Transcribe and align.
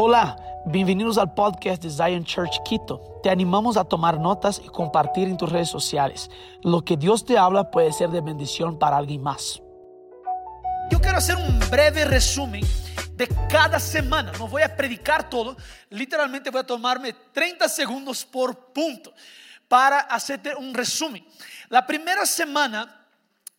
Hola, 0.00 0.36
bienvenidos 0.64 1.18
al 1.18 1.34
podcast 1.34 1.82
de 1.82 1.90
Zion 1.90 2.22
Church 2.22 2.62
Quito. 2.62 3.18
Te 3.20 3.30
animamos 3.30 3.76
a 3.76 3.82
tomar 3.82 4.20
notas 4.20 4.62
y 4.64 4.68
compartir 4.68 5.26
en 5.26 5.36
tus 5.36 5.50
redes 5.50 5.68
sociales. 5.68 6.30
Lo 6.62 6.84
que 6.84 6.96
Dios 6.96 7.24
te 7.24 7.36
habla 7.36 7.72
puede 7.72 7.92
ser 7.92 8.10
de 8.10 8.20
bendición 8.20 8.78
para 8.78 8.96
alguien 8.96 9.20
más. 9.20 9.60
Yo 10.88 11.00
quiero 11.00 11.18
hacer 11.18 11.34
un 11.34 11.58
breve 11.68 12.04
resumen 12.04 12.64
de 13.16 13.26
cada 13.50 13.80
semana. 13.80 14.30
No 14.38 14.46
voy 14.46 14.62
a 14.62 14.76
predicar 14.76 15.28
todo, 15.28 15.56
literalmente 15.90 16.50
voy 16.50 16.60
a 16.60 16.64
tomarme 16.64 17.12
30 17.32 17.68
segundos 17.68 18.24
por 18.24 18.72
punto 18.72 19.12
para 19.66 19.98
hacerte 19.98 20.54
un 20.54 20.74
resumen. 20.74 21.26
La 21.70 21.84
primera 21.84 22.24
semana 22.24 22.97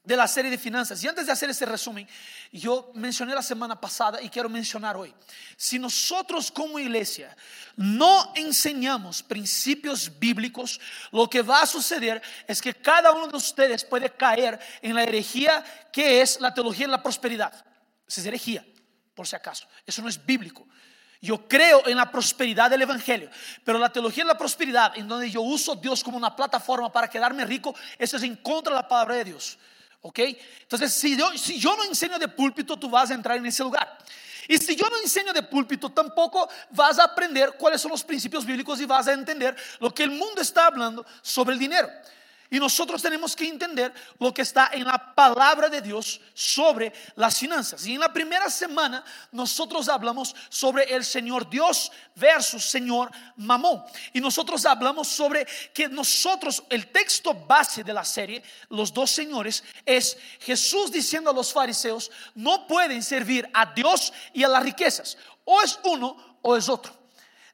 de 0.04 0.16
la 0.16 0.28
serie 0.28 0.50
de 0.50 0.58
finanzas. 0.58 1.04
Y 1.04 1.08
antes 1.08 1.26
de 1.26 1.32
hacer 1.32 1.50
ese 1.50 1.66
resumen, 1.66 2.08
yo 2.52 2.92
mencioné 2.96 3.36
la 3.36 3.42
semana 3.42 3.80
pasada 3.80 4.22
y 4.22 4.30
quiero 4.30 4.50
mencionar 4.50 4.96
hoy. 4.96 5.14
Si 5.58 5.78
nosotros 5.78 6.52
como 6.52 6.80
iglesia 6.80 7.36
no 7.76 8.32
enseñamos 8.36 9.22
principios 9.22 10.20
bíblicos, 10.20 10.80
lo 11.12 11.30
que 11.30 11.42
va 11.42 11.62
a 11.62 11.68
suceder 11.68 12.22
es 12.48 12.62
que 12.62 12.74
cada 12.74 13.12
uno 13.12 13.28
de 13.28 13.38
ustedes 13.38 13.84
puede 13.84 14.10
caer 14.10 14.60
en 14.82 14.96
la 14.96 15.04
herejía 15.04 15.64
que 15.92 16.22
es 16.22 16.40
la 16.40 16.54
teología 16.54 16.88
de 16.88 16.92
la 16.92 17.04
prosperidad. 17.04 17.54
Esa 18.08 18.22
es 18.22 18.28
herejía, 18.28 18.66
por 19.14 19.28
si 19.28 19.36
acaso. 19.36 19.68
Eso 19.86 20.02
no 20.02 20.10
es 20.10 20.26
bíblico. 20.26 20.66
Yo 21.22 21.48
creo 21.48 21.86
en 21.86 21.98
la 21.98 22.10
prosperidad 22.10 22.70
del 22.70 22.82
Evangelio, 22.82 23.30
pero 23.66 23.78
la 23.78 23.92
teología 23.92 24.24
de 24.24 24.30
la 24.30 24.38
prosperidad, 24.38 24.98
en 24.98 25.08
donde 25.08 25.30
yo 25.30 25.42
uso 25.42 25.76
Dios 25.76 26.02
como 26.02 26.16
una 26.16 26.34
plataforma 26.34 26.90
para 26.92 27.10
quedarme 27.10 27.46
rico, 27.46 27.76
eso 27.98 28.16
es 28.16 28.24
en 28.24 28.38
contra 28.38 28.74
de 28.74 28.82
la 28.82 28.88
palabra 28.88 29.16
de 29.16 29.26
Dios. 29.26 29.60
¿Ok? 30.02 30.20
Entonces, 30.62 30.94
si 30.94 31.18
yo, 31.18 31.30
si 31.38 31.60
yo 31.60 31.76
no 31.76 31.84
enseño 31.84 32.18
de 32.18 32.28
púlpito, 32.28 32.78
tú 32.78 32.90
vas 32.90 33.12
a 33.12 33.14
entrar 33.14 33.38
en 33.38 33.46
ese 33.46 33.64
lugar. 33.64 33.98
Y 34.48 34.58
si 34.58 34.76
yo 34.76 34.90
no 34.90 34.98
enseño 34.98 35.32
de 35.32 35.44
púlpito, 35.44 35.92
tampoco 35.92 36.50
vas 36.72 36.98
a 36.98 37.04
aprender 37.04 37.54
cuáles 37.58 37.82
son 37.82 37.92
los 37.92 38.04
principios 38.04 38.46
bíblicos 38.46 38.80
y 38.82 38.86
vas 38.86 39.08
a 39.08 39.14
entender 39.14 39.56
lo 39.80 39.94
que 39.94 40.04
el 40.04 40.12
mundo 40.12 40.42
está 40.42 40.66
hablando 40.66 41.06
sobre 41.22 41.54
el 41.54 41.60
dinero. 41.60 41.90
Y 42.52 42.60
nosotros 42.60 43.02
tenemos 43.02 43.36
que 43.36 43.48
entender 43.48 43.94
lo 44.20 44.34
que 44.34 44.42
está 44.42 44.72
en 44.74 44.84
la 44.84 45.14
palabra 45.14 45.70
de 45.70 45.82
Dios 45.82 46.20
sobre 46.34 46.92
las 47.16 47.38
finanzas. 47.38 47.86
Y 47.86 47.94
en 47.94 48.00
la 48.00 48.12
primera 48.12 48.50
semana 48.50 49.04
nosotros 49.32 49.88
hablamos 49.88 50.36
sobre 50.50 50.84
el 50.96 51.06
Señor 51.06 51.48
Dios 51.48 51.92
versus 52.16 52.66
Señor 52.66 53.12
Mamón. 53.36 53.84
Y 54.14 54.20
nosotros 54.20 54.66
hablamos 54.66 55.08
sobre 55.08 55.46
que 55.74 55.88
nosotros, 55.88 56.64
el 56.70 56.88
texto 56.88 57.36
base 57.36 57.84
de 57.84 57.94
la 57.94 58.04
serie, 58.04 58.42
los 58.70 58.92
dos 58.92 59.12
señores, 59.12 59.64
es 59.86 60.18
Jesús 60.40 60.92
diciendo 60.92 61.30
a 61.30 61.34
los 61.34 61.54
fariseos, 61.54 62.10
no 62.34 62.66
pueden 62.66 63.04
servir 63.04 63.48
a 63.54 63.68
Dios 63.68 64.12
y 64.34 64.44
a 64.44 64.48
las 64.48 64.64
riquezas. 64.64 65.18
O 65.46 65.62
es 65.62 65.80
uno 65.84 66.40
o 66.42 66.58
es 66.58 66.68
otro. 66.68 66.99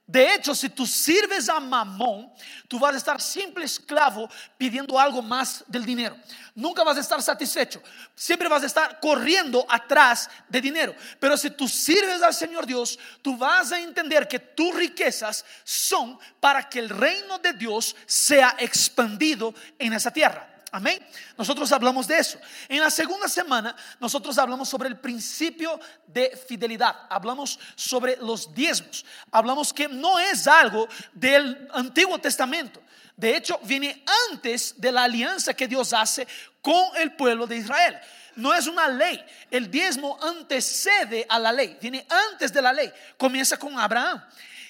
De 0.07 0.35
hecho, 0.35 0.53
si 0.53 0.69
tú 0.69 0.85
sirves 0.85 1.49
a 1.49 1.59
mamón, 1.59 2.31
tú 2.67 2.77
vas 2.77 2.93
a 2.93 2.97
estar 2.97 3.19
siempre 3.19 3.65
esclavo 3.65 4.29
pidiendo 4.55 4.99
algo 4.99 5.19
más 5.23 5.63
del 5.67 5.83
dinero. 5.83 6.15
Nunca 6.53 6.83
vas 6.83 6.97
a 6.97 6.99
estar 6.99 7.21
satisfecho. 7.23 7.81
Siempre 8.13 8.47
vas 8.47 8.61
a 8.61 8.67
estar 8.67 8.99
corriendo 8.99 9.65
atrás 9.67 10.29
de 10.47 10.61
dinero. 10.61 10.95
Pero 11.19 11.35
si 11.35 11.49
tú 11.49 11.67
sirves 11.67 12.21
al 12.21 12.35
Señor 12.35 12.67
Dios, 12.67 12.99
tú 13.23 13.35
vas 13.35 13.71
a 13.71 13.79
entender 13.79 14.27
que 14.27 14.37
tus 14.37 14.75
riquezas 14.75 15.43
son 15.63 16.19
para 16.39 16.69
que 16.69 16.79
el 16.79 16.89
reino 16.89 17.39
de 17.39 17.53
Dios 17.53 17.95
sea 18.05 18.55
expandido 18.59 19.55
en 19.79 19.93
esa 19.93 20.11
tierra. 20.11 20.54
Amén. 20.75 20.99
Nosotros 21.37 21.71
hablamos 21.71 22.05
de 22.05 22.19
eso. 22.19 22.37
En 22.67 22.81
la 22.81 22.91
segunda 22.91 23.29
semana, 23.29 23.73
nosotros 23.97 24.37
hablamos 24.37 24.67
sobre 24.67 24.89
el 24.89 24.99
principio 24.99 25.79
de 26.05 26.37
fidelidad. 26.49 26.93
Hablamos 27.09 27.57
sobre 27.77 28.17
los 28.17 28.53
diezmos. 28.53 29.05
Hablamos 29.31 29.71
que 29.71 29.87
no 29.87 30.19
es 30.19 30.45
algo 30.47 30.89
del 31.13 31.69
Antiguo 31.71 32.19
Testamento. 32.19 32.81
De 33.15 33.37
hecho, 33.37 33.57
viene 33.63 34.03
antes 34.29 34.75
de 34.75 34.91
la 34.91 35.05
alianza 35.05 35.53
que 35.53 35.65
Dios 35.65 35.93
hace 35.93 36.27
con 36.61 36.89
el 36.97 37.13
pueblo 37.13 37.47
de 37.47 37.55
Israel. 37.55 37.97
No 38.35 38.53
es 38.53 38.67
una 38.67 38.89
ley. 38.89 39.23
El 39.49 39.71
diezmo 39.71 40.19
antecede 40.21 41.25
a 41.29 41.39
la 41.39 41.53
ley. 41.53 41.77
Viene 41.79 42.05
antes 42.33 42.51
de 42.51 42.61
la 42.61 42.73
ley. 42.73 42.91
Comienza 43.15 43.55
con 43.55 43.79
Abraham. 43.79 44.21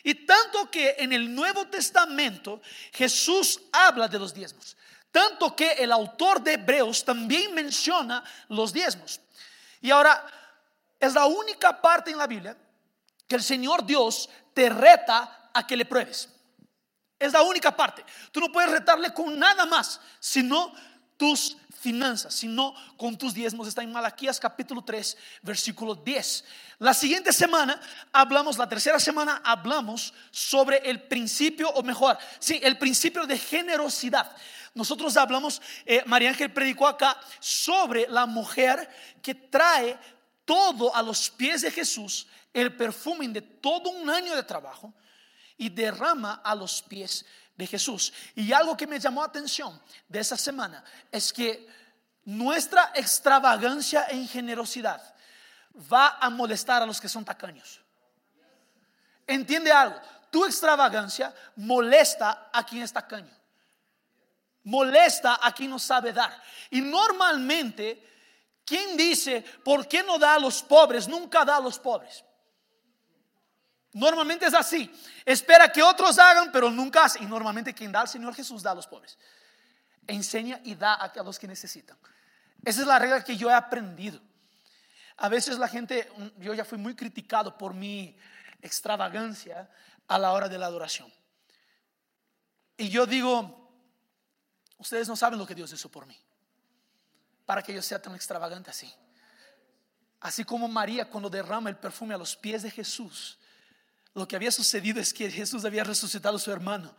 Y 0.04 0.14
tanto 0.14 0.70
que 0.70 0.98
en 1.00 1.14
el 1.14 1.34
Nuevo 1.34 1.66
Testamento 1.66 2.62
Jesús 2.94 3.60
habla 3.72 4.08
de 4.08 4.20
los 4.20 4.36
diezmos. 4.36 4.78
Tanto 5.16 5.56
que 5.56 5.72
el 5.72 5.94
autor 5.94 6.42
de 6.42 6.56
Hebreos 6.56 7.06
también 7.06 7.54
menciona 7.54 8.22
los 8.50 8.74
diezmos. 8.74 9.22
Y 9.80 9.90
ahora, 9.90 10.26
es 11.00 11.14
la 11.14 11.26
única 11.26 11.82
parte 11.82 12.12
en 12.12 12.18
la 12.18 12.28
Biblia 12.28 12.58
que 13.26 13.38
el 13.38 13.42
Señor 13.42 13.86
Dios 13.86 14.30
te 14.54 14.68
reta 14.68 15.52
a 15.54 15.66
que 15.66 15.78
le 15.78 15.86
pruebes. 15.86 16.28
Es 17.18 17.32
la 17.32 17.44
única 17.44 17.74
parte. 17.74 18.04
Tú 18.34 18.42
no 18.42 18.52
puedes 18.52 18.70
retarle 18.70 19.14
con 19.14 19.40
nada 19.40 19.66
más, 19.66 20.02
sino 20.20 20.74
tus 21.16 21.56
finanzas, 21.80 22.34
sino 22.34 22.76
con 22.98 23.18
tus 23.18 23.34
diezmos. 23.34 23.70
Está 23.70 23.84
en 23.84 23.94
Malaquías 23.94 24.38
capítulo 24.38 24.84
3, 24.84 25.18
versículo 25.44 25.96
10. 25.96 26.44
La 26.80 26.94
siguiente 26.94 27.32
semana 27.32 27.80
hablamos, 28.12 28.58
la 28.58 28.68
tercera 28.68 29.00
semana 29.00 29.42
hablamos 29.46 30.14
sobre 30.30 30.78
el 30.80 31.04
principio, 31.04 31.70
o 31.70 31.84
mejor, 31.84 32.18
sí, 32.40 32.60
el 32.62 32.78
principio 32.78 33.26
de 33.26 33.38
generosidad. 33.38 34.30
Nosotros 34.76 35.16
hablamos, 35.16 35.62
eh, 35.86 36.04
María 36.06 36.30
Ángel 36.30 36.52
predicó 36.52 36.86
acá 36.86 37.18
sobre 37.40 38.08
la 38.10 38.26
mujer 38.26 38.90
que 39.22 39.34
trae 39.34 39.98
todo 40.44 40.94
a 40.94 41.02
los 41.02 41.30
pies 41.30 41.62
de 41.62 41.72
Jesús, 41.72 42.28
el 42.54 42.76
perfume 42.76 43.30
de 43.30 43.42
todo 43.42 43.90
un 43.90 44.10
año 44.10 44.36
de 44.36 44.44
trabajo 44.44 44.94
y 45.58 45.70
derrama 45.70 46.42
a 46.44 46.54
los 46.54 46.82
pies 46.82 47.26
de 47.56 47.66
Jesús. 47.66 48.12
Y 48.36 48.52
algo 48.52 48.76
que 48.76 48.86
me 48.86 49.00
llamó 49.00 49.22
la 49.22 49.28
atención 49.28 49.82
de 50.10 50.20
esa 50.20 50.36
semana 50.36 50.84
es 51.10 51.32
que 51.32 51.66
nuestra 52.26 52.92
extravagancia 52.96 54.08
en 54.10 54.28
generosidad 54.28 55.02
va 55.92 56.18
a 56.20 56.30
molestar 56.30 56.84
a 56.84 56.86
los 56.86 57.00
que 57.00 57.08
son 57.08 57.24
tacaños. 57.24 57.80
¿Entiende 59.26 59.72
algo? 59.72 60.02
Tu 60.30 60.44
extravagancia 60.44 61.34
molesta 61.56 62.50
a 62.52 62.66
quien 62.66 62.84
es 62.84 62.92
tacaño 62.92 63.45
molesta 64.66 65.40
a 65.42 65.54
quien 65.54 65.70
no 65.70 65.80
sabe 65.80 66.12
dar. 66.14 66.42
Y 66.70 66.82
normalmente, 66.82 68.04
quien 68.66 68.98
dice, 68.98 69.42
¿por 69.64 69.88
qué 69.88 70.04
no 70.04 70.20
da 70.20 70.36
a 70.36 70.40
los 70.40 70.62
pobres? 70.62 71.08
Nunca 71.08 71.46
da 71.46 71.58
a 71.58 71.62
los 71.62 71.80
pobres. 71.80 72.24
Normalmente 73.94 74.46
es 74.46 74.54
así. 74.54 74.92
Espera 75.24 75.72
que 75.72 75.82
otros 75.82 76.20
hagan, 76.20 76.52
pero 76.52 76.70
nunca 76.70 77.06
hace. 77.06 77.24
Y 77.24 77.26
normalmente 77.26 77.74
quien 77.74 77.92
da 77.92 78.02
al 78.02 78.08
Señor 78.10 78.36
Jesús 78.36 78.62
da 78.62 78.72
a 78.72 78.76
los 78.76 78.88
pobres. 78.88 79.18
Enseña 80.06 80.60
y 80.64 80.76
da 80.76 80.96
a 80.96 81.24
los 81.24 81.40
que 81.40 81.48
necesitan. 81.48 81.98
Esa 82.64 82.82
es 82.82 82.88
la 82.88 83.00
regla 83.00 83.24
que 83.24 83.38
yo 83.38 83.50
he 83.50 83.54
aprendido. 83.54 84.20
A 85.18 85.30
veces 85.30 85.58
la 85.58 85.68
gente, 85.68 86.12
yo 86.38 86.54
ya 86.54 86.66
fui 86.66 86.78
muy 86.78 86.96
criticado 86.96 87.58
por 87.58 87.74
mi 87.74 88.18
extravagancia 88.62 89.70
a 90.08 90.20
la 90.20 90.34
hora 90.34 90.50
de 90.50 90.58
la 90.58 90.66
adoración. 90.66 91.12
Y 92.78 92.90
yo 92.90 93.06
digo, 93.06 93.65
Ustedes 94.78 95.08
no 95.08 95.16
saben 95.16 95.40
lo 95.40 95.46
que 95.46 95.56
Dios 95.56 95.72
hizo 95.72 95.90
por 95.90 96.06
mí. 96.06 96.18
Para 97.46 97.62
que 97.62 97.74
yo 97.74 97.82
sea 97.82 98.02
tan 98.02 98.16
extravagante 98.16 98.70
así. 98.70 98.92
Así 100.20 100.44
como 100.44 100.68
María 100.68 101.10
cuando 101.10 101.30
derrama 101.30 101.70
el 101.70 101.78
perfume 101.78 102.16
a 102.16 102.18
los 102.18 102.36
pies 102.36 102.64
de 102.64 102.72
Jesús. 102.72 103.38
Lo 104.14 104.28
que 104.28 104.36
había 104.36 104.52
sucedido 104.52 105.00
es 105.00 105.14
que 105.14 105.30
Jesús 105.30 105.66
había 105.66 105.84
resucitado 105.84 106.38
a 106.38 106.40
su 106.40 106.52
hermano 106.52 106.96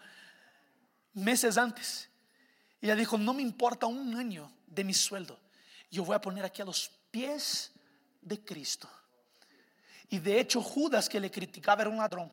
meses 1.17 1.57
antes. 1.57 2.09
Ella 2.81 2.95
dijo, 2.95 3.19
no 3.19 3.35
me 3.35 3.43
importa 3.43 3.87
un 3.87 4.15
año 4.15 4.53
de 4.67 4.85
mi 4.85 4.95
sueldo. 4.95 5.41
Yo 5.91 6.05
voy 6.05 6.15
a 6.15 6.21
poner 6.21 6.45
aquí 6.45 6.63
a 6.63 6.65
los 6.65 6.91
pies 7.11 7.73
de 8.21 8.45
Cristo. 8.45 8.89
Y 10.09 10.19
de 10.19 10.39
hecho 10.39 10.63
Judas 10.63 11.09
que 11.09 11.19
le 11.19 11.31
criticaba 11.31 11.83
era 11.83 11.91
un 11.91 11.97
ladrón. 11.97 12.31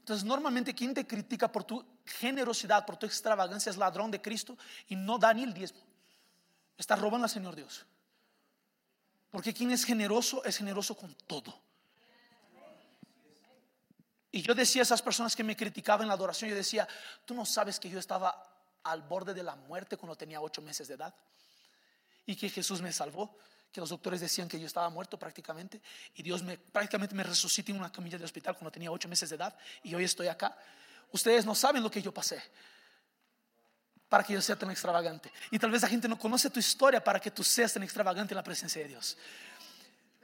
Entonces, 0.00 0.24
normalmente 0.24 0.74
quien 0.74 0.92
te 0.92 1.06
critica 1.06 1.50
por 1.50 1.64
tu 1.64 1.84
generosidad, 2.04 2.84
por 2.86 2.96
tu 2.96 3.06
extravagancia, 3.06 3.70
es 3.70 3.76
ladrón 3.76 4.10
de 4.10 4.20
Cristo 4.20 4.56
y 4.88 4.96
no 4.96 5.18
da 5.18 5.32
ni 5.32 5.42
el 5.42 5.54
diezmo. 5.54 5.80
Está 6.76 6.96
robando 6.96 7.24
al 7.24 7.30
Señor 7.30 7.54
Dios. 7.54 7.84
Porque 9.30 9.52
quien 9.52 9.70
es 9.70 9.84
generoso 9.84 10.44
es 10.44 10.56
generoso 10.56 10.96
con 10.96 11.14
todo. 11.26 11.58
Y 14.30 14.42
yo 14.42 14.54
decía 14.54 14.82
a 14.82 14.84
esas 14.84 15.00
personas 15.00 15.36
que 15.36 15.44
me 15.44 15.56
criticaban 15.56 16.02
en 16.02 16.08
la 16.08 16.14
adoración, 16.14 16.50
yo 16.50 16.56
decía, 16.56 16.88
tú 17.24 17.34
no 17.34 17.46
sabes 17.46 17.78
que 17.78 17.88
yo 17.88 17.98
estaba 17.98 18.50
al 18.82 19.02
borde 19.02 19.32
de 19.32 19.42
la 19.42 19.54
muerte 19.54 19.96
cuando 19.96 20.16
tenía 20.16 20.40
ocho 20.40 20.60
meses 20.60 20.88
de 20.88 20.94
edad 20.94 21.14
y 22.26 22.36
que 22.36 22.50
Jesús 22.50 22.82
me 22.82 22.92
salvó 22.92 23.36
que 23.72 23.80
los 23.80 23.90
doctores 23.90 24.20
decían 24.20 24.48
que 24.48 24.60
yo 24.60 24.66
estaba 24.66 24.88
muerto 24.88 25.18
prácticamente 25.18 25.82
y 26.14 26.22
Dios 26.22 26.44
me 26.44 26.56
prácticamente 26.58 27.12
me 27.14 27.24
resucitó 27.24 27.72
en 27.72 27.78
una 27.78 27.90
camilla 27.90 28.18
de 28.18 28.24
hospital 28.24 28.54
cuando 28.54 28.70
tenía 28.70 28.90
ocho 28.90 29.08
meses 29.08 29.30
de 29.30 29.36
edad 29.36 29.56
y 29.82 29.94
hoy 29.94 30.04
estoy 30.04 30.28
acá. 30.28 30.56
Ustedes 31.12 31.44
no 31.44 31.54
saben 31.54 31.82
lo 31.82 31.90
que 31.90 32.02
yo 32.02 32.12
pasé 32.12 32.42
para 34.08 34.22
que 34.22 34.32
yo 34.32 34.40
sea 34.40 34.56
tan 34.56 34.70
extravagante. 34.70 35.32
Y 35.50 35.58
tal 35.58 35.72
vez 35.72 35.82
la 35.82 35.88
gente 35.88 36.08
no 36.08 36.16
conoce 36.16 36.48
tu 36.48 36.60
historia 36.60 37.02
para 37.02 37.18
que 37.18 37.32
tú 37.32 37.42
seas 37.42 37.72
tan 37.72 37.82
extravagante 37.82 38.32
en 38.32 38.36
la 38.36 38.44
presencia 38.44 38.80
de 38.80 38.88
Dios. 38.88 39.16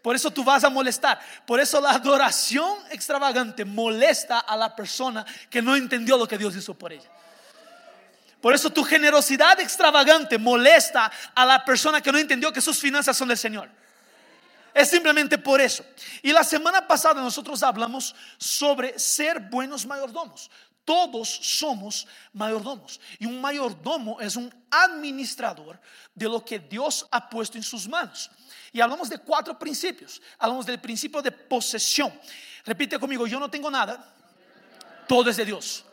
Por 0.02 0.14
eso 0.14 0.30
tú 0.30 0.44
vas 0.44 0.62
a 0.64 0.70
molestar. 0.70 1.20
Por 1.46 1.60
eso 1.60 1.80
la 1.80 1.90
adoración 1.90 2.78
extravagante 2.90 3.64
molesta 3.64 4.38
a 4.38 4.56
la 4.56 4.74
persona 4.76 5.26
que 5.50 5.60
no 5.60 5.74
entendió 5.76 6.16
lo 6.16 6.28
que 6.28 6.38
Dios 6.38 6.54
hizo 6.56 6.74
por 6.74 6.92
ella. 6.92 7.10
Por 8.40 8.54
eso 8.54 8.70
tu 8.70 8.82
generosidad 8.84 9.58
extravagante 9.60 10.38
molesta 10.38 11.10
a 11.34 11.44
la 11.44 11.64
persona 11.64 12.00
que 12.00 12.12
no 12.12 12.18
entendió 12.18 12.52
que 12.52 12.60
sus 12.60 12.78
finanzas 12.78 13.16
son 13.16 13.28
del 13.28 13.38
Señor. 13.38 13.68
Es 14.72 14.88
simplemente 14.88 15.36
por 15.36 15.60
eso. 15.60 15.84
Y 16.22 16.32
la 16.32 16.44
semana 16.44 16.86
pasada 16.86 17.20
nosotros 17.20 17.62
hablamos 17.62 18.14
sobre 18.38 18.98
ser 18.98 19.40
buenos 19.40 19.84
mayordomos. 19.84 20.50
Todos 20.84 21.28
somos 21.28 22.06
mayordomos. 22.32 23.00
Y 23.18 23.26
un 23.26 23.40
mayordomo 23.40 24.20
es 24.20 24.36
un 24.36 24.52
administrador 24.70 25.80
de 26.14 26.28
lo 26.28 26.44
que 26.44 26.58
Dios 26.58 27.06
ha 27.10 27.28
puesto 27.28 27.58
en 27.58 27.62
sus 27.62 27.88
manos. 27.88 28.30
Y 28.72 28.80
hablamos 28.80 29.08
de 29.08 29.18
cuatro 29.18 29.58
principios. 29.58 30.20
Hablamos 30.38 30.66
del 30.66 30.80
principio 30.80 31.22
de 31.22 31.32
posesión. 31.32 32.12
Repite 32.64 32.98
conmigo, 32.98 33.26
yo 33.26 33.38
no 33.38 33.50
tengo 33.50 33.70
nada. 33.70 34.14
Todo 35.06 35.30
es 35.30 35.36
de 35.36 35.44
Dios. 35.44 35.84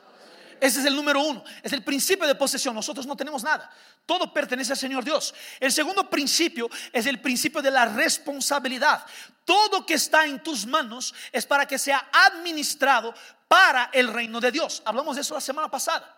Ese 0.59 0.79
es 0.79 0.85
el 0.85 0.95
número 0.95 1.21
uno. 1.21 1.43
Es 1.63 1.73
el 1.73 1.83
principio 1.83 2.27
de 2.27 2.35
posesión. 2.35 2.73
Nosotros 2.73 3.05
no 3.05 3.15
tenemos 3.15 3.43
nada. 3.43 3.69
Todo 4.05 4.31
pertenece 4.33 4.73
al 4.73 4.77
Señor 4.77 5.03
Dios. 5.03 5.33
El 5.59 5.71
segundo 5.71 6.09
principio 6.09 6.69
es 6.91 7.05
el 7.05 7.19
principio 7.19 7.61
de 7.61 7.71
la 7.71 7.85
responsabilidad. 7.85 9.05
Todo 9.45 9.85
que 9.85 9.95
está 9.95 10.25
en 10.25 10.41
tus 10.41 10.65
manos 10.65 11.13
es 11.31 11.45
para 11.45 11.65
que 11.65 11.77
sea 11.77 12.09
administrado 12.11 13.13
para 13.47 13.89
el 13.93 14.11
reino 14.11 14.39
de 14.39 14.51
Dios. 14.51 14.81
Hablamos 14.85 15.15
de 15.15 15.21
eso 15.21 15.33
la 15.33 15.41
semana 15.41 15.69
pasada. 15.69 16.17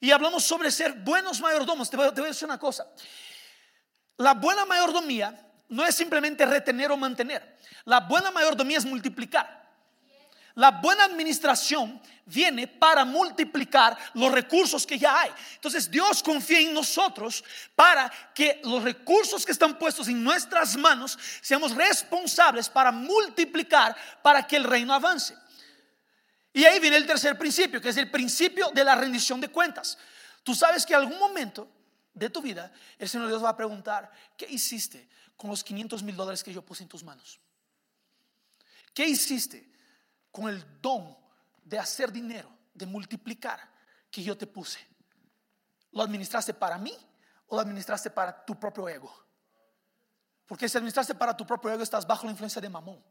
Y 0.00 0.10
hablamos 0.10 0.44
sobre 0.44 0.70
ser 0.70 0.92
buenos 0.92 1.40
mayordomos. 1.40 1.90
Te 1.90 1.96
voy, 1.96 2.08
te 2.08 2.20
voy 2.20 2.28
a 2.28 2.32
decir 2.32 2.46
una 2.46 2.58
cosa. 2.58 2.86
La 4.18 4.34
buena 4.34 4.64
mayordomía 4.64 5.46
no 5.68 5.84
es 5.84 5.94
simplemente 5.94 6.46
retener 6.46 6.90
o 6.92 6.96
mantener. 6.96 7.56
La 7.84 8.00
buena 8.00 8.30
mayordomía 8.30 8.78
es 8.78 8.84
multiplicar. 8.84 9.65
La 10.56 10.70
buena 10.70 11.04
administración 11.04 12.00
viene 12.24 12.66
para 12.66 13.04
multiplicar 13.04 13.96
los 14.14 14.32
recursos 14.32 14.86
que 14.86 14.98
ya 14.98 15.20
hay. 15.20 15.30
Entonces 15.54 15.90
Dios 15.90 16.22
confía 16.22 16.60
en 16.60 16.72
nosotros 16.72 17.44
para 17.74 18.10
que 18.34 18.62
los 18.64 18.82
recursos 18.82 19.44
que 19.44 19.52
están 19.52 19.78
puestos 19.78 20.08
en 20.08 20.24
nuestras 20.24 20.74
manos 20.76 21.18
seamos 21.42 21.74
responsables 21.74 22.70
para 22.70 22.90
multiplicar 22.90 23.94
para 24.22 24.46
que 24.46 24.56
el 24.56 24.64
reino 24.64 24.94
avance. 24.94 25.36
Y 26.54 26.64
ahí 26.64 26.80
viene 26.80 26.96
el 26.96 27.06
tercer 27.06 27.36
principio, 27.36 27.78
que 27.78 27.90
es 27.90 27.96
el 27.98 28.10
principio 28.10 28.70
de 28.70 28.82
la 28.82 28.94
rendición 28.94 29.42
de 29.42 29.48
cuentas. 29.48 29.98
Tú 30.42 30.54
sabes 30.54 30.86
que 30.86 30.94
en 30.94 31.00
algún 31.00 31.18
momento 31.18 31.68
de 32.14 32.30
tu 32.30 32.40
vida 32.40 32.72
el 32.98 33.10
Señor 33.10 33.28
Dios 33.28 33.44
va 33.44 33.50
a 33.50 33.56
preguntar, 33.56 34.10
¿qué 34.38 34.46
hiciste 34.48 35.06
con 35.36 35.50
los 35.50 35.62
500 35.62 36.02
mil 36.02 36.16
dólares 36.16 36.42
que 36.42 36.54
yo 36.54 36.62
puse 36.62 36.82
en 36.82 36.88
tus 36.88 37.04
manos? 37.04 37.38
¿Qué 38.94 39.04
hiciste? 39.06 39.75
Con 40.36 40.50
el 40.50 40.62
don 40.82 41.16
de 41.64 41.78
hacer 41.78 42.12
dinero, 42.12 42.50
de 42.74 42.84
multiplicar 42.84 43.58
que 44.10 44.22
yo 44.22 44.36
te 44.36 44.46
puse. 44.46 44.78
¿Lo 45.92 46.02
administraste 46.02 46.52
para 46.52 46.76
mí 46.76 46.94
o 47.46 47.56
lo 47.56 47.62
administraste 47.62 48.10
para 48.10 48.44
tu 48.44 48.60
propio 48.60 48.86
ego? 48.86 49.10
Porque 50.46 50.68
si 50.68 50.76
administraste 50.76 51.14
para 51.14 51.34
tu 51.34 51.46
propio 51.46 51.70
ego 51.70 51.82
estás 51.82 52.06
bajo 52.06 52.26
la 52.26 52.32
influencia 52.32 52.60
de 52.60 52.68
mamón. 52.68 53.02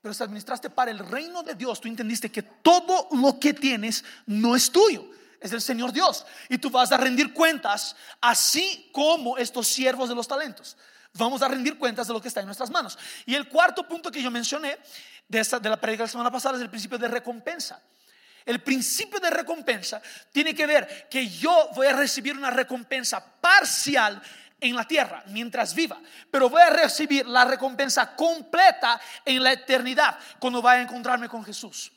Pero 0.00 0.14
si 0.14 0.22
administraste 0.22 0.70
para 0.70 0.90
el 0.90 1.00
reino 1.00 1.42
de 1.42 1.54
Dios, 1.54 1.82
tú 1.82 1.88
entendiste 1.88 2.32
que 2.32 2.42
todo 2.42 3.08
lo 3.12 3.38
que 3.38 3.52
tienes 3.52 4.06
no 4.24 4.56
es 4.56 4.72
tuyo, 4.72 5.04
es 5.38 5.50
del 5.50 5.60
Señor 5.60 5.92
Dios. 5.92 6.24
Y 6.48 6.56
tú 6.56 6.70
vas 6.70 6.92
a 6.92 6.96
rendir 6.96 7.34
cuentas, 7.34 7.94
así 8.22 8.88
como 8.90 9.36
estos 9.36 9.68
siervos 9.68 10.08
de 10.08 10.14
los 10.14 10.26
talentos. 10.26 10.78
Vamos 11.16 11.42
a 11.42 11.48
rendir 11.48 11.78
cuentas 11.78 12.08
de 12.08 12.12
lo 12.12 12.20
que 12.20 12.26
está 12.26 12.40
en 12.40 12.46
nuestras 12.46 12.70
manos. 12.70 12.98
Y 13.24 13.36
el 13.36 13.48
cuarto 13.48 13.86
punto 13.86 14.10
que 14.10 14.20
yo 14.20 14.32
mencioné 14.32 14.76
de, 15.28 15.40
esta, 15.40 15.58
de 15.58 15.68
la 15.68 15.80
predica 15.80 16.02
de 16.02 16.08
la 16.08 16.12
semana 16.12 16.30
pasada 16.30 16.56
es 16.56 16.62
el 16.62 16.70
principio 16.70 16.98
de 16.98 17.08
recompensa. 17.08 17.80
El 18.44 18.60
principio 18.60 19.20
de 19.20 19.30
recompensa 19.30 20.02
tiene 20.30 20.54
que 20.54 20.66
ver 20.66 21.08
que 21.08 21.28
yo 21.28 21.70
voy 21.74 21.86
a 21.86 21.94
recibir 21.94 22.36
una 22.36 22.50
recompensa 22.50 23.24
parcial 23.40 24.20
en 24.60 24.76
la 24.76 24.84
tierra 24.86 25.22
mientras 25.28 25.74
viva, 25.74 25.98
pero 26.30 26.48
voy 26.48 26.60
a 26.60 26.70
recibir 26.70 27.26
la 27.26 27.44
recompensa 27.44 28.14
completa 28.14 29.00
en 29.24 29.42
la 29.42 29.52
eternidad 29.52 30.18
cuando 30.38 30.62
vaya 30.62 30.80
a 30.80 30.84
encontrarme 30.84 31.28
con 31.28 31.44
Jesús 31.44 31.90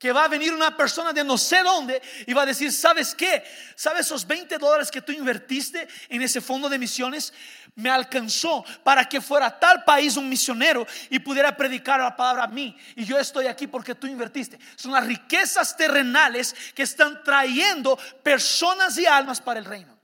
que 0.00 0.12
va 0.12 0.24
a 0.24 0.28
venir 0.28 0.54
una 0.54 0.74
persona 0.74 1.12
de 1.12 1.22
no 1.22 1.36
sé 1.36 1.62
dónde 1.62 2.00
y 2.26 2.32
va 2.32 2.42
a 2.42 2.46
decir, 2.46 2.72
¿sabes 2.72 3.14
qué? 3.14 3.44
¿Sabes 3.76 4.06
esos 4.06 4.26
20 4.26 4.56
dólares 4.56 4.90
que 4.90 5.02
tú 5.02 5.12
invertiste 5.12 5.86
en 6.08 6.22
ese 6.22 6.40
fondo 6.40 6.70
de 6.70 6.78
misiones? 6.78 7.34
Me 7.74 7.90
alcanzó 7.90 8.64
para 8.82 9.06
que 9.06 9.20
fuera 9.20 9.44
a 9.44 9.60
tal 9.60 9.84
país 9.84 10.16
un 10.16 10.26
misionero 10.26 10.86
y 11.10 11.18
pudiera 11.18 11.54
predicar 11.54 12.00
la 12.00 12.16
palabra 12.16 12.44
a 12.44 12.46
mí. 12.46 12.74
Y 12.96 13.04
yo 13.04 13.18
estoy 13.18 13.46
aquí 13.46 13.66
porque 13.66 13.94
tú 13.94 14.06
invertiste. 14.06 14.58
Son 14.74 14.90
las 14.92 15.04
riquezas 15.04 15.76
terrenales 15.76 16.56
que 16.74 16.84
están 16.84 17.22
trayendo 17.22 17.98
personas 18.22 18.96
y 18.96 19.04
almas 19.04 19.38
para 19.38 19.60
el 19.60 19.66
reino. 19.66 19.98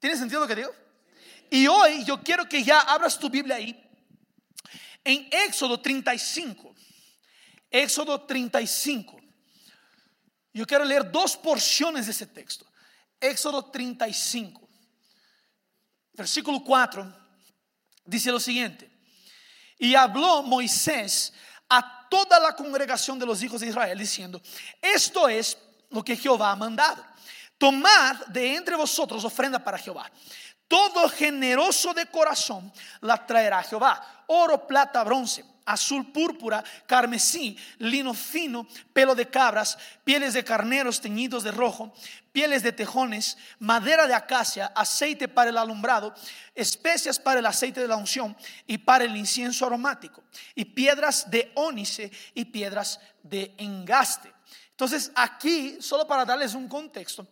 ¿Tiene 0.00 0.16
sentido 0.16 0.40
lo 0.40 0.48
que 0.48 0.56
digo? 0.56 0.74
Y 1.48 1.68
hoy 1.68 2.04
yo 2.04 2.20
quiero 2.20 2.48
que 2.48 2.64
ya 2.64 2.80
abras 2.80 3.20
tu 3.20 3.30
Biblia 3.30 3.54
ahí. 3.54 3.80
En 5.04 5.28
Éxodo 5.30 5.80
35. 5.80 6.75
Éxodo 7.76 8.22
35. 8.22 9.20
Yo 10.54 10.66
quiero 10.66 10.82
leer 10.82 11.10
dos 11.10 11.36
porciones 11.36 12.06
de 12.06 12.12
ese 12.12 12.26
texto. 12.26 12.64
Éxodo 13.20 13.66
35, 13.66 14.66
versículo 16.14 16.62
4, 16.64 17.14
dice 18.06 18.30
lo 18.30 18.40
siguiente. 18.40 18.90
Y 19.78 19.94
habló 19.94 20.42
Moisés 20.42 21.34
a 21.68 22.08
toda 22.08 22.40
la 22.40 22.56
congregación 22.56 23.18
de 23.18 23.26
los 23.26 23.42
hijos 23.42 23.60
de 23.60 23.66
Israel 23.66 23.98
diciendo, 23.98 24.40
esto 24.80 25.28
es 25.28 25.58
lo 25.90 26.02
que 26.02 26.16
Jehová 26.16 26.52
ha 26.52 26.56
mandado. 26.56 27.04
Tomad 27.58 28.26
de 28.28 28.54
entre 28.54 28.76
vosotros 28.76 29.22
ofrenda 29.22 29.62
para 29.62 29.76
Jehová. 29.76 30.10
Todo 30.66 31.10
generoso 31.10 31.92
de 31.92 32.06
corazón 32.06 32.72
la 33.02 33.26
traerá 33.26 33.62
Jehová. 33.62 34.24
Oro, 34.28 34.66
plata, 34.66 35.04
bronce 35.04 35.55
azul 35.66 36.12
púrpura, 36.12 36.64
carmesí, 36.86 37.58
lino 37.78 38.14
fino, 38.14 38.66
pelo 38.92 39.14
de 39.14 39.28
cabras, 39.28 39.76
pieles 40.04 40.32
de 40.32 40.44
carneros 40.44 41.00
teñidos 41.00 41.42
de 41.42 41.50
rojo, 41.50 41.92
pieles 42.32 42.62
de 42.62 42.72
tejones, 42.72 43.36
madera 43.58 44.06
de 44.06 44.14
acacia, 44.14 44.66
aceite 44.74 45.28
para 45.28 45.50
el 45.50 45.58
alumbrado, 45.58 46.14
especias 46.54 47.18
para 47.18 47.40
el 47.40 47.46
aceite 47.46 47.80
de 47.80 47.88
la 47.88 47.96
unción 47.96 48.36
y 48.66 48.78
para 48.78 49.04
el 49.04 49.16
incienso 49.16 49.66
aromático, 49.66 50.22
y 50.54 50.64
piedras 50.64 51.30
de 51.30 51.50
ónice 51.56 52.10
y 52.32 52.46
piedras 52.46 53.00
de 53.22 53.52
engaste. 53.58 54.32
Entonces 54.70 55.10
aquí, 55.14 55.78
solo 55.80 56.06
para 56.06 56.24
darles 56.24 56.54
un 56.54 56.68
contexto, 56.68 57.26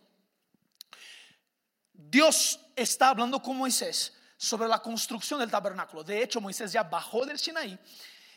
Dios 1.93 2.59
está 2.75 3.09
hablando 3.09 3.41
con 3.41 3.57
Moisés 3.57 4.13
sobre 4.37 4.67
la 4.67 4.79
construcción 4.79 5.39
del 5.39 5.49
tabernáculo. 5.49 6.03
De 6.03 6.21
hecho, 6.21 6.41
Moisés 6.41 6.71
ya 6.71 6.83
bajó 6.83 7.25
del 7.25 7.39
Sinaí 7.39 7.79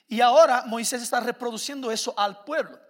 y 0.08 0.22
ahora 0.22 0.64
Moisés 0.66 1.02
está 1.02 1.20
reproduciendo 1.20 1.92
eso 1.92 2.14
al 2.16 2.42
pueblo. 2.44 2.80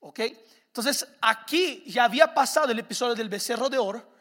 ¿Ok? 0.00 0.20
Entonces 0.66 1.06
aquí 1.20 1.84
ya 1.86 2.04
había 2.04 2.32
pasado 2.32 2.72
el 2.72 2.78
episodio 2.78 3.14
del 3.14 3.28
becerro 3.28 3.68
de 3.68 3.78
oro. 3.78 4.16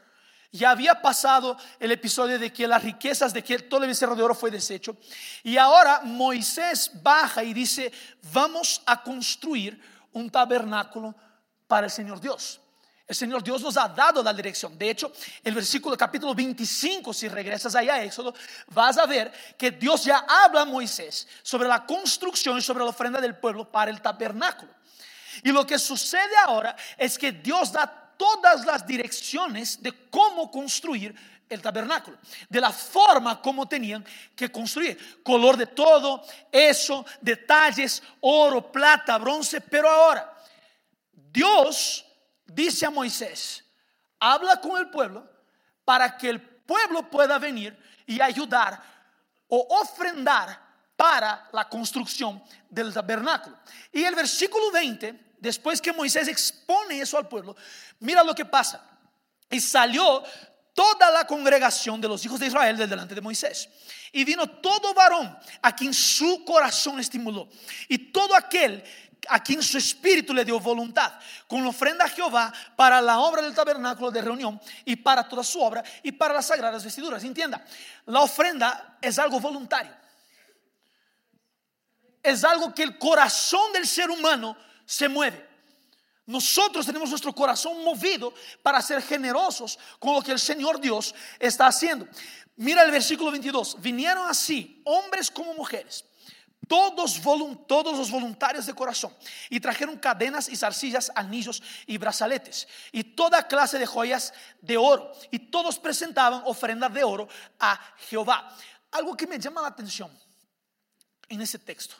Ya 0.51 0.69
había 0.69 1.01
pasado 1.01 1.57
el 1.79 1.91
episodio 1.91 2.39
de 2.39 2.51
que 2.51 2.67
las 2.67 2.83
riquezas 2.83 3.33
de 3.33 3.43
que 3.43 3.59
todo 3.59 3.83
el 3.83 3.89
becerro 3.89 4.15
de 4.15 4.23
oro 4.23 4.35
fue 4.35 4.51
deshecho. 4.51 4.97
Y 5.43 5.57
ahora 5.57 6.01
Moisés 6.03 6.91
baja 7.01 7.43
y 7.43 7.53
dice, 7.53 7.91
vamos 8.31 8.81
a 8.85 9.01
construir 9.01 9.81
un 10.13 10.29
tabernáculo 10.29 11.13
para 11.67 11.87
el 11.87 11.91
Señor 11.91 12.21
Dios. 12.21 12.61
El 13.07 13.15
Señor 13.15 13.43
Dios 13.43 13.61
nos 13.61 13.77
ha 13.77 13.87
dado 13.87 14.23
la 14.23 14.33
dirección. 14.33 14.77
De 14.77 14.89
hecho, 14.89 15.11
el 15.43 15.53
versículo 15.53 15.95
capítulo 15.95 16.33
25, 16.33 17.13
si 17.13 17.27
regresas 17.27 17.75
allá 17.75 17.95
a 17.95 18.03
Éxodo, 18.03 18.33
vas 18.67 18.97
a 18.97 19.05
ver 19.05 19.31
que 19.57 19.69
Dios 19.69 20.05
ya 20.05 20.25
habla 20.27 20.61
a 20.61 20.65
Moisés 20.65 21.27
sobre 21.43 21.67
la 21.67 21.85
construcción 21.85 22.57
y 22.57 22.61
sobre 22.61 22.83
la 22.83 22.89
ofrenda 22.89 23.21
del 23.21 23.35
pueblo 23.35 23.69
para 23.69 23.91
el 23.91 24.01
tabernáculo. 24.01 24.71
Y 25.43 25.51
lo 25.51 25.67
que 25.67 25.77
sucede 25.77 26.35
ahora 26.45 26.75
es 26.97 27.17
que 27.19 27.31
Dios 27.31 27.71
da 27.71 27.85
todas 28.17 28.65
las 28.65 28.87
direcciones 28.87 29.81
de 29.83 30.09
cómo 30.09 30.49
construir 30.49 31.13
el 31.47 31.61
tabernáculo, 31.61 32.17
de 32.49 32.59
la 32.59 32.71
forma 32.71 33.39
como 33.39 33.67
tenían 33.67 34.03
que 34.35 34.51
construir, 34.51 35.21
color 35.21 35.57
de 35.57 35.67
todo, 35.67 36.25
eso, 36.51 37.05
detalles, 37.21 38.01
oro, 38.21 38.71
plata, 38.71 39.19
bronce, 39.19 39.61
pero 39.61 39.87
ahora 39.87 40.33
Dios 41.13 42.03
dice 42.45 42.85
a 42.85 42.89
Moisés, 42.89 43.63
habla 44.19 44.59
con 44.61 44.77
el 44.79 44.89
pueblo 44.89 45.29
para 45.83 46.17
que 46.17 46.29
el 46.29 46.41
pueblo 46.41 47.09
pueda 47.09 47.37
venir 47.39 47.77
y 48.05 48.21
ayudar 48.21 48.81
o 49.47 49.79
ofrendar 49.81 50.65
para 50.95 51.49
la 51.51 51.67
construcción 51.67 52.41
del 52.69 52.93
tabernáculo. 52.93 53.57
Y 53.91 54.03
el 54.03 54.15
versículo 54.15 54.71
20, 54.71 55.35
después 55.39 55.81
que 55.81 55.93
Moisés 55.93 56.27
expone 56.27 56.99
eso 56.99 57.17
al 57.17 57.27
pueblo, 57.27 57.55
mira 57.99 58.23
lo 58.23 58.33
que 58.33 58.45
pasa. 58.45 58.83
Y 59.49 59.59
salió 59.59 60.23
toda 60.73 61.09
la 61.11 61.25
congregación 61.25 62.01
de 62.01 62.07
los 62.07 62.23
hijos 62.25 62.39
de 62.39 62.47
Israel 62.47 62.77
del 62.77 62.89
delante 62.89 63.15
de 63.15 63.21
Moisés. 63.21 63.69
Y 64.11 64.23
vino 64.23 64.47
todo 64.47 64.93
varón 64.93 65.37
a 65.61 65.75
quien 65.75 65.93
su 65.93 66.43
corazón 66.45 66.99
estimuló. 66.99 67.49
Y 67.87 68.11
todo 68.11 68.35
aquel 68.35 68.83
a 69.29 69.41
quien 69.41 69.61
su 69.61 69.77
espíritu 69.77 70.33
le 70.33 70.45
dio 70.45 70.59
voluntad, 70.59 71.13
con 71.47 71.65
ofrenda 71.65 72.05
a 72.05 72.09
Jehová 72.09 72.53
para 72.75 73.01
la 73.01 73.19
obra 73.19 73.41
del 73.41 73.53
tabernáculo 73.53 74.11
de 74.11 74.21
reunión 74.21 74.59
y 74.83 74.95
para 74.95 75.27
toda 75.27 75.43
su 75.43 75.61
obra 75.61 75.83
y 76.03 76.11
para 76.11 76.33
las 76.33 76.47
sagradas 76.47 76.83
vestiduras. 76.83 77.23
Entienda, 77.23 77.65
la 78.05 78.21
ofrenda 78.21 78.97
es 79.01 79.17
algo 79.19 79.39
voluntario. 79.39 79.91
Es 82.21 82.43
algo 82.43 82.73
que 82.73 82.83
el 82.83 82.97
corazón 82.97 83.71
del 83.73 83.87
ser 83.87 84.09
humano 84.09 84.57
se 84.85 85.07
mueve. 85.07 85.55
Nosotros 86.27 86.85
tenemos 86.85 87.09
nuestro 87.09 87.33
corazón 87.33 87.83
movido 87.83 88.33
para 88.63 88.81
ser 88.81 89.01
generosos 89.01 89.77
con 89.99 90.15
lo 90.15 90.21
que 90.21 90.31
el 90.31 90.39
Señor 90.39 90.79
Dios 90.79 91.13
está 91.39 91.67
haciendo. 91.67 92.07
Mira 92.55 92.83
el 92.83 92.91
versículo 92.91 93.31
22. 93.31 93.79
Vinieron 93.79 94.27
así, 94.27 94.81
hombres 94.85 95.29
como 95.29 95.53
mujeres, 95.53 96.05
todos, 96.67 97.23
los 97.25 98.11
voluntarios 98.11 98.65
de 98.65 98.73
corazón, 98.73 99.15
y 99.49 99.59
trajeron 99.59 99.97
cadenas 99.97 100.49
y 100.49 100.55
zarcillas, 100.55 101.11
anillos 101.15 101.61
y 101.85 101.97
brazaletes, 101.97 102.67
y 102.91 103.03
toda 103.03 103.47
clase 103.47 103.79
de 103.79 103.85
joyas 103.85 104.33
de 104.61 104.77
oro, 104.77 105.11
y 105.31 105.39
todos 105.39 105.79
presentaban 105.79 106.41
ofrendas 106.45 106.93
de 106.93 107.03
oro 107.03 107.27
a 107.59 107.79
Jehová. 108.09 108.55
Algo 108.91 109.15
que 109.15 109.27
me 109.27 109.39
llama 109.39 109.61
la 109.61 109.67
atención 109.67 110.11
en 111.29 111.41
ese 111.41 111.59
texto, 111.59 111.95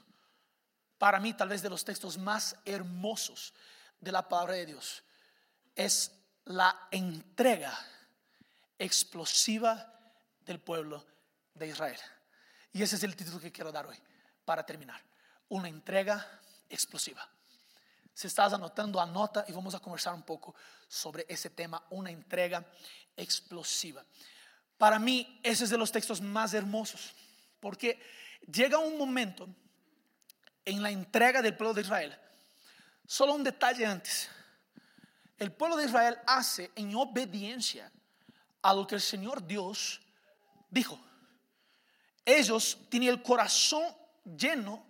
para 0.97 1.19
mí 1.19 1.33
tal 1.33 1.49
vez 1.49 1.61
de 1.61 1.69
los 1.69 1.83
textos 1.83 2.17
más 2.17 2.55
hermosos 2.65 3.53
de 3.99 4.11
la 4.11 4.27
palabra 4.27 4.53
de 4.55 4.67
Dios 4.67 5.03
es 5.75 6.11
la 6.45 6.87
entrega 6.91 7.77
explosiva 8.79 9.93
del 10.45 10.59
pueblo 10.59 11.05
de 11.53 11.67
Israel. 11.67 11.99
Y 12.71 12.81
ese 12.81 12.95
es 12.95 13.03
el 13.03 13.15
título 13.15 13.39
que 13.39 13.51
quiero 13.51 13.71
dar 13.71 13.85
hoy 13.87 13.97
para 14.45 14.65
terminar. 14.65 15.01
Una 15.49 15.67
entrega 15.67 16.41
explosiva. 16.69 17.27
Si 18.13 18.27
estás 18.27 18.53
anotando, 18.53 19.01
anota 19.01 19.43
y 19.47 19.51
vamos 19.51 19.75
a 19.75 19.79
conversar 19.79 20.13
un 20.13 20.23
poco 20.23 20.55
sobre 20.87 21.25
ese 21.27 21.49
tema, 21.49 21.83
una 21.89 22.11
entrega 22.11 22.65
explosiva. 23.17 24.05
Para 24.77 24.99
mí, 24.99 25.39
ese 25.43 25.65
es 25.65 25.69
de 25.69 25.77
los 25.77 25.91
textos 25.91 26.21
más 26.21 26.53
hermosos, 26.53 27.13
porque 27.59 27.99
llega 28.51 28.77
un 28.77 28.97
momento 28.97 29.49
en 30.63 30.81
la 30.81 30.91
entrega 30.91 31.41
del 31.41 31.55
pueblo 31.57 31.73
de 31.73 31.81
Israel 31.81 32.19
Solo 33.07 33.33
un 33.33 33.43
detalle 33.43 33.85
antes. 33.85 34.29
El 35.37 35.51
pueblo 35.51 35.77
de 35.77 35.85
Israel 35.85 36.17
hace 36.25 36.71
en 36.75 36.95
obediencia 36.95 37.91
a 38.61 38.73
lo 38.73 38.87
que 38.87 38.95
el 38.95 39.01
Señor 39.01 39.45
Dios 39.45 40.01
dijo. 40.69 40.99
Ellos 42.23 42.77
tienen 42.89 43.09
el 43.09 43.21
corazón 43.21 43.85
lleno 44.25 44.85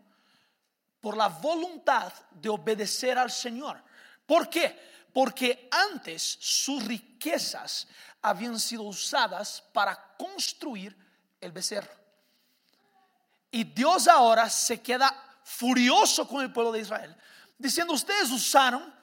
por 1.01 1.17
la 1.17 1.27
voluntad 1.27 2.11
de 2.31 2.49
obedecer 2.49 3.17
al 3.17 3.31
Señor. 3.31 3.83
¿Por 4.25 4.49
qué? 4.49 5.05
Porque 5.13 5.69
antes 5.71 6.37
sus 6.39 6.83
riquezas 6.83 7.87
habían 8.21 8.59
sido 8.59 8.83
usadas 8.83 9.63
para 9.71 10.15
construir 10.17 10.97
el 11.39 11.51
becerro. 11.51 11.93
Y 13.51 13.63
Dios 13.63 14.07
ahora 14.07 14.49
se 14.49 14.81
queda 14.81 15.13
furioso 15.43 16.27
con 16.27 16.41
el 16.41 16.51
pueblo 16.51 16.71
de 16.71 16.81
Israel 16.81 17.15
diciendo, 17.57 17.93
ustedes 17.93 18.31
usaron 18.31 18.93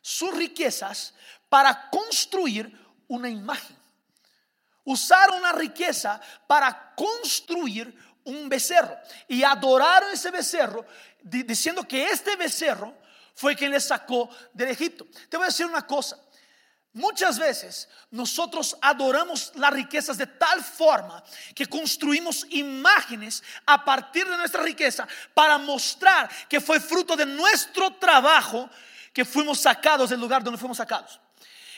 sus 0.00 0.34
riquezas 0.34 1.14
para 1.48 1.88
construir 1.90 2.76
una 3.08 3.28
imagen. 3.28 3.76
Usaron 4.84 5.38
una 5.38 5.52
riqueza 5.52 6.20
para 6.46 6.94
construir 6.94 7.96
un 8.24 8.48
becerro 8.48 8.96
y 9.28 9.42
adoraron 9.42 10.12
ese 10.12 10.30
becerro 10.30 10.84
diciendo 11.22 11.86
que 11.86 12.08
este 12.08 12.36
becerro 12.36 12.94
fue 13.34 13.56
quien 13.56 13.70
les 13.70 13.84
sacó 13.84 14.28
del 14.52 14.68
Egipto. 14.68 15.06
Te 15.28 15.36
voy 15.36 15.44
a 15.44 15.48
decir 15.48 15.66
una 15.66 15.86
cosa. 15.86 16.18
Muchas 16.94 17.38
veces 17.38 17.88
nosotros 18.10 18.76
adoramos 18.82 19.52
las 19.54 19.72
riquezas 19.72 20.18
de 20.18 20.26
tal 20.26 20.62
forma 20.62 21.24
que 21.54 21.64
construimos 21.64 22.46
imágenes 22.50 23.42
a 23.64 23.82
partir 23.82 24.28
de 24.28 24.36
nuestra 24.36 24.62
riqueza 24.62 25.08
para 25.32 25.56
mostrar 25.56 26.30
que 26.48 26.60
fue 26.60 26.80
fruto 26.80 27.16
de 27.16 27.24
nuestro 27.24 27.94
trabajo 27.94 28.68
que 29.14 29.24
fuimos 29.24 29.60
sacados 29.60 30.10
del 30.10 30.20
lugar 30.20 30.44
donde 30.44 30.58
fuimos 30.58 30.76
sacados. 30.76 31.18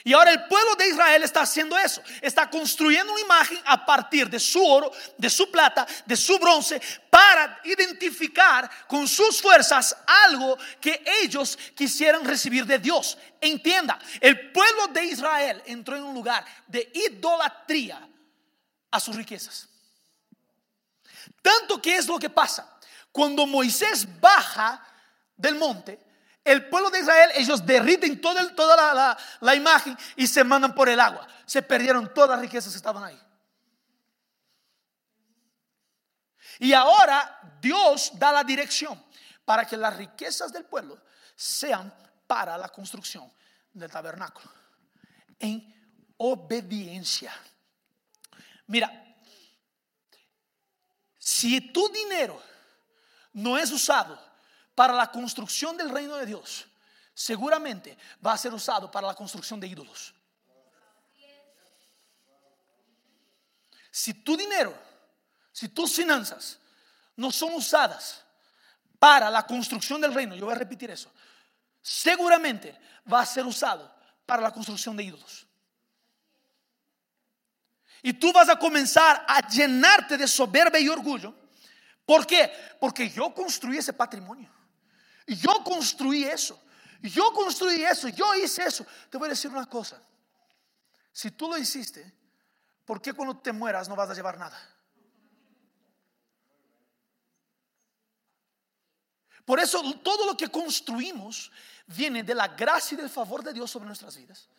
Y 0.07 0.13
ahora 0.13 0.31
el 0.33 0.45
pueblo 0.45 0.75
de 0.75 0.87
Israel 0.87 1.23
está 1.23 1.41
haciendo 1.41 1.75
eso. 1.79 1.99
Está 2.21 2.47
construyendo 2.47 3.11
una 3.11 3.21
imagen 3.23 3.59
a 3.65 3.83
partir 3.83 4.29
de 4.29 4.39
su 4.39 4.63
oro, 4.63 4.91
de 5.17 5.31
su 5.31 5.49
plata, 5.49 5.87
de 6.05 6.15
su 6.15 6.37
bronce, 6.37 6.79
para 7.09 7.59
identificar 7.63 8.69
con 8.87 9.07
sus 9.07 9.41
fuerzas 9.41 9.97
algo 10.27 10.59
que 10.79 11.03
ellos 11.23 11.57
quisieran 11.75 12.23
recibir 12.23 12.67
de 12.67 12.77
Dios. 12.77 13.17
Entienda, 13.41 13.97
el 14.21 14.51
pueblo 14.51 14.89
de 14.89 15.05
Israel 15.05 15.63
entró 15.65 15.95
en 15.95 16.03
un 16.03 16.13
lugar 16.13 16.45
de 16.67 16.87
idolatría 16.93 18.07
a 18.91 18.99
sus 18.99 19.15
riquezas. 19.15 19.67
Tanto 21.41 21.81
que 21.81 21.95
es 21.95 22.05
lo 22.05 22.19
que 22.19 22.29
pasa. 22.29 22.77
Cuando 23.11 23.47
Moisés 23.47 24.07
baja 24.19 24.85
del 25.35 25.55
monte, 25.55 26.04
el 26.45 26.69
pueblo 26.69 26.91
de 26.91 26.99
Israel, 26.99 27.31
ellos 27.35 27.65
derriten 27.65 28.21
toda, 28.21 28.55
toda 28.55 29.17
la, 29.41 29.55
imagen 29.55 29.97
y 30.15 30.27
se 30.27 30.43
mandan 30.43 30.75
por 30.75 30.87
el 30.87 30.99
agua. 30.99 31.27
Se 31.43 31.63
perdieron 31.63 32.13
todas 32.13 32.29
las 32.29 32.41
riquezas 32.41 32.71
que 32.71 32.77
estaban 32.77 33.03
ahí. 33.03 33.19
Y 36.59 36.71
ahora 36.71 37.39
Dios 37.59 38.11
da 38.13 38.31
la 38.31 38.43
dirección 38.43 39.03
para 39.43 39.65
que 39.65 39.75
las 39.75 39.97
riquezas 39.97 40.53
del 40.53 40.65
pueblo 40.65 41.01
sean 41.35 41.91
para 42.27 42.57
la 42.59 42.69
construcción 42.69 43.29
del 43.73 43.89
tabernáculo. 43.89 44.49
En 45.39 46.13
obediencia. 46.17 47.33
Mira, 48.67 49.15
si 51.17 51.59
tu 51.73 51.89
dinero 51.89 52.39
no 53.33 53.57
es 53.57 53.71
usado 53.71 54.24
para 54.75 54.93
la 54.93 55.09
construcción 55.09 55.77
del 55.77 55.89
reino 55.89 56.17
de 56.17 56.25
Dios, 56.25 56.67
seguramente 57.13 57.97
va 58.23 58.33
a 58.33 58.37
ser 58.37 58.53
usado 58.53 58.91
para 58.91 59.07
la 59.07 59.15
construcción 59.15 59.59
de 59.59 59.67
ídolos. 59.67 60.13
Si 63.89 64.13
tu 64.13 64.35
dinero, 64.35 64.77
si 65.53 65.69
tus 65.69 65.95
finanzas 65.95 66.59
no 67.15 67.31
son 67.31 67.53
usadas 67.53 68.21
para 68.99 69.29
la 69.29 69.45
construcción 69.45 70.01
del 70.01 70.13
reino, 70.13 70.35
yo 70.35 70.45
voy 70.45 70.53
a 70.53 70.57
repetir 70.57 70.91
eso, 70.91 71.09
seguramente 71.81 72.77
va 73.11 73.21
a 73.21 73.25
ser 73.25 73.45
usado 73.45 73.89
para 74.25 74.41
la 74.41 74.51
construcción 74.51 74.97
de 74.97 75.03
ídolos. 75.03 75.47
Y 78.01 78.13
tú 78.13 78.33
vas 78.33 78.49
a 78.49 78.59
comenzar 78.59 79.25
a 79.27 79.47
llenarte 79.47 80.17
de 80.17 80.27
soberbia 80.27 80.79
y 80.79 80.89
orgullo. 80.89 81.33
¿Por 82.05 82.27
qué? 82.27 82.51
Porque 82.79 83.09
yo 83.09 83.33
construí 83.33 83.77
ese 83.77 83.93
patrimonio. 83.93 84.54
Yo 85.27 85.63
construí 85.63 86.23
eso. 86.23 86.59
Yo 87.01 87.31
construí 87.33 87.83
eso. 87.83 88.07
Yo 88.09 88.35
hice 88.35 88.63
eso. 88.63 88.85
Te 89.09 89.17
voy 89.17 89.27
a 89.27 89.29
decir 89.29 89.51
una 89.51 89.65
cosa. 89.65 90.01
Si 91.11 91.31
tú 91.31 91.47
lo 91.47 91.57
hiciste, 91.57 92.13
¿por 92.85 93.01
qué 93.01 93.13
cuando 93.13 93.37
te 93.37 93.51
mueras 93.51 93.87
no 93.87 93.95
vas 93.95 94.09
a 94.09 94.13
llevar 94.13 94.37
nada? 94.37 94.59
Por 99.45 99.59
eso 99.59 99.81
todo 100.03 100.25
lo 100.25 100.35
que 100.35 100.49
construimos 100.49 101.51
viene 101.85 102.23
de 102.23 102.33
la 102.33 102.49
gracia 102.49 102.95
y 102.95 103.01
del 103.01 103.09
favor 103.09 103.43
de 103.43 103.53
Dios 103.53 103.69
sobre 103.69 103.85
nuestras 103.85 104.17
vidas. 104.17 104.49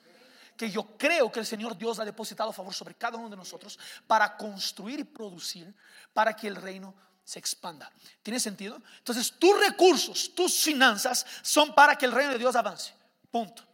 Que 0.57 0.71
yo 0.71 0.97
creo 0.97 1.31
que 1.31 1.41
el 1.41 1.47
Señor 1.47 1.77
Dios 1.77 1.99
ha 1.99 2.05
depositado 2.05 2.53
favor 2.53 2.73
sobre 2.73 2.95
cada 2.95 3.19
uno 3.19 3.29
de 3.29 3.37
nosotros 3.37 3.79
para 4.07 4.37
construir 4.37 5.01
y 5.01 5.05
producir 5.05 5.75
para 6.15 6.35
que 6.35 6.47
el 6.47 6.57
reino 6.57 6.95
se 7.27 7.41
expanda. 7.41 7.91
¿Tiene 8.23 8.39
sentido? 8.39 8.81
Entonces 8.99 9.33
tus 9.33 9.59
recursos, 9.59 10.33
tus 10.33 10.63
finanzas 10.63 11.27
son 11.43 11.75
para 11.75 11.99
que 11.99 12.07
el 12.07 12.13
reino 12.13 12.31
de 12.31 12.39
Dios 12.39 12.55
avance. 12.55 12.95
Punto. 13.33 13.67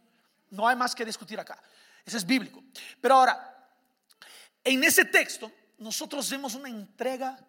No 0.49 0.67
hay 0.67 0.75
más 0.75 0.95
que 0.95 1.05
discutir 1.05 1.39
acá. 1.39 1.61
Eso 2.03 2.17
es 2.17 2.25
bíblico. 2.25 2.63
Pero 2.99 3.15
ahora, 3.15 3.69
en 4.63 4.83
ese 4.83 5.05
texto, 5.05 5.51
nosotros 5.77 6.27
vemos 6.31 6.55
una 6.55 6.67
entrega 6.67 7.39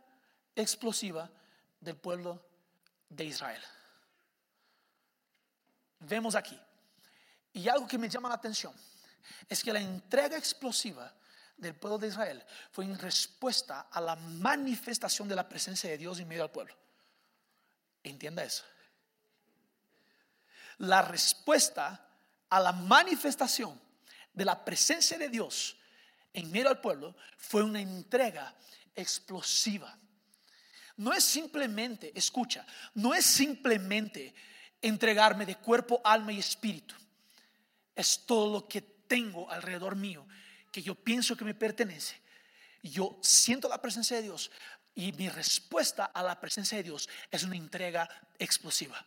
explosiva 0.54 1.30
del 1.80 1.96
pueblo 1.96 2.46
de 3.08 3.24
Israel. 3.24 3.62
Vemos 6.00 6.34
aquí. 6.34 6.60
Y 7.54 7.66
algo 7.66 7.88
que 7.88 7.96
me 7.96 8.10
llama 8.10 8.28
la 8.28 8.34
atención 8.34 8.74
es 9.48 9.64
que 9.64 9.72
la 9.72 9.80
entrega 9.80 10.36
explosiva 10.36 11.10
del 11.56 11.74
pueblo 11.74 11.98
de 11.98 12.08
Israel 12.08 12.44
fue 12.70 12.84
en 12.84 12.98
respuesta 12.98 13.88
a 13.90 14.00
la 14.00 14.16
manifestación 14.16 15.28
de 15.28 15.36
la 15.36 15.48
presencia 15.48 15.90
de 15.90 15.98
Dios 15.98 16.18
en 16.18 16.28
medio 16.28 16.42
del 16.42 16.50
pueblo. 16.50 16.76
Entienda 18.02 18.44
eso. 18.44 18.64
La 20.78 21.02
respuesta 21.02 22.08
a 22.50 22.60
la 22.60 22.72
manifestación 22.72 23.80
de 24.32 24.44
la 24.44 24.64
presencia 24.64 25.16
de 25.16 25.28
Dios 25.28 25.76
en 26.32 26.50
medio 26.50 26.68
al 26.68 26.80
pueblo 26.80 27.16
fue 27.36 27.62
una 27.62 27.80
entrega 27.80 28.54
explosiva. 28.94 29.96
No 30.96 31.12
es 31.12 31.24
simplemente, 31.24 32.12
escucha, 32.14 32.66
no 32.94 33.14
es 33.14 33.24
simplemente 33.24 34.34
entregarme 34.82 35.46
de 35.46 35.56
cuerpo, 35.56 36.00
alma 36.04 36.32
y 36.32 36.38
espíritu. 36.38 36.94
Es 37.94 38.26
todo 38.26 38.52
lo 38.52 38.68
que 38.68 38.82
tengo 38.82 39.50
alrededor 39.50 39.96
mío, 39.96 40.26
que 40.74 40.82
yo 40.82 40.96
pienso 40.96 41.36
que 41.36 41.44
me 41.44 41.54
pertenece. 41.54 42.20
Yo 42.82 43.16
siento 43.22 43.68
la 43.68 43.80
presencia 43.80 44.16
de 44.16 44.24
Dios 44.24 44.50
y 44.92 45.12
mi 45.12 45.28
respuesta 45.28 46.06
a 46.06 46.20
la 46.20 46.40
presencia 46.40 46.76
de 46.76 46.82
Dios 46.82 47.08
es 47.30 47.44
una 47.44 47.54
entrega 47.54 48.08
explosiva. 48.40 49.06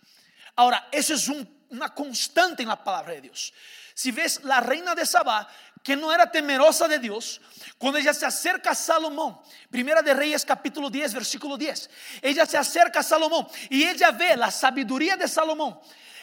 Ahora, 0.55 0.87
eso 0.93 1.13
es 1.13 1.27
una 1.27 1.93
constante 1.93 2.63
en 2.63 2.69
la 2.69 2.81
palabra 2.81 3.15
de 3.15 3.21
Dios. 3.21 3.53
Si 3.93 4.11
ves 4.11 4.45
la 4.45 4.61
reina 4.61 4.95
de 4.95 5.05
Sabá, 5.05 5.45
que 5.83 5.97
no 5.97 6.13
era 6.13 6.31
temerosa 6.31 6.87
de 6.87 6.99
Dios, 6.99 7.41
cuando 7.77 7.99
ella 7.99 8.13
se 8.13 8.25
acerca 8.25 8.71
a 8.71 8.75
Salomón, 8.75 9.37
primera 9.69 10.01
de 10.01 10.13
Reyes 10.13 10.45
capítulo 10.45 10.89
10, 10.89 11.15
versículo 11.15 11.57
10, 11.57 11.89
ella 12.21 12.45
se 12.45 12.57
acerca 12.57 13.01
a 13.01 13.03
Salomón 13.03 13.45
y 13.69 13.83
ella 13.83 14.11
ve 14.11 14.37
la 14.37 14.51
sabiduría 14.51 15.17
de 15.17 15.27
Salomón. 15.27 15.77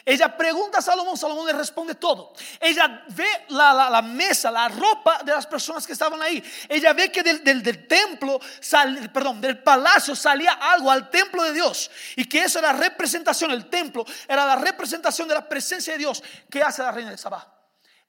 Ella 0.05 0.37
pregunta 0.37 0.77
a 0.77 0.81
Salomón, 0.83 1.17
Salomón 1.17 1.47
le 1.47 1.53
responde 1.53 1.95
todo. 1.95 2.33
Ella 2.59 3.03
ve 3.07 3.25
la, 3.49 4.03
mesa, 4.03 4.51
la 4.51 4.67
ropa 4.67 5.23
de 5.23 5.31
las 5.31 5.47
personas 5.47 5.87
que 5.87 5.93
estaban 5.93 6.21
ahí. 6.21 6.43
Ella 6.69 6.93
ve 6.93 7.11
que 7.11 7.23
del, 7.23 7.43
del, 7.43 7.87
templo, 7.87 8.39
perdón, 9.11 9.41
del 9.41 9.63
palacio 9.63 10.15
salía 10.15 10.53
algo 10.53 10.91
al 10.91 11.09
templo 11.09 11.41
de 11.41 11.53
Dios. 11.53 11.89
Y 12.15 12.25
que 12.25 12.43
eso 12.43 12.59
era 12.59 12.71
representación, 12.71 13.49
el 13.49 13.65
templo 13.67 14.05
era 14.27 14.45
la 14.45 14.57
representación 14.57 15.27
de 15.27 15.33
la 15.33 15.49
presencia 15.49 15.93
de 15.93 15.99
Dios. 15.99 16.21
¿Qué 16.51 16.61
hace 16.61 16.83
la 16.83 16.91
reina 16.91 17.09
de 17.09 17.17
Sabá? 17.17 17.51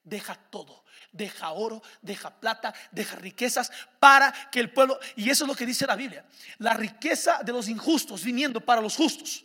Deja 0.04 0.34
todo 0.50 0.84
deja 1.16 1.50
oro, 1.52 1.82
deja 2.02 2.28
plata, 2.28 2.74
deja 2.90 3.16
riquezas 3.16 3.72
para 3.98 4.32
que 4.52 4.60
el 4.60 4.70
pueblo, 4.70 4.98
y 5.16 5.30
eso 5.30 5.44
es 5.44 5.48
lo 5.48 5.54
que 5.54 5.64
dice 5.64 5.86
la 5.86 5.96
Biblia, 5.96 6.26
la 6.58 6.74
riqueza 6.74 7.40
de 7.42 7.52
los 7.52 7.68
injustos 7.68 8.22
viniendo 8.22 8.60
para 8.60 8.82
los 8.82 8.96
justos. 8.96 9.42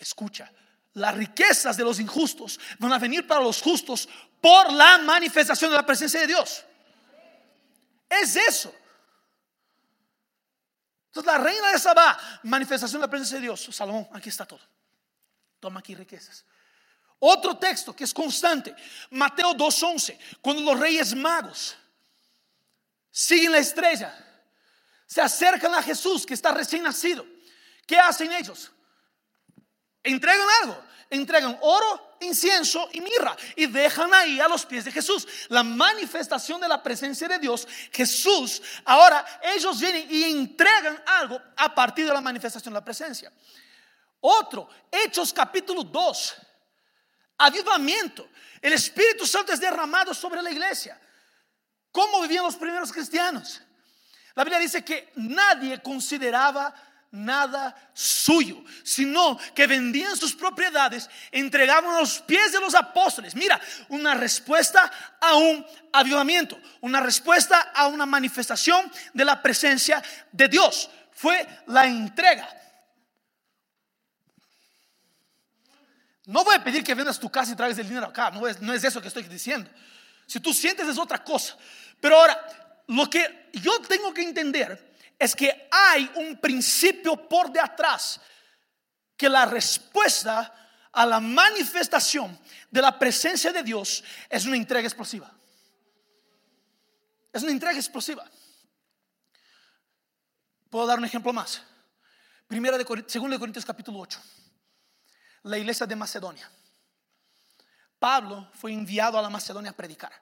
Escucha, 0.00 0.50
las 0.94 1.14
riquezas 1.14 1.76
de 1.76 1.84
los 1.84 2.00
injustos 2.00 2.58
van 2.78 2.92
a 2.92 2.98
venir 2.98 3.26
para 3.26 3.42
los 3.42 3.60
justos 3.60 4.08
por 4.40 4.72
la 4.72 4.96
manifestación 4.98 5.70
de 5.70 5.76
la 5.76 5.84
presencia 5.84 6.20
de 6.20 6.26
Dios. 6.26 6.64
Es 8.08 8.34
eso. 8.34 8.74
Entonces 11.08 11.30
la 11.30 11.38
reina 11.38 11.70
de 11.70 11.78
Sabá, 11.78 12.18
manifestación 12.44 13.00
de 13.00 13.06
la 13.06 13.10
presencia 13.10 13.36
de 13.36 13.42
Dios. 13.42 13.68
Salomón, 13.70 14.08
aquí 14.14 14.30
está 14.30 14.46
todo. 14.46 14.60
Toma 15.60 15.80
aquí 15.80 15.94
riquezas. 15.94 16.44
Otro 17.18 17.58
texto 17.58 17.94
que 17.94 18.04
es 18.04 18.14
constante, 18.14 18.74
Mateo 19.10 19.52
2.11, 19.52 20.18
cuando 20.40 20.62
los 20.62 20.80
reyes 20.80 21.14
magos 21.14 21.76
siguen 23.10 23.52
la 23.52 23.58
estrella, 23.58 24.14
se 25.06 25.20
acercan 25.20 25.74
a 25.74 25.82
Jesús 25.82 26.24
que 26.24 26.32
está 26.32 26.52
recién 26.52 26.82
nacido. 26.82 27.26
¿Qué 27.86 27.98
hacen 27.98 28.32
ellos? 28.32 28.72
Entregan 30.02 30.46
algo, 30.62 30.82
entregan 31.10 31.58
oro, 31.60 32.16
incienso 32.20 32.88
y 32.92 33.00
mirra 33.00 33.36
y 33.56 33.66
dejan 33.66 34.12
ahí 34.14 34.40
a 34.40 34.48
los 34.48 34.66
pies 34.66 34.84
de 34.84 34.92
Jesús 34.92 35.26
la 35.48 35.62
manifestación 35.62 36.60
de 36.60 36.68
la 36.68 36.82
presencia 36.82 37.28
de 37.28 37.38
Dios. 37.38 37.66
Jesús, 37.92 38.62
ahora 38.84 39.24
ellos 39.42 39.80
vienen 39.80 40.06
y 40.10 40.24
entregan 40.24 41.02
algo 41.06 41.40
a 41.56 41.74
partir 41.74 42.06
de 42.06 42.12
la 42.12 42.20
manifestación 42.20 42.72
de 42.72 42.80
la 42.80 42.84
presencia. 42.84 43.32
Otro, 44.20 44.68
Hechos 44.90 45.32
capítulo 45.32 45.82
2 45.82 46.36
avivamiento. 47.40 48.28
El 48.60 48.74
Espíritu 48.74 49.26
Santo 49.26 49.52
es 49.52 49.60
derramado 49.60 50.14
sobre 50.14 50.42
la 50.42 50.50
iglesia. 50.50 51.00
¿Cómo 51.90 52.20
vivían 52.22 52.44
los 52.44 52.56
primeros 52.56 52.92
cristianos? 52.92 53.60
La 54.34 54.44
Biblia 54.44 54.60
dice 54.60 54.84
que 54.84 55.10
nadie 55.16 55.82
consideraba 55.82 56.74
nada 57.12 57.74
suyo, 57.92 58.62
sino 58.84 59.38
que 59.54 59.66
vendían 59.66 60.16
sus 60.16 60.34
propiedades, 60.34 61.08
entregaban 61.32 61.98
los 61.98 62.20
pies 62.20 62.52
de 62.52 62.60
los 62.60 62.74
apóstoles. 62.74 63.34
Mira, 63.34 63.60
una 63.88 64.14
respuesta 64.14 64.90
a 65.20 65.34
un 65.34 65.66
avivamiento, 65.92 66.58
una 66.80 67.00
respuesta 67.00 67.72
a 67.74 67.88
una 67.88 68.06
manifestación 68.06 68.90
de 69.12 69.24
la 69.24 69.42
presencia 69.42 70.02
de 70.30 70.48
Dios. 70.48 70.90
Fue 71.12 71.46
la 71.66 71.86
entrega. 71.86 72.48
No 76.26 76.44
voy 76.44 76.54
a 76.54 76.64
pedir 76.64 76.84
que 76.84 76.94
vendas 76.94 77.18
tu 77.18 77.30
casa 77.30 77.52
y 77.52 77.56
traigas 77.56 77.78
el 77.78 77.88
dinero 77.88 78.06
acá, 78.06 78.30
no 78.30 78.46
es, 78.46 78.60
no 78.60 78.72
es 78.72 78.84
eso 78.84 79.02
que 79.02 79.08
estoy 79.08 79.24
diciendo. 79.24 79.68
Si 80.26 80.38
tú 80.38 80.54
sientes 80.54 80.86
es 80.86 80.96
otra 80.96 81.24
cosa. 81.24 81.56
Pero 82.00 82.16
ahora, 82.16 82.40
lo 82.86 83.10
que 83.10 83.50
yo 83.54 83.80
tengo 83.80 84.14
que 84.14 84.22
entender 84.22 84.89
es 85.20 85.36
que 85.36 85.68
hay 85.70 86.10
un 86.16 86.40
principio 86.40 87.28
por 87.28 87.52
detrás 87.52 88.20
que 89.16 89.28
la 89.28 89.44
respuesta 89.44 90.52
a 90.90 91.06
la 91.06 91.20
manifestación 91.20 92.36
de 92.70 92.80
la 92.80 92.98
presencia 92.98 93.52
de 93.52 93.62
Dios 93.62 94.02
es 94.28 94.46
una 94.46 94.56
entrega 94.56 94.88
explosiva. 94.88 95.30
Es 97.32 97.42
una 97.42 97.52
entrega 97.52 97.76
explosiva. 97.76 98.28
Puedo 100.70 100.86
dar 100.86 100.98
un 100.98 101.04
ejemplo 101.04 101.32
más. 101.32 101.62
Primera 102.48 102.78
de, 102.78 102.84
de 102.84 103.38
Corintios 103.38 103.64
capítulo 103.64 104.00
8 104.00 104.20
la 105.44 105.58
iglesia 105.58 105.86
de 105.86 105.96
Macedonia. 105.96 106.50
Pablo 107.98 108.50
fue 108.54 108.72
enviado 108.72 109.18
a 109.18 109.22
la 109.22 109.30
Macedonia 109.30 109.70
a 109.70 109.74
predicar. 109.74 110.12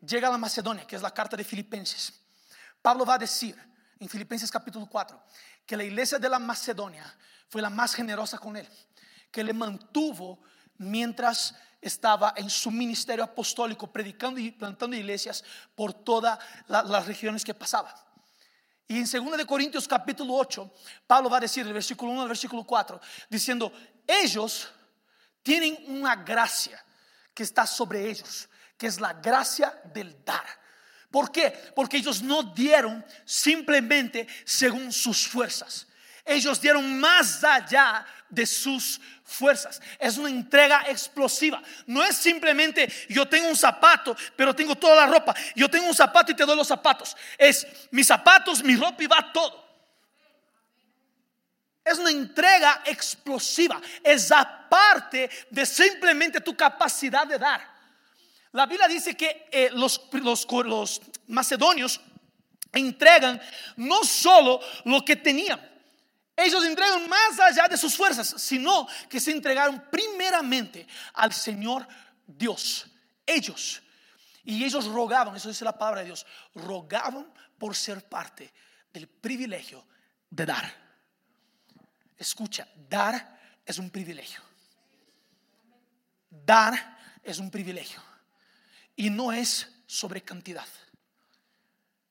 Llega 0.00 0.28
a 0.28 0.30
la 0.30 0.38
Macedonia, 0.38 0.86
que 0.86 0.96
es 0.96 1.02
la 1.02 1.12
carta 1.12 1.36
de 1.36 1.44
Filipenses. 1.44 2.12
Pablo 2.80 3.04
va 3.04 3.14
a 3.14 3.18
decir 3.18 3.56
en 4.00 4.08
Filipenses 4.08 4.50
capítulo 4.50 4.86
4 4.86 5.22
que 5.66 5.76
la 5.76 5.84
iglesia 5.84 6.18
de 6.18 6.28
la 6.28 6.38
Macedonia 6.38 7.04
fue 7.48 7.62
la 7.62 7.70
más 7.70 7.94
generosa 7.94 8.38
con 8.38 8.56
él, 8.56 8.68
que 9.30 9.44
le 9.44 9.52
mantuvo 9.52 10.40
mientras 10.78 11.54
estaba 11.80 12.34
en 12.36 12.48
su 12.50 12.70
ministerio 12.70 13.22
apostólico, 13.22 13.90
predicando 13.92 14.40
y 14.40 14.50
plantando 14.50 14.96
iglesias 14.96 15.44
por 15.74 15.92
todas 15.92 16.38
las 16.66 17.06
regiones 17.06 17.44
que 17.44 17.54
pasaba. 17.54 17.94
Y 18.88 18.98
en 18.98 19.04
2 19.04 19.36
de 19.36 19.46
Corintios 19.46 19.86
capítulo 19.86 20.34
8, 20.34 20.72
Pablo 21.06 21.30
va 21.30 21.36
a 21.36 21.40
decir 21.40 21.66
el 21.66 21.72
versículo 21.72 22.12
1 22.12 22.22
al 22.22 22.28
versículo 22.28 22.64
4, 22.64 23.00
diciendo, 23.28 23.72
ellos 24.06 24.68
tienen 25.42 25.84
una 25.86 26.16
gracia 26.16 26.84
que 27.32 27.42
está 27.42 27.66
sobre 27.66 28.10
ellos, 28.10 28.48
que 28.76 28.86
es 28.86 29.00
la 29.00 29.12
gracia 29.12 29.80
del 29.92 30.24
dar. 30.24 30.59
¿Por 31.10 31.32
qué? 31.32 31.50
Porque 31.74 31.96
ellos 31.96 32.22
no 32.22 32.42
dieron 32.42 33.04
simplemente 33.24 34.26
según 34.44 34.92
sus 34.92 35.26
fuerzas. 35.26 35.86
Ellos 36.24 36.60
dieron 36.60 37.00
más 37.00 37.42
allá 37.42 38.06
de 38.28 38.46
sus 38.46 39.00
fuerzas. 39.24 39.80
Es 39.98 40.16
una 40.16 40.28
entrega 40.28 40.84
explosiva. 40.86 41.60
No 41.86 42.04
es 42.04 42.16
simplemente 42.16 42.92
yo 43.08 43.26
tengo 43.26 43.48
un 43.48 43.56
zapato, 43.56 44.16
pero 44.36 44.54
tengo 44.54 44.76
toda 44.76 44.94
la 44.94 45.06
ropa. 45.06 45.34
Yo 45.56 45.68
tengo 45.68 45.88
un 45.88 45.94
zapato 45.94 46.30
y 46.30 46.36
te 46.36 46.44
doy 46.44 46.56
los 46.56 46.68
zapatos. 46.68 47.16
Es 47.36 47.66
mis 47.90 48.06
zapatos, 48.06 48.62
mi 48.62 48.76
ropa 48.76 49.02
y 49.02 49.06
va 49.08 49.32
todo. 49.32 49.68
Es 51.84 51.98
una 51.98 52.10
entrega 52.10 52.82
explosiva. 52.84 53.80
Es 54.04 54.30
aparte 54.30 55.28
de 55.50 55.66
simplemente 55.66 56.40
tu 56.40 56.54
capacidad 56.56 57.26
de 57.26 57.38
dar. 57.38 57.79
La 58.52 58.66
Biblia 58.66 58.88
dice 58.88 59.16
que 59.16 59.48
eh, 59.50 59.70
los, 59.72 60.08
los, 60.12 60.46
los 60.50 61.02
macedonios 61.28 62.00
entregan 62.72 63.40
no 63.76 64.04
solo 64.04 64.60
lo 64.84 65.04
que 65.04 65.16
tenían, 65.16 65.70
ellos 66.40 66.64
entregan 66.64 67.06
más 67.08 67.38
allá 67.38 67.68
de 67.68 67.76
sus 67.76 67.94
fuerzas, 67.94 68.34
sino 68.38 68.88
que 69.08 69.20
se 69.20 69.30
entregaron 69.30 69.84
primeramente 69.90 70.86
al 71.14 71.32
Señor 71.32 71.86
Dios. 72.26 72.86
Ellos. 73.26 73.82
Y 74.44 74.64
ellos 74.64 74.86
rogaban, 74.86 75.36
eso 75.36 75.48
dice 75.48 75.64
la 75.64 75.76
palabra 75.76 76.00
de 76.00 76.06
Dios, 76.06 76.26
rogaban 76.54 77.30
por 77.58 77.76
ser 77.76 78.08
parte 78.08 78.52
del 78.90 79.06
privilegio 79.06 79.84
de 80.30 80.46
dar. 80.46 80.74
Escucha, 82.16 82.66
dar 82.88 83.38
es 83.66 83.78
un 83.78 83.90
privilegio. 83.90 84.40
Dar 86.30 86.98
es 87.22 87.38
un 87.38 87.50
privilegio. 87.50 88.00
Y 89.00 89.08
no 89.08 89.32
es 89.32 89.66
sobre 89.86 90.20
cantidad. 90.20 90.66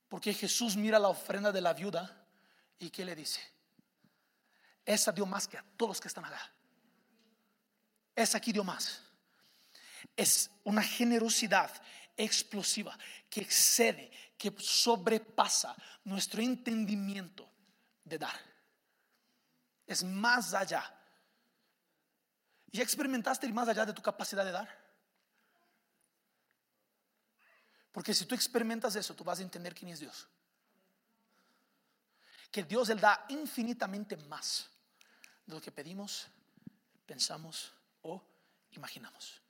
Porque 0.08 0.34
Jesús 0.34 0.76
mira 0.76 0.98
la 0.98 1.10
ofrenda 1.10 1.52
de 1.52 1.62
la 1.62 1.72
viuda 1.72 2.26
y 2.80 2.90
¿qué 2.90 3.06
le 3.06 3.16
dice? 3.16 3.40
Esa 4.84 5.12
dio 5.12 5.28
más 5.28 5.48
que 5.48 5.60
a 5.60 5.64
todos 5.78 5.90
los 5.90 6.02
que 6.02 6.08
están 6.08 6.26
acá. 6.26 6.52
Esa 8.16 8.40
aquí 8.40 8.52
dio 8.52 8.64
más. 8.64 9.04
Es 10.18 10.50
una 10.64 10.82
generosidad 10.82 11.70
explosiva 12.18 12.98
que 13.30 13.42
excede, 13.42 14.10
que 14.36 14.52
sobrepasa 14.58 15.76
nuestro 16.06 16.42
entendimiento 16.42 17.48
de 18.04 18.18
dar. 18.18 18.40
Es 19.86 20.04
más 20.04 20.56
allá. 20.56 20.92
¿Ya 22.72 22.82
experimentaste 22.82 23.46
ir 23.46 23.54
más 23.54 23.68
allá 23.68 23.86
de 23.86 23.94
tu 23.94 24.02
capacidad 24.02 24.44
de 24.44 24.54
dar? 24.54 24.89
Porque 27.92 28.14
si 28.14 28.26
tú 28.26 28.36
experimentas 28.36 28.96
eso, 28.96 29.16
tú 29.16 29.24
vas 29.24 29.40
a 29.40 29.44
entender 29.44 29.74
quién 29.74 29.92
es 29.92 30.00
Dios. 30.00 30.28
Que 32.52 32.64
Dios 32.64 32.90
Él 32.90 33.00
da 33.00 33.26
infinitamente 33.30 34.16
más 34.18 34.70
de 35.46 35.56
lo 35.56 35.62
que 35.62 35.72
pedimos, 35.72 36.28
pensamos 37.06 37.72
o 38.02 38.24
imaginamos. 38.72 39.42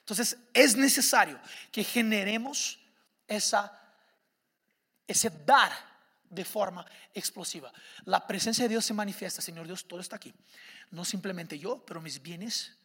Entonces 0.00 0.36
es 0.52 0.76
necesario 0.76 1.40
que 1.70 1.84
generemos 1.84 2.78
esa, 3.26 3.80
ese 5.06 5.30
dar 5.30 5.72
de 6.28 6.44
forma 6.44 6.84
explosiva. 7.14 7.72
La 8.04 8.26
presencia 8.26 8.64
de 8.64 8.70
Dios 8.70 8.84
se 8.84 8.94
manifiesta, 8.94 9.40
Señor 9.40 9.66
Dios, 9.66 9.86
todo 9.86 10.00
está 10.00 10.16
aquí. 10.16 10.34
No 10.90 11.04
simplemente 11.04 11.58
yo, 11.58 11.84
pero 11.84 12.00
mis 12.00 12.20
bienes, 12.20 12.76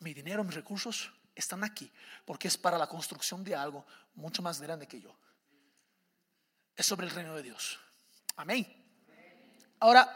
mi 0.00 0.14
dinero, 0.14 0.44
mis 0.44 0.54
recursos 0.54 1.12
están 1.36 1.62
aquí, 1.62 1.92
porque 2.24 2.48
es 2.48 2.56
para 2.56 2.78
la 2.78 2.88
construcción 2.88 3.44
de 3.44 3.54
algo 3.54 3.86
mucho 4.14 4.42
más 4.42 4.60
grande 4.60 4.88
que 4.88 5.00
yo. 5.00 5.14
Es 6.74 6.86
sobre 6.86 7.06
el 7.06 7.12
reino 7.12 7.36
de 7.36 7.42
Dios. 7.42 7.78
Amén. 8.36 8.66
Ahora, 9.78 10.10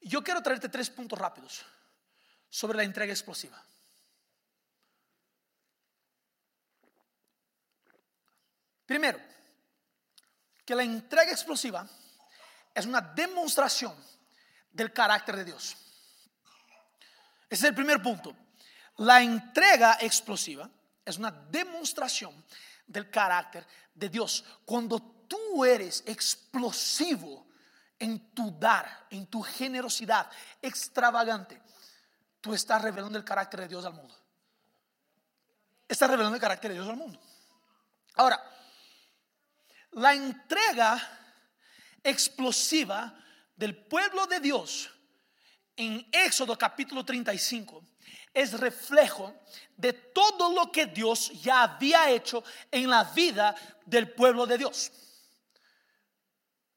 yo 0.00 0.22
quiero 0.22 0.40
traerte 0.40 0.68
tres 0.68 0.88
puntos 0.88 1.18
rápidos 1.18 1.66
sobre 2.48 2.76
la 2.76 2.84
entrega 2.84 3.12
explosiva. 3.12 3.60
Primero, 8.86 9.20
que 10.64 10.74
la 10.76 10.84
entrega 10.84 11.32
explosiva 11.32 11.88
es 12.72 12.86
una 12.86 13.00
demostración 13.00 13.96
del 14.70 14.92
carácter 14.92 15.36
de 15.36 15.44
Dios. 15.46 15.76
Ese 17.48 17.64
es 17.66 17.70
el 17.70 17.74
primer 17.74 18.00
punto. 18.00 18.45
La 18.98 19.22
entrega 19.22 19.98
explosiva 20.00 20.68
es 21.04 21.18
una 21.18 21.30
demostración 21.30 22.44
del 22.86 23.10
carácter 23.10 23.66
de 23.94 24.08
Dios. 24.08 24.44
Cuando 24.64 24.98
tú 25.28 25.64
eres 25.64 26.02
explosivo 26.06 27.46
en 27.98 28.32
tu 28.32 28.58
dar, 28.58 29.06
en 29.10 29.26
tu 29.26 29.42
generosidad 29.42 30.30
extravagante, 30.62 31.60
tú 32.40 32.54
estás 32.54 32.80
revelando 32.80 33.18
el 33.18 33.24
carácter 33.24 33.60
de 33.60 33.68
Dios 33.68 33.84
al 33.84 33.94
mundo. 33.94 34.14
Estás 35.88 36.10
revelando 36.10 36.34
el 36.34 36.40
carácter 36.40 36.70
de 36.70 36.76
Dios 36.76 36.88
al 36.88 36.96
mundo. 36.96 37.20
Ahora, 38.14 38.42
la 39.92 40.14
entrega 40.14 41.00
explosiva 42.02 43.14
del 43.56 43.76
pueblo 43.76 44.26
de 44.26 44.40
Dios 44.40 44.90
en 45.76 46.08
Éxodo 46.10 46.56
capítulo 46.56 47.04
35 47.04 47.82
es 48.32 48.52
reflejo 48.52 49.34
de 49.76 49.92
todo 49.92 50.52
lo 50.52 50.70
que 50.70 50.86
Dios 50.86 51.30
ya 51.42 51.62
había 51.62 52.10
hecho 52.10 52.44
en 52.70 52.88
la 52.90 53.04
vida 53.04 53.54
del 53.84 54.12
pueblo 54.12 54.46
de 54.46 54.58
Dios. 54.58 54.92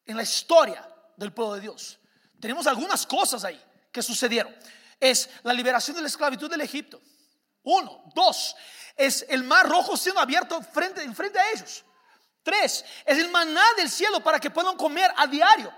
En 0.06 0.16
la 0.16 0.24
historia 0.24 0.88
del 1.18 1.34
pueblo 1.34 1.56
de 1.56 1.62
Dios. 1.62 2.00
Tenemos 2.40 2.66
algunas 2.66 3.06
cosas 3.06 3.44
ahí 3.44 3.62
que 3.92 4.02
sucedieron. 4.02 4.56
Es 5.00 5.30
la 5.44 5.54
liberación 5.54 5.96
de 5.96 6.02
la 6.02 6.08
esclavitud 6.08 6.50
del 6.50 6.62
Egipto. 6.62 7.02
Uno. 7.64 8.04
Dos. 8.16 8.56
Es 8.96 9.26
el 9.28 9.44
mar 9.44 9.68
rojo 9.68 9.98
siendo 9.98 10.22
abierto 10.22 10.62
frente, 10.62 11.04
en 11.04 11.16
frente 11.16 11.40
a 11.40 11.52
ellos. 11.52 11.84
Tres. 12.42 12.86
Es 13.06 13.18
el 13.18 13.30
maná 13.30 13.64
del 13.76 13.90
cielo 13.90 14.24
para 14.24 14.40
que 14.40 14.50
puedan 14.50 14.78
comer 14.78 15.12
a 15.16 15.28
diario. 15.28 15.74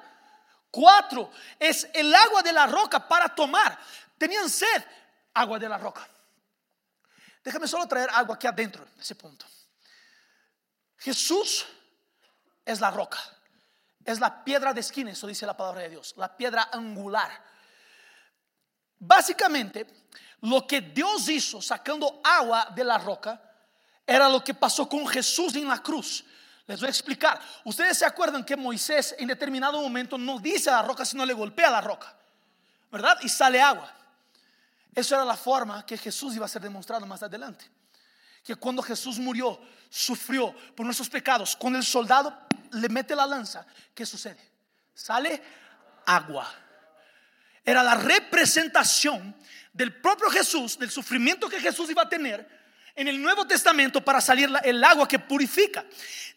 Cuatro. 0.72 1.32
Es 1.60 1.88
el 1.94 2.14
agua 2.16 2.42
de 2.42 2.54
la 2.54 2.66
roca 2.66 3.06
para 3.08 3.28
tomar. 3.36 3.78
Tenían 4.18 4.50
sed 4.50 4.84
agua 5.34 5.60
de 5.60 5.70
la 5.70 5.78
roca. 5.78 6.08
Déjame 7.44 7.68
solo 7.68 7.88
traer 7.88 8.10
algo 8.12 8.34
aquí 8.34 8.48
adentro, 8.48 8.88
ese 9.00 9.16
punto. 9.16 9.46
Jesús 10.98 11.66
es 12.64 12.80
la 12.80 12.92
roca, 12.92 13.18
es 14.06 14.20
la 14.20 14.44
piedra 14.44 14.72
de 14.74 14.82
esquina, 14.82 15.12
eso 15.12 15.26
dice 15.26 15.48
la 15.48 15.58
palabra 15.58 15.82
de 15.82 15.90
Dios, 15.90 16.14
la 16.18 16.36
piedra 16.38 16.70
angular. 16.72 17.32
Básicamente, 19.00 19.88
lo 20.42 20.68
que 20.68 20.82
Dios 20.82 21.28
hizo 21.30 21.60
sacando 21.62 22.22
agua 22.24 22.68
de 22.76 22.84
la 22.84 23.00
roca 23.00 23.42
era 24.06 24.30
lo 24.30 24.44
que 24.44 24.54
pasó 24.54 24.88
con 24.88 25.08
Jesús 25.08 25.56
en 25.56 25.68
la 25.68 25.82
cruz. 25.82 26.24
Les 26.68 26.80
voy 26.80 26.88
a 26.88 26.90
explicar. 26.90 27.40
Ustedes 27.66 27.98
se 27.98 28.06
acuerdan 28.06 28.44
que 28.44 28.56
Moisés 28.56 29.16
en 29.18 29.28
determinado 29.28 29.82
momento 29.82 30.18
no 30.18 30.40
dice 30.40 30.70
a 30.70 30.74
la 30.74 30.82
roca, 30.84 31.06
sino 31.06 31.26
le 31.26 31.34
golpea 31.34 31.70
la 31.70 31.82
roca, 31.82 32.16
¿verdad? 32.92 33.18
Y 33.22 33.30
sale 33.30 33.62
agua. 33.62 33.92
Eso 34.94 35.16
era 35.16 35.26
la 35.26 35.38
forma 35.38 35.86
que 35.86 35.98
Jesús 35.98 36.36
iba 36.36 36.46
a 36.46 36.50
ser 36.50 36.62
demostrado 36.62 37.06
más 37.06 37.24
adelante. 37.24 37.66
Que 38.44 38.56
cuando 38.56 38.82
Jesús 38.82 39.18
murió, 39.18 39.60
sufrió 39.90 40.54
por 40.76 40.86
nuestros 40.86 41.10
pecados, 41.10 41.56
cuando 41.56 41.80
el 41.80 41.86
soldado 41.86 42.38
le 42.72 42.90
mete 42.90 43.16
la 43.16 43.26
lanza, 43.26 43.66
¿qué 43.94 44.06
sucede? 44.06 44.52
Sale 44.94 45.42
agua. 46.06 46.48
Era 47.64 47.84
la 47.84 47.96
representación 47.96 49.36
del 49.72 50.02
propio 50.02 50.30
Jesús, 50.30 50.78
del 50.78 50.92
sufrimiento 50.92 51.48
que 51.48 51.60
Jesús 51.60 51.90
iba 51.90 52.02
a 52.02 52.10
tener 52.10 52.61
en 52.96 53.08
el 53.08 53.22
Nuevo 53.22 53.46
Testamento 53.46 54.04
para 54.04 54.22
salir 54.22 54.50
el 54.64 54.84
agua 54.84 55.08
que 55.08 55.20
purifica. 55.20 55.86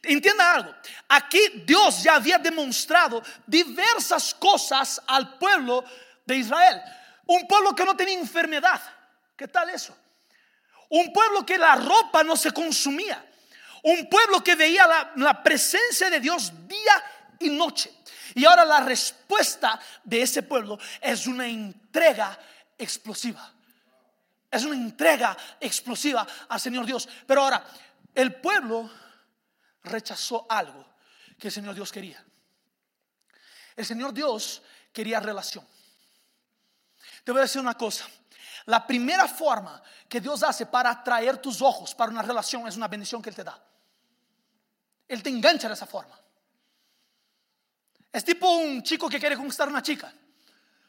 Entienda 0.03 0.55
algo, 0.55 0.75
aquí 1.09 1.40
Dios 1.64 2.03
ya 2.03 2.17
había 2.17 2.38
demostrado 2.38 3.23
diversas 3.47 4.35
cosas 4.35 5.01
al 5.07 5.38
pueblo 5.38 5.85
de 6.27 6.37
Israel. 6.37 6.81
Un 7.27 7.47
pueblo 7.47 7.75
que 7.75 7.85
no 7.85 7.97
tenía 7.97 8.19
enfermedad. 8.19 8.81
¿Qué 9.37 9.49
tal 9.49 9.71
eso? 9.71 9.97
Un 10.90 11.12
pueblo 11.12 11.45
que 11.45 11.59
la 11.59 11.75
ropa 11.77 12.23
no 12.23 12.37
se 12.37 12.53
consumía. 12.53 13.25
Un 13.83 14.09
pueblo 14.09 14.43
que 14.43 14.55
veía 14.55 14.87
la, 15.17 15.43
presencia 15.43 16.11
de 16.11 16.21
Dios 16.21 16.53
día 16.69 17.05
y 17.40 17.51
noche. 17.51 17.93
Y 18.35 18.45
ahora 18.45 18.64
la 18.64 18.81
respuesta 18.81 19.81
de 20.03 20.23
ese 20.23 20.43
pueblo 20.43 20.79
es 21.01 21.27
una 21.27 21.47
entrega 21.47 22.38
explosiva. 22.79 23.54
Es 24.55 24.64
una 24.64 24.77
entrega 24.77 25.37
explosiva 25.59 26.25
al 26.49 26.61
Señor 26.61 26.87
Dios. 26.87 27.09
Pero 27.27 27.43
ahora, 27.43 27.64
el 28.14 28.37
pueblo 28.37 28.88
rechazó 29.83 30.47
algo 30.49 30.95
que 31.37 31.49
el 31.49 31.53
Señor 31.53 31.75
Dios 31.75 31.90
quería. 31.90 32.25
El 33.75 33.85
Señor 33.85 34.14
Dios 34.14 34.62
quería 34.93 35.19
relación. 35.19 35.67
Te 37.25 37.33
voy 37.33 37.40
a 37.40 37.43
decir 37.43 37.61
una 37.61 37.75
cosa. 37.75 38.07
La 38.67 38.87
primera 38.87 39.27
forma 39.27 39.83
que 40.09 40.21
Dios 40.21 40.45
hace 40.45 40.67
para 40.67 40.90
atraer 40.90 41.38
tus 41.38 41.61
ojos 41.61 41.93
para 41.93 42.12
una 42.12 42.23
relación 42.23 42.69
es 42.69 42.77
una 42.77 42.87
bendición 42.87 43.21
que 43.21 43.31
Él 43.31 43.35
te 43.35 43.43
da. 43.43 43.61
Él 45.09 45.21
te 45.21 45.31
engancha 45.31 45.67
de 45.67 45.75
esa 45.75 45.87
forma. 45.87 46.17
Es 48.12 48.25
tipo 48.25 48.49
un 48.49 48.85
chico 48.85 49.09
que 49.09 49.19
quiere 49.19 49.37
conquistar 49.37 49.67
a 49.67 49.71
una 49.73 49.83
chica. 49.83 50.12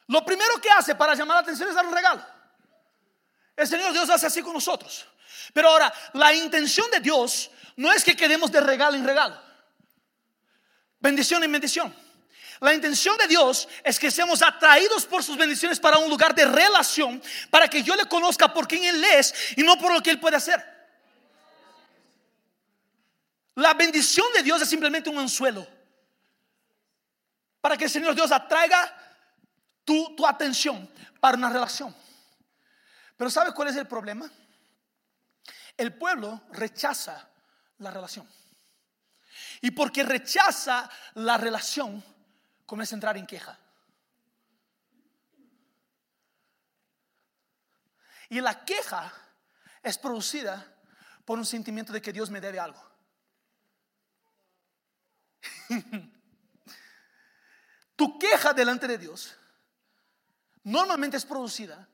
Lo 0.05 0.23
primero 0.23 0.61
que 0.61 0.69
hace 0.69 0.93
para 0.93 1.15
llamar 1.15 1.37
la 1.37 1.41
atención 1.41 1.67
es 1.67 1.73
dar 1.73 1.87
un 1.87 1.95
regalo. 1.95 2.34
El 3.55 3.67
Señor 3.67 3.93
Dios 3.93 4.09
hace 4.09 4.27
así 4.27 4.41
con 4.41 4.53
nosotros. 4.53 5.05
Pero 5.53 5.69
ahora, 5.69 5.93
la 6.13 6.33
intención 6.33 6.89
de 6.91 6.99
Dios 6.99 7.49
no 7.77 7.91
es 7.91 8.03
que 8.03 8.15
quedemos 8.15 8.51
de 8.51 8.61
regalo 8.61 8.97
en 8.97 9.05
regalo. 9.05 9.39
Bendición 10.99 11.43
en 11.43 11.51
bendición. 11.51 11.95
La 12.61 12.73
intención 12.73 13.17
de 13.17 13.27
Dios 13.27 13.67
es 13.83 13.99
que 13.99 14.09
seamos 14.09 14.41
atraídos 14.41 15.05
por 15.05 15.23
sus 15.23 15.37
bendiciones 15.37 15.79
para 15.79 15.97
un 15.97 16.09
lugar 16.09 16.33
de 16.33 16.45
relación, 16.45 17.21
para 17.49 17.67
que 17.67 17.83
yo 17.83 17.95
le 17.95 18.05
conozca 18.05 18.53
por 18.53 18.67
quién 18.67 18.83
Él 18.85 19.03
es 19.03 19.33
y 19.57 19.63
no 19.63 19.77
por 19.77 19.93
lo 19.93 20.01
que 20.01 20.11
Él 20.11 20.19
puede 20.19 20.37
hacer. 20.37 20.63
La 23.55 23.73
bendición 23.73 24.25
de 24.33 24.43
Dios 24.43 24.61
es 24.61 24.69
simplemente 24.69 25.09
un 25.09 25.17
anzuelo 25.17 25.65
para 27.61 27.77
que 27.77 27.85
el 27.85 27.89
Señor 27.89 28.15
Dios 28.15 28.31
atraiga 28.31 28.95
tu, 29.83 30.15
tu 30.15 30.25
atención 30.25 30.89
para 31.19 31.37
una 31.37 31.49
relación. 31.49 31.95
Pero 33.17 33.29
¿sabe 33.29 33.53
cuál 33.53 33.69
es 33.69 33.75
el 33.75 33.87
problema? 33.87 34.29
El 35.77 35.97
pueblo 35.97 36.43
rechaza 36.51 37.29
la 37.79 37.91
relación. 37.91 38.27
Y 39.61 39.71
porque 39.71 40.03
rechaza 40.03 40.89
la 41.15 41.37
relación, 41.37 42.03
comienza 42.65 42.95
a 42.95 42.97
entrar 42.97 43.17
en 43.17 43.25
queja. 43.25 43.57
Y 48.29 48.41
la 48.41 48.65
queja 48.65 49.11
es 49.83 49.97
producida 49.97 50.65
por 51.23 51.37
un 51.37 51.45
sentimiento 51.45 51.93
de 51.93 52.01
que 52.01 52.13
Dios 52.13 52.29
me 52.29 52.41
debe 52.41 52.59
algo. 52.59 52.83
tu 57.95 58.17
queja 58.19 58.53
delante 58.53 58.87
de 58.87 58.97
Dios 58.97 59.35
normalmente 60.63 61.17
es 61.17 61.25
producida 61.25 61.87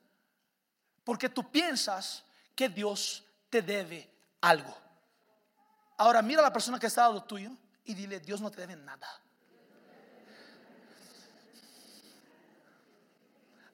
porque 1.04 1.28
tú 1.28 1.50
piensas 1.50 2.24
que 2.54 2.68
Dios 2.68 3.24
te 3.50 3.62
debe 3.62 4.08
algo. 4.40 4.76
Ahora 5.96 6.22
mira 6.22 6.40
a 6.40 6.44
la 6.44 6.52
persona 6.52 6.78
que 6.78 6.86
está 6.86 7.06
al 7.06 7.14
lado 7.14 7.24
tuyo 7.24 7.50
y 7.84 7.94
dile, 7.94 8.20
Dios 8.20 8.40
no 8.40 8.50
te 8.50 8.60
debe 8.60 8.76
nada. 8.76 9.08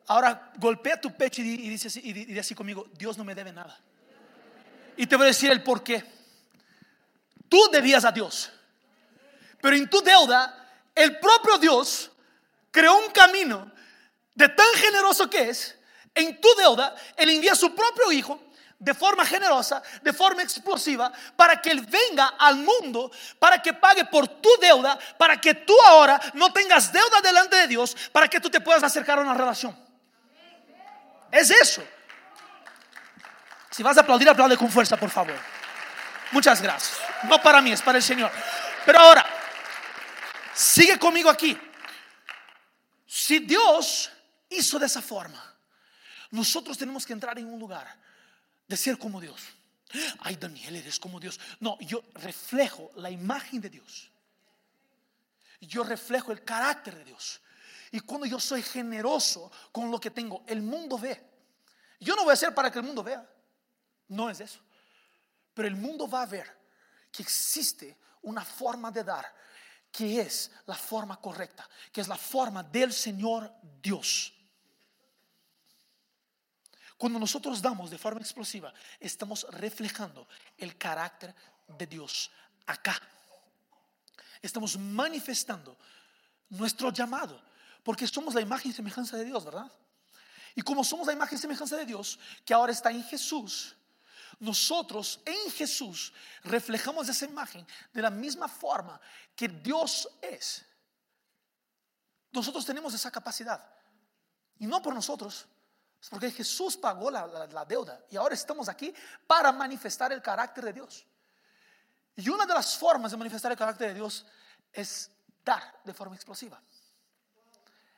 Ahora 0.06 0.52
golpea 0.56 1.00
tu 1.00 1.14
pecho 1.14 1.42
y, 1.42 1.68
dice 1.68 1.88
así, 1.88 2.00
y 2.02 2.12
di- 2.12 2.22
y 2.22 2.32
di 2.32 2.38
así 2.38 2.54
conmigo, 2.54 2.86
Dios 2.94 3.18
no 3.18 3.24
me 3.24 3.34
debe 3.34 3.52
nada. 3.52 3.78
Y 4.96 5.06
te 5.06 5.16
voy 5.16 5.24
a 5.24 5.28
decir 5.28 5.50
el 5.50 5.62
por 5.62 5.82
qué. 5.84 6.02
Tú 7.48 7.58
debías 7.70 8.04
a 8.04 8.12
Dios. 8.12 8.50
Pero 9.60 9.76
en 9.76 9.88
tu 9.88 10.00
deuda, 10.00 10.66
el 10.94 11.18
propio 11.18 11.58
Dios 11.58 12.10
creó 12.70 12.96
un 12.98 13.10
camino 13.12 13.70
de 14.34 14.48
tan 14.48 14.66
generoso 14.76 15.28
que 15.28 15.50
es. 15.50 15.77
En 16.18 16.40
tu 16.40 16.52
deuda, 16.56 16.96
Él 17.16 17.30
envía 17.30 17.52
a 17.52 17.54
su 17.54 17.72
propio 17.72 18.10
Hijo 18.10 18.42
de 18.76 18.92
forma 18.92 19.24
generosa, 19.24 19.80
de 20.02 20.12
forma 20.12 20.42
explosiva, 20.42 21.12
para 21.36 21.62
que 21.62 21.70
Él 21.70 21.86
venga 21.86 22.34
al 22.36 22.56
mundo, 22.56 23.12
para 23.38 23.62
que 23.62 23.72
pague 23.72 24.04
por 24.04 24.26
tu 24.26 24.48
deuda, 24.60 24.98
para 25.16 25.40
que 25.40 25.54
tú 25.54 25.74
ahora 25.86 26.20
no 26.34 26.52
tengas 26.52 26.92
deuda 26.92 27.20
delante 27.22 27.54
de 27.54 27.68
Dios, 27.68 27.96
para 28.10 28.26
que 28.26 28.40
tú 28.40 28.50
te 28.50 28.60
puedas 28.60 28.82
acercar 28.82 29.18
a 29.18 29.22
una 29.22 29.34
relación. 29.34 29.78
Es 31.30 31.50
eso. 31.50 31.84
Si 33.70 33.84
vas 33.84 33.96
a 33.96 34.00
aplaudir, 34.00 34.28
aplaude 34.28 34.56
con 34.56 34.70
fuerza, 34.72 34.96
por 34.96 35.10
favor. 35.10 35.38
Muchas 36.32 36.60
gracias. 36.60 36.98
No 37.24 37.40
para 37.40 37.60
mí, 37.60 37.70
es 37.70 37.82
para 37.82 37.98
el 37.98 38.02
Señor. 38.02 38.32
Pero 38.84 38.98
ahora, 38.98 39.24
sigue 40.52 40.98
conmigo 40.98 41.30
aquí. 41.30 41.56
Si 43.06 43.38
Dios 43.38 44.10
hizo 44.48 44.80
de 44.80 44.86
esa 44.86 45.00
forma, 45.00 45.57
nosotros 46.30 46.76
tenemos 46.76 47.06
que 47.06 47.12
entrar 47.12 47.38
en 47.38 47.46
un 47.46 47.58
lugar 47.58 47.88
de 48.66 48.76
ser 48.76 48.98
como 48.98 49.20
Dios. 49.20 49.40
Ay, 50.20 50.36
Daniel, 50.36 50.76
eres 50.76 50.98
como 50.98 51.18
Dios. 51.18 51.40
No, 51.60 51.78
yo 51.80 52.02
reflejo 52.14 52.90
la 52.96 53.10
imagen 53.10 53.60
de 53.60 53.70
Dios. 53.70 54.10
Yo 55.60 55.82
reflejo 55.82 56.32
el 56.32 56.44
carácter 56.44 56.96
de 56.96 57.04
Dios. 57.04 57.40
Y 57.90 58.00
cuando 58.00 58.26
yo 58.26 58.38
soy 58.38 58.62
generoso 58.62 59.50
con 59.72 59.90
lo 59.90 59.98
que 59.98 60.10
tengo, 60.10 60.44
el 60.46 60.60
mundo 60.60 60.98
ve. 60.98 61.24
Yo 62.00 62.14
no 62.14 62.24
voy 62.24 62.32
a 62.32 62.34
hacer 62.34 62.54
para 62.54 62.70
que 62.70 62.78
el 62.78 62.84
mundo 62.84 63.02
vea. 63.02 63.26
No 64.08 64.28
es 64.28 64.40
eso. 64.40 64.60
Pero 65.54 65.68
el 65.68 65.76
mundo 65.76 66.08
va 66.08 66.22
a 66.22 66.26
ver 66.26 66.56
que 67.10 67.22
existe 67.22 67.96
una 68.22 68.44
forma 68.44 68.90
de 68.90 69.04
dar 69.04 69.34
que 69.90 70.20
es 70.20 70.50
la 70.66 70.74
forma 70.74 71.18
correcta, 71.20 71.68
que 71.90 72.02
es 72.02 72.08
la 72.08 72.16
forma 72.16 72.62
del 72.62 72.92
Señor 72.92 73.52
Dios. 73.82 74.34
Cuando 76.98 77.20
nosotros 77.20 77.62
damos 77.62 77.90
de 77.90 77.96
forma 77.96 78.20
explosiva, 78.20 78.74
estamos 78.98 79.46
reflejando 79.50 80.26
el 80.58 80.76
carácter 80.76 81.32
de 81.78 81.86
Dios 81.86 82.30
acá. 82.66 83.00
Estamos 84.42 84.76
manifestando 84.76 85.76
nuestro 86.50 86.90
llamado, 86.92 87.40
porque 87.84 88.06
somos 88.08 88.34
la 88.34 88.40
imagen 88.40 88.72
y 88.72 88.74
semejanza 88.74 89.16
de 89.16 89.24
Dios, 89.24 89.44
¿verdad? 89.44 89.70
Y 90.56 90.62
como 90.62 90.82
somos 90.82 91.06
la 91.06 91.12
imagen 91.12 91.38
y 91.38 91.40
semejanza 91.40 91.76
de 91.76 91.86
Dios, 91.86 92.18
que 92.44 92.52
ahora 92.52 92.72
está 92.72 92.90
en 92.90 93.04
Jesús, 93.04 93.76
nosotros 94.40 95.20
en 95.24 95.52
Jesús 95.52 96.12
reflejamos 96.42 97.08
esa 97.08 97.26
imagen 97.26 97.64
de 97.92 98.02
la 98.02 98.10
misma 98.10 98.48
forma 98.48 99.00
que 99.36 99.46
Dios 99.46 100.08
es. 100.20 100.64
Nosotros 102.32 102.66
tenemos 102.66 102.92
esa 102.92 103.10
capacidad. 103.10 103.64
Y 104.58 104.66
no 104.66 104.82
por 104.82 104.94
nosotros, 104.94 105.46
es 106.00 106.08
porque 106.08 106.30
Jesús 106.30 106.76
pagó 106.76 107.10
la, 107.10 107.26
la- 107.26 107.46
la 107.46 107.64
deuda 107.64 108.00
y 108.10 108.16
ahora 108.16 108.34
estamos 108.34 108.68
aquí 108.68 108.94
para 109.26 109.50
manifestar 109.52 110.12
el 110.12 110.22
carácter 110.22 110.64
de 110.64 110.72
Dios. 110.72 111.06
Y 112.16 112.28
una 112.28 112.46
de 112.46 112.54
las 112.54 112.76
formas 112.76 113.10
de 113.10 113.16
manifestar 113.16 113.52
el 113.52 113.58
carácter 113.58 113.88
de 113.88 113.94
Dios 113.94 114.26
es 114.72 115.10
dar 115.44 115.80
de 115.84 115.94
forma 115.94 116.14
explosiva. 116.16 116.60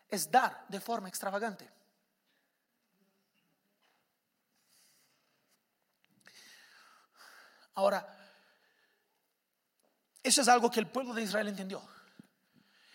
Es 0.09 0.31
dar 0.31 0.65
de 0.69 0.81
forma 0.81 1.09
extravagante. 1.09 1.71
Ahora, 7.75 8.07
eso 10.23 10.43
es 10.43 10.49
algo 10.49 10.71
que 10.71 10.81
el 10.81 10.89
pueblo 10.89 11.15
de 11.15 11.23
Israel 11.23 11.49
entendió 11.49 11.83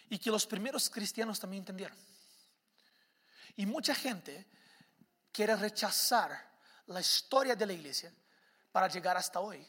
y 0.10 0.20
que 0.20 0.30
los 0.30 0.46
primeros 0.46 0.90
cristianos 0.90 1.40
también 1.40 1.62
entendieron. 1.62 1.98
Y 3.56 3.66
mucha 3.66 3.96
gente 3.96 4.46
quiere 5.36 5.54
rechazar 5.58 6.32
la 6.88 7.02
historia 7.02 7.58
de 7.58 7.66
la 7.66 7.74
iglesia 7.74 8.14
para 8.72 8.88
llegar 8.88 9.18
hasta 9.18 9.42
hoy 9.42 9.68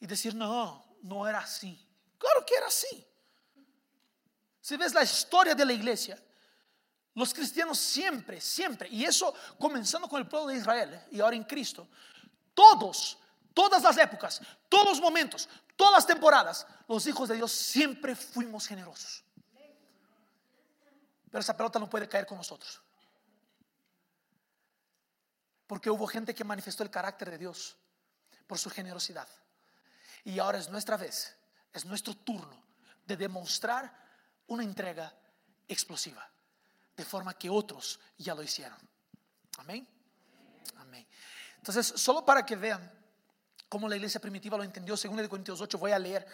y 0.00 0.06
decir, 0.06 0.34
no, 0.34 0.84
no 1.02 1.26
era 1.26 1.38
así. 1.38 1.80
Claro 2.18 2.44
que 2.44 2.54
era 2.54 2.66
así. 2.66 3.08
Si 4.60 4.76
ves 4.76 4.92
la 4.92 5.02
historia 5.02 5.54
de 5.54 5.64
la 5.64 5.72
iglesia, 5.72 6.22
los 7.14 7.32
cristianos 7.32 7.78
siempre, 7.78 8.38
siempre, 8.38 8.86
y 8.90 9.02
eso 9.02 9.34
comenzando 9.58 10.06
con 10.08 10.20
el 10.20 10.28
pueblo 10.28 10.48
de 10.48 10.58
Israel 10.58 10.92
¿eh? 10.92 11.08
y 11.12 11.20
ahora 11.20 11.36
en 11.36 11.44
Cristo, 11.44 11.88
todos, 12.52 13.16
todas 13.54 13.82
las 13.82 13.96
épocas, 13.96 14.42
todos 14.68 14.88
los 14.88 15.00
momentos, 15.00 15.48
todas 15.74 15.94
las 15.94 16.06
temporadas, 16.06 16.66
los 16.86 17.06
hijos 17.06 17.30
de 17.30 17.36
Dios 17.36 17.50
siempre 17.50 18.14
fuimos 18.14 18.66
generosos. 18.66 19.24
Pero 21.30 21.40
esa 21.40 21.56
pelota 21.56 21.78
no 21.78 21.88
puede 21.88 22.06
caer 22.06 22.26
con 22.26 22.36
nosotros. 22.36 22.81
Porque 25.72 25.88
hubo 25.88 26.06
gente 26.06 26.34
que 26.34 26.44
manifestó 26.44 26.82
el 26.82 26.90
carácter 26.90 27.30
de 27.30 27.38
Dios 27.38 27.78
por 28.46 28.58
su 28.58 28.68
generosidad. 28.68 29.26
Y 30.22 30.38
ahora 30.38 30.58
es 30.58 30.68
nuestra 30.68 30.98
vez, 30.98 31.34
es 31.72 31.86
nuestro 31.86 32.14
turno 32.14 32.62
de 33.06 33.16
demostrar 33.16 33.90
una 34.48 34.64
entrega 34.64 35.10
explosiva, 35.66 36.28
de 36.94 37.04
forma 37.06 37.32
que 37.32 37.48
otros 37.48 37.98
ya 38.18 38.34
lo 38.34 38.42
hicieron. 38.42 38.76
Amén. 39.56 39.88
Amén. 40.76 41.06
Entonces, 41.56 41.86
solo 41.86 42.22
para 42.22 42.44
que 42.44 42.54
vean 42.54 42.92
cómo 43.66 43.88
la 43.88 43.96
iglesia 43.96 44.20
primitiva 44.20 44.58
lo 44.58 44.64
entendió, 44.64 44.94
según 44.94 45.16
de 45.16 45.26
Corintios 45.26 45.58
8, 45.58 45.78
voy 45.78 45.92
a 45.92 45.98
leer 45.98 46.26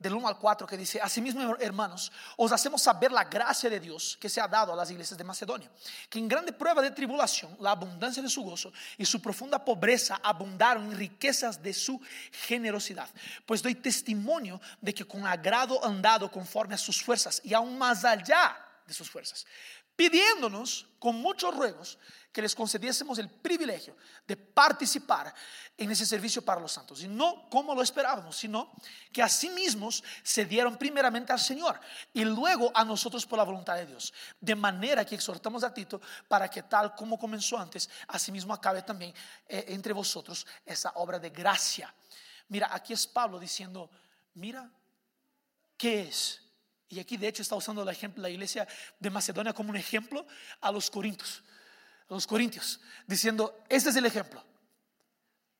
del 0.00 0.14
1 0.14 0.26
al 0.26 0.38
4 0.38 0.66
que 0.66 0.78
dice, 0.78 0.98
asimismo 1.00 1.56
hermanos, 1.60 2.10
os 2.36 2.50
hacemos 2.50 2.82
saber 2.82 3.12
la 3.12 3.24
gracia 3.24 3.68
de 3.68 3.78
Dios 3.78 4.16
que 4.18 4.30
se 4.30 4.40
ha 4.40 4.48
dado 4.48 4.72
a 4.72 4.76
las 4.76 4.90
iglesias 4.90 5.16
de 5.16 5.24
Macedonia, 5.24 5.70
que 6.08 6.18
en 6.18 6.26
grande 6.26 6.52
prueba 6.52 6.80
de 6.80 6.90
tribulación, 6.90 7.54
la 7.60 7.72
abundancia 7.72 8.22
de 8.22 8.30
su 8.30 8.42
gozo 8.42 8.72
y 8.96 9.04
su 9.04 9.20
profunda 9.20 9.62
pobreza 9.62 10.18
abundaron 10.22 10.90
en 10.90 10.96
riquezas 10.96 11.62
de 11.62 11.74
su 11.74 12.00
generosidad. 12.46 13.08
Pues 13.44 13.62
doy 13.62 13.74
testimonio 13.74 14.58
de 14.80 14.94
que 14.94 15.06
con 15.06 15.26
agrado 15.26 15.84
han 15.84 16.00
dado 16.00 16.30
conforme 16.30 16.74
a 16.74 16.78
sus 16.78 17.02
fuerzas 17.02 17.42
y 17.44 17.52
aún 17.52 17.76
más 17.76 18.02
allá 18.04 18.56
de 18.86 18.94
sus 18.94 19.10
fuerzas, 19.10 19.46
pidiéndonos 19.96 20.86
con 20.98 21.16
muchos 21.16 21.54
ruegos 21.56 21.98
que 22.32 22.42
les 22.42 22.54
concediésemos 22.54 23.18
el 23.18 23.28
privilegio 23.28 23.96
de 24.26 24.36
participar 24.36 25.34
en 25.76 25.90
ese 25.90 26.06
servicio 26.06 26.42
para 26.42 26.60
los 26.60 26.70
santos. 26.70 27.02
Y 27.02 27.08
no 27.08 27.48
como 27.50 27.74
lo 27.74 27.82
esperábamos, 27.82 28.36
sino 28.36 28.72
que 29.12 29.22
a 29.22 29.28
sí 29.28 29.50
mismos 29.50 30.04
se 30.22 30.44
dieron 30.44 30.76
primeramente 30.76 31.32
al 31.32 31.40
Señor 31.40 31.80
y 32.12 32.24
luego 32.24 32.70
a 32.74 32.84
nosotros 32.84 33.26
por 33.26 33.38
la 33.38 33.44
voluntad 33.44 33.76
de 33.76 33.86
Dios. 33.86 34.12
De 34.40 34.54
manera 34.54 35.04
que 35.04 35.16
exhortamos 35.16 35.64
a 35.64 35.74
Tito 35.74 36.00
para 36.28 36.48
que 36.48 36.62
tal 36.62 36.94
como 36.94 37.18
comenzó 37.18 37.58
antes, 37.58 37.90
asimismo 38.08 38.54
acabe 38.54 38.82
también 38.82 39.12
eh, 39.48 39.64
entre 39.68 39.92
vosotros 39.92 40.46
esa 40.64 40.92
obra 40.96 41.18
de 41.18 41.30
gracia. 41.30 41.92
Mira, 42.48 42.68
aquí 42.72 42.92
es 42.92 43.06
Pablo 43.06 43.38
diciendo, 43.38 43.90
mira, 44.34 44.70
¿qué 45.76 46.02
es? 46.02 46.42
Y 46.90 46.98
aquí 46.98 47.16
de 47.16 47.28
hecho 47.28 47.40
está 47.40 47.54
usando 47.54 47.84
el 47.84 47.88
ejemplo, 47.88 48.20
la 48.20 48.28
iglesia 48.28 48.66
de 48.98 49.10
Macedonia 49.10 49.52
como 49.52 49.70
un 49.70 49.76
ejemplo 49.76 50.26
a 50.60 50.72
los 50.72 50.90
corintios, 50.90 51.42
a 52.08 52.14
los 52.14 52.26
corintios, 52.26 52.80
diciendo, 53.06 53.62
este 53.68 53.90
es 53.90 53.96
el 53.96 54.06
ejemplo. 54.06 54.44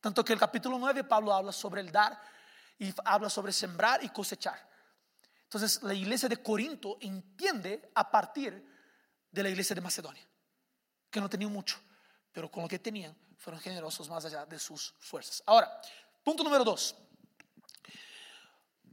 Tanto 0.01 0.25
que 0.25 0.33
el 0.33 0.41
capítulo 0.41 0.77
9 0.77 1.05
Pablo 1.05 1.33
habla 1.33 1.53
sobre 1.53 1.83
el 1.83 1.93
dar 1.93 2.21
y 2.81 2.93
habla 3.05 3.31
sobre 3.31 3.53
sembrar 3.53 4.03
y 4.03 4.09
cosechar. 4.09 4.69
Entonces 5.45 5.81
la 5.85 5.95
iglesia 5.95 6.29
de 6.29 6.39
Corinto 6.39 6.99
entiende 7.01 7.93
a 7.95 8.11
partir 8.11 8.67
de 9.31 9.43
la 9.43 9.51
iglesia 9.51 9.75
de 9.75 9.81
Macedonia, 9.83 10.27
que 11.09 11.21
no 11.21 11.29
tenían 11.29 11.53
mucho, 11.53 11.79
pero 12.33 12.51
con 12.51 12.65
lo 12.65 12.69
que 12.69 12.81
tenían 12.81 13.17
fueron 13.39 13.61
generosos 13.61 14.09
más 14.09 14.25
allá 14.25 14.45
de 14.47 14.59
sus 14.59 14.95
fuerzas. 14.99 15.45
Ahora, 15.47 15.81
punto 16.25 16.43
número 16.43 16.65
dos. 16.65 16.97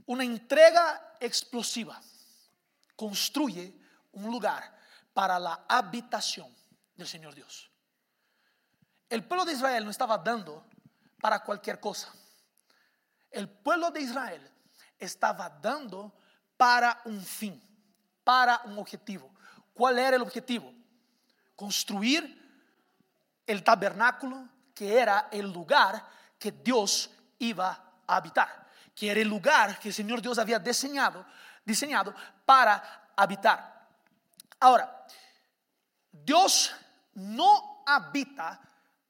Una 0.06 0.24
entrega 0.24 1.16
explosiva 1.20 2.00
construye 2.98 3.74
un 4.12 4.30
lugar 4.30 4.76
para 5.14 5.40
la 5.40 5.64
habitación 5.70 6.54
del 6.96 7.08
Señor 7.08 7.34
Dios. 7.34 7.72
El 9.10 9.24
pueblo 9.24 9.46
de 9.46 9.54
Israel 9.54 9.86
no 9.86 9.92
estaba 9.92 10.18
dando 10.18 10.66
para 11.22 11.44
cualquier 11.44 11.80
cosa. 11.80 12.14
El 13.32 13.48
pueblo 13.48 13.92
de 13.92 14.02
Israel 14.02 14.52
estaba 15.00 15.50
dando 15.50 16.14
para 16.58 17.02
un 17.06 17.22
fin, 17.24 17.62
para 18.24 18.62
un 18.66 18.78
objetivo. 18.80 19.32
¿Cuál 19.74 20.00
era 20.00 20.16
el 20.16 20.22
objetivo? 20.22 20.74
Construir 21.56 22.36
el 23.46 23.64
tabernáculo 23.64 24.50
que 24.74 25.00
era 25.00 25.30
el 25.32 25.52
lugar 25.52 26.04
que 26.38 26.52
Dios 26.52 27.10
iba 27.40 28.02
a 28.06 28.16
habitar, 28.16 28.68
que 28.94 29.10
era 29.10 29.20
el 29.20 29.28
lugar 29.28 29.80
que 29.80 29.90
el 29.90 29.94
Señor 29.94 30.22
Dios 30.22 30.38
había 30.38 30.60
diseñado, 30.60 31.26
diseñado 31.68 32.16
para 32.46 33.12
habitar. 33.14 33.90
Ahora, 34.62 35.06
Dios 36.10 36.74
no 37.14 37.84
habita, 37.86 38.62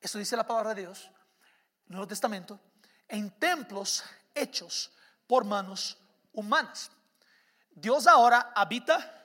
eso 0.02 0.18
dice 0.18 0.36
la 0.36 0.46
palabra 0.46 0.74
de 0.74 0.82
Dios, 0.82 1.08
Nuevo 1.86 2.08
Testamento, 2.08 2.60
en 3.08 3.30
templos 3.40 4.04
hechos 4.34 4.92
por 5.28 5.46
manos 5.46 6.00
humanas. 6.34 6.90
Dios 7.70 8.08
ahora 8.08 8.52
habita 8.56 9.24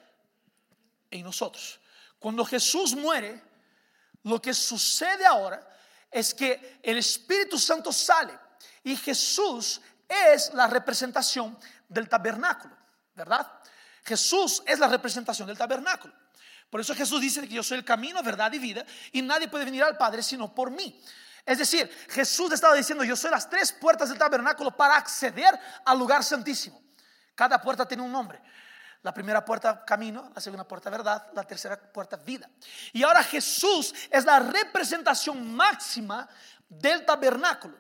en 1.11 1.25
nosotros. 1.25 1.81
Cuando 2.19 2.45
Jesús 2.45 2.95
muere, 2.95 3.43
lo 4.25 4.43
que 4.43 4.53
sucede 4.53 5.25
ahora 5.25 5.67
es 6.11 6.35
que 6.35 6.81
el 6.83 6.99
Espíritu 6.99 7.59
Santo 7.59 7.93
sale 7.93 8.39
y 8.85 8.95
Jesús 8.95 9.81
es 10.07 10.53
la 10.53 10.67
representación 10.67 11.59
del 11.89 12.11
tabernáculo, 12.11 12.77
¿verdad? 13.15 13.47
Jesús 14.05 14.63
es 14.67 14.79
la 14.79 14.89
representación 14.89 15.47
del 15.47 15.59
tabernáculo. 15.59 16.15
Por 16.71 16.81
eso 16.81 16.95
Jesús 16.95 17.21
dice 17.21 17.43
que 17.43 17.55
yo 17.55 17.63
soy 17.63 17.79
el 17.79 17.85
camino, 17.85 18.23
verdad 18.23 18.53
y 18.53 18.59
vida 18.59 18.85
y 19.13 19.21
nadie 19.23 19.49
puede 19.49 19.65
venir 19.65 19.85
al 19.85 19.97
Padre 19.97 20.23
sino 20.23 20.55
por 20.55 20.71
mí. 20.71 21.01
Es 21.45 21.59
decir, 21.59 21.91
Jesús 22.09 22.53
estaba 22.53 22.75
diciendo, 22.75 23.05
yo 23.05 23.17
soy 23.17 23.31
las 23.31 23.51
tres 23.51 23.73
puertas 23.73 24.09
del 24.09 24.19
tabernáculo 24.19 24.75
para 24.77 24.97
acceder 24.97 25.59
al 25.85 25.99
lugar 25.99 26.23
santísimo. 26.23 26.81
Cada 27.35 27.61
puerta 27.61 27.87
tiene 27.87 28.03
un 28.03 28.13
nombre. 28.13 28.41
La 29.03 29.13
primera 29.13 29.45
puerta 29.45 29.85
camino, 29.85 30.31
la 30.33 30.41
segunda 30.41 30.67
puerta 30.67 30.89
verdad, 30.89 31.27
la 31.35 31.43
tercera 31.43 31.77
puerta 31.77 32.17
vida. 32.17 32.49
Y 32.93 33.03
ahora 33.03 33.25
Jesús 33.25 33.93
es 34.09 34.25
la 34.25 34.39
representación 34.39 35.53
máxima 35.55 36.29
del 36.69 37.05
tabernáculo. 37.05 37.77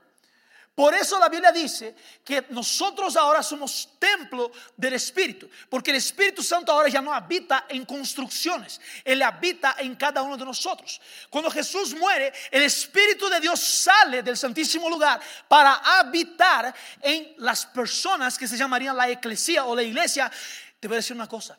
Por 0.74 0.94
eso 0.94 1.18
la 1.18 1.28
Biblia 1.28 1.52
dice 1.52 1.94
que 2.24 2.46
nosotros 2.48 3.14
ahora 3.16 3.42
somos 3.42 3.90
templo 3.98 4.50
del 4.74 4.94
Espíritu, 4.94 5.50
porque 5.68 5.90
el 5.90 5.98
Espíritu 5.98 6.42
Santo 6.42 6.72
ahora 6.72 6.88
ya 6.88 7.02
no 7.02 7.12
habita 7.12 7.66
en 7.68 7.84
construcciones, 7.84 8.80
Él 9.04 9.20
habita 9.20 9.76
en 9.78 9.94
cada 9.96 10.22
uno 10.22 10.34
de 10.38 10.46
nosotros. 10.46 10.98
Cuando 11.28 11.50
Jesús 11.50 11.94
muere, 11.94 12.32
el 12.50 12.62
Espíritu 12.62 13.28
de 13.28 13.40
Dios 13.40 13.60
sale 13.60 14.22
del 14.22 14.36
santísimo 14.36 14.88
lugar 14.88 15.20
para 15.46 15.74
habitar 15.98 16.74
en 17.02 17.34
las 17.38 17.66
personas 17.66 18.38
que 18.38 18.48
se 18.48 18.56
llamarían 18.56 18.96
la 18.96 19.10
eclesía 19.10 19.66
o 19.66 19.76
la 19.76 19.82
iglesia. 19.82 20.32
Te 20.80 20.88
voy 20.88 20.94
a 20.94 21.00
decir 21.00 21.14
una 21.14 21.28
cosa, 21.28 21.58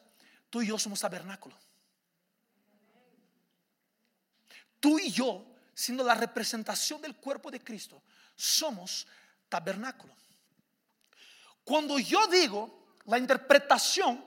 tú 0.49 0.63
y 0.63 0.67
yo 0.67 0.79
somos 0.79 0.99
tabernáculo. 0.99 1.55
Tú 4.79 4.97
y 4.97 5.11
yo, 5.11 5.45
siendo 5.75 6.03
la 6.03 6.15
representación 6.15 6.99
del 6.99 7.15
cuerpo 7.15 7.51
de 7.51 7.63
Cristo, 7.63 8.01
somos 8.35 9.07
tabernáculo. 9.49 10.13
Cuando 11.63 11.97
yo 11.99 12.27
digo 12.27 12.95
la 13.05 13.17
interpretación 13.17 14.25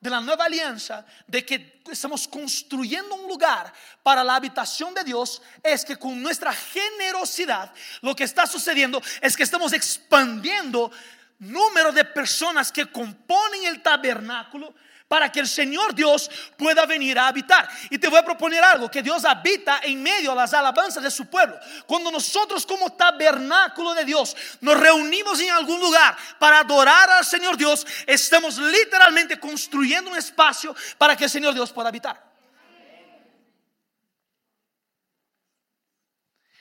de 0.00 0.10
la 0.10 0.20
nueva 0.20 0.44
alianza, 0.44 1.04
de 1.26 1.44
que 1.44 1.82
estamos 1.90 2.28
construyendo 2.28 3.14
un 3.14 3.28
lugar 3.28 3.72
para 4.02 4.22
la 4.22 4.36
habitación 4.36 4.94
de 4.94 5.04
Dios, 5.04 5.42
es 5.62 5.84
que 5.84 5.96
con 5.96 6.22
nuestra 6.22 6.52
generosidad 6.52 7.72
lo 8.02 8.14
que 8.14 8.24
está 8.24 8.46
sucediendo 8.46 9.02
es 9.20 9.36
que 9.36 9.42
estamos 9.42 9.72
expandiendo 9.72 10.90
número 11.38 11.92
de 11.92 12.04
personas 12.04 12.70
que 12.70 12.86
componen 12.86 13.64
el 13.64 13.82
tabernáculo 13.82 14.74
para 15.08 15.30
que 15.30 15.40
el 15.40 15.48
Señor 15.48 15.94
Dios 15.94 16.30
pueda 16.56 16.84
venir 16.86 17.18
a 17.18 17.28
habitar. 17.28 17.68
Y 17.90 17.98
te 17.98 18.08
voy 18.08 18.18
a 18.18 18.24
proponer 18.24 18.62
algo, 18.62 18.90
que 18.90 19.02
Dios 19.02 19.24
habita 19.24 19.80
en 19.82 20.02
medio 20.02 20.30
de 20.30 20.36
las 20.36 20.52
alabanzas 20.52 21.02
de 21.02 21.10
su 21.10 21.26
pueblo. 21.26 21.56
Cuando 21.86 22.10
nosotros 22.10 22.66
como 22.66 22.90
tabernáculo 22.90 23.94
de 23.94 24.04
Dios 24.04 24.36
nos 24.60 24.78
reunimos 24.78 25.40
en 25.40 25.50
algún 25.50 25.80
lugar 25.80 26.16
para 26.38 26.60
adorar 26.60 27.10
al 27.10 27.24
Señor 27.24 27.56
Dios, 27.56 27.86
estamos 28.06 28.58
literalmente 28.58 29.38
construyendo 29.38 30.10
un 30.10 30.16
espacio 30.16 30.74
para 30.98 31.16
que 31.16 31.24
el 31.24 31.30
Señor 31.30 31.54
Dios 31.54 31.72
pueda 31.72 31.88
habitar. 31.88 32.24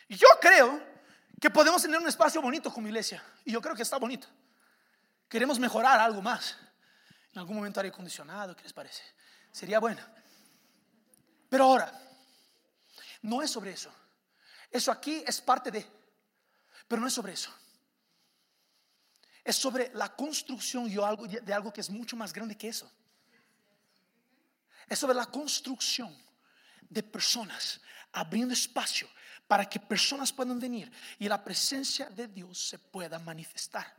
Yo 0.07 0.27
creo 0.39 0.81
que 1.41 1.49
podemos 1.49 1.81
tener 1.81 1.99
un 1.99 2.07
espacio 2.07 2.41
bonito 2.41 2.71
como 2.71 2.87
iglesia. 2.87 3.23
Y 3.43 3.51
yo 3.51 3.61
creo 3.61 3.75
que 3.75 3.81
está 3.81 3.97
bonito. 3.97 4.27
Queremos 5.27 5.59
mejorar 5.59 5.99
algo 5.99 6.21
más. 6.21 6.55
En 7.35 7.39
algún 7.39 7.57
momento 7.57 7.81
aire 7.81 7.89
acondicionado, 7.89 8.55
¿qué 8.55 8.63
les 8.63 8.71
parece? 8.71 9.03
Sería 9.51 9.79
bueno. 9.79 10.01
Pero 11.49 11.65
ahora, 11.65 11.91
no 13.23 13.41
es 13.41 13.51
sobre 13.51 13.71
eso. 13.71 13.93
Eso 14.71 14.89
aquí 14.89 15.21
es 15.27 15.41
parte 15.41 15.69
de, 15.69 15.85
pero 16.87 17.01
no 17.01 17.07
es 17.07 17.13
sobre 17.13 17.33
eso. 17.33 17.53
Es 19.43 19.57
sobre 19.57 19.91
la 19.93 20.15
construcción 20.15 20.89
de 20.89 21.53
algo 21.53 21.73
que 21.73 21.81
es 21.81 21.89
mucho 21.89 22.15
más 22.15 22.31
grande 22.31 22.57
que 22.57 22.69
eso. 22.69 22.89
Es 24.87 24.97
sobre 24.97 25.15
la 25.15 25.25
construcción 25.25 26.17
de 26.89 27.03
personas, 27.03 27.81
abriendo 28.13 28.53
espacio 28.53 29.09
para 29.45 29.69
que 29.69 29.79
personas 29.79 30.31
puedan 30.31 30.57
venir 30.57 30.89
y 31.19 31.27
la 31.27 31.43
presencia 31.43 32.09
de 32.09 32.29
Dios 32.29 32.69
se 32.69 32.79
pueda 32.79 33.19
manifestar. 33.19 33.93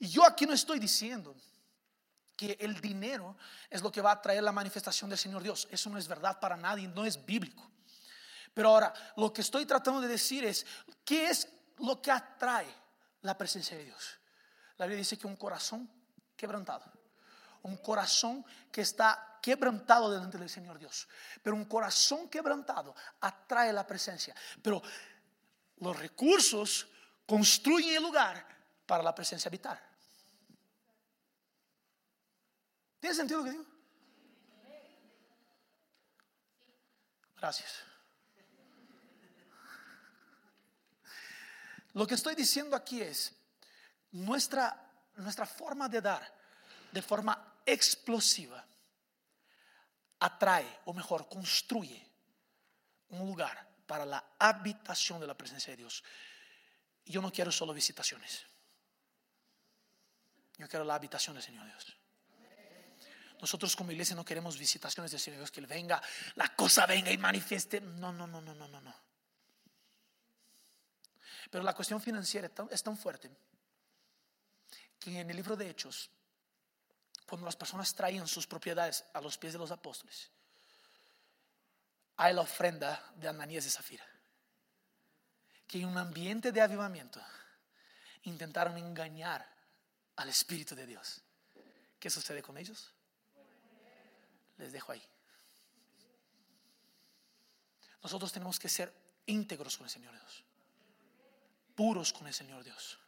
Y 0.00 0.08
yo 0.08 0.24
aquí 0.24 0.44
no 0.44 0.54
estoy 0.54 0.80
diciendo 0.80 1.36
que 2.40 2.56
el 2.58 2.80
dinero 2.80 3.36
es 3.68 3.82
lo 3.82 3.92
que 3.92 4.00
va 4.00 4.12
a 4.12 4.22
traer 4.22 4.42
la 4.42 4.50
manifestación 4.50 5.10
del 5.10 5.18
Señor 5.18 5.42
Dios. 5.42 5.68
Eso 5.70 5.90
no 5.90 5.98
es 5.98 6.08
verdad 6.08 6.40
para 6.40 6.56
nadie, 6.56 6.88
no 6.88 7.04
es 7.04 7.22
bíblico. 7.22 7.70
Pero 8.54 8.70
ahora, 8.70 8.94
lo 9.18 9.30
que 9.30 9.42
estoy 9.42 9.66
tratando 9.66 10.00
de 10.00 10.08
decir 10.08 10.46
es, 10.46 10.64
¿qué 11.04 11.26
es 11.26 11.46
lo 11.80 12.00
que 12.00 12.10
atrae 12.10 12.74
la 13.20 13.36
presencia 13.36 13.76
de 13.76 13.84
Dios? 13.84 14.18
La 14.78 14.86
Biblia 14.86 15.00
dice 15.00 15.18
que 15.18 15.26
un 15.26 15.36
corazón 15.36 15.86
quebrantado, 16.34 16.90
un 17.60 17.76
corazón 17.76 18.42
que 18.72 18.80
está 18.80 19.38
quebrantado 19.42 20.10
delante 20.10 20.38
del 20.38 20.48
Señor 20.48 20.78
Dios. 20.78 21.08
Pero 21.42 21.54
un 21.54 21.66
corazón 21.66 22.30
quebrantado 22.30 22.94
atrae 23.20 23.70
la 23.70 23.86
presencia. 23.86 24.34
Pero 24.62 24.80
los 25.76 25.94
recursos 25.94 26.88
construyen 27.26 27.96
el 27.96 28.02
lugar 28.02 28.46
para 28.86 29.02
la 29.02 29.14
presencia 29.14 29.50
habitar. 29.50 29.89
¿Tiene 33.00 33.14
sentido 33.14 33.38
lo 33.40 33.44
que 33.44 33.50
digo? 33.52 33.66
Gracias. 37.36 37.82
Lo 41.94 42.06
que 42.06 42.14
estoy 42.14 42.34
diciendo 42.34 42.76
aquí 42.76 43.00
es, 43.00 43.34
nuestra, 44.12 44.92
nuestra 45.16 45.46
forma 45.46 45.88
de 45.88 46.00
dar 46.00 46.40
de 46.92 47.02
forma 47.02 47.62
explosiva 47.64 48.64
atrae, 50.18 50.80
o 50.84 50.92
mejor, 50.92 51.28
construye 51.28 52.06
un 53.10 53.26
lugar 53.26 53.66
para 53.86 54.04
la 54.04 54.34
habitación 54.38 55.20
de 55.20 55.26
la 55.26 55.36
presencia 55.36 55.72
de 55.72 55.78
Dios. 55.78 56.04
Yo 57.06 57.22
no 57.22 57.32
quiero 57.32 57.50
solo 57.50 57.72
visitaciones. 57.72 58.44
Yo 60.58 60.68
quiero 60.68 60.84
la 60.84 60.94
habitación 60.94 61.34
del 61.34 61.42
Señor 61.42 61.64
Dios. 61.66 61.99
Nosotros 63.40 63.74
como 63.74 63.92
iglesia 63.92 64.14
no 64.14 64.24
queremos 64.24 64.58
visitaciones 64.58 65.10
Señor 65.10 65.38
Dios, 65.38 65.50
que 65.50 65.60
Él 65.60 65.66
venga, 65.66 66.02
la 66.34 66.54
cosa 66.54 66.86
venga 66.86 67.10
y 67.10 67.18
manifieste. 67.18 67.80
No, 67.80 68.12
no, 68.12 68.26
no, 68.26 68.40
no, 68.40 68.54
no, 68.54 68.68
no, 68.68 68.80
no. 68.80 68.94
Pero 71.50 71.64
la 71.64 71.74
cuestión 71.74 72.00
financiera 72.00 72.50
es 72.70 72.82
tan, 72.82 72.96
fuerte 72.96 73.30
que 74.98 75.18
en 75.18 75.30
el 75.30 75.36
libro 75.36 75.56
de 75.56 75.68
Hechos, 75.68 76.10
cuando 77.26 77.46
las 77.46 77.56
personas 77.56 77.94
traían 77.94 78.28
sus 78.28 78.46
propiedades 78.46 79.04
a 79.14 79.20
los 79.20 79.36
pies 79.38 79.54
de 79.54 79.58
los 79.58 79.70
apóstoles, 79.70 80.30
hay 82.16 82.34
la 82.34 82.42
ofrenda 82.42 83.12
de 83.16 83.28
Ananías 83.28 83.66
y 83.66 83.70
Zafira, 83.70 84.06
que 85.66 85.80
en 85.80 85.86
un 85.86 85.96
ambiente 85.96 86.52
de 86.52 86.60
avivamiento 86.60 87.20
intentaron 88.24 88.76
engañar 88.76 89.48
al 90.16 90.28
Espíritu 90.28 90.74
de 90.74 90.86
Dios. 90.86 91.22
¿Qué 91.98 92.10
sucede 92.10 92.42
con 92.42 92.58
ellos? 92.58 92.92
Les 94.60 94.72
dejo 94.72 94.92
ahí. 94.92 95.02
Nosotros 98.02 98.32
tenemos 98.32 98.58
que 98.58 98.68
ser 98.68 98.94
íntegros 99.26 99.76
con 99.76 99.86
el 99.86 99.90
Señor 99.90 100.12
Dios, 100.12 100.44
puros 101.74 102.12
con 102.12 102.26
el 102.26 102.34
Señor 102.34 102.62
Dios, 102.64 102.98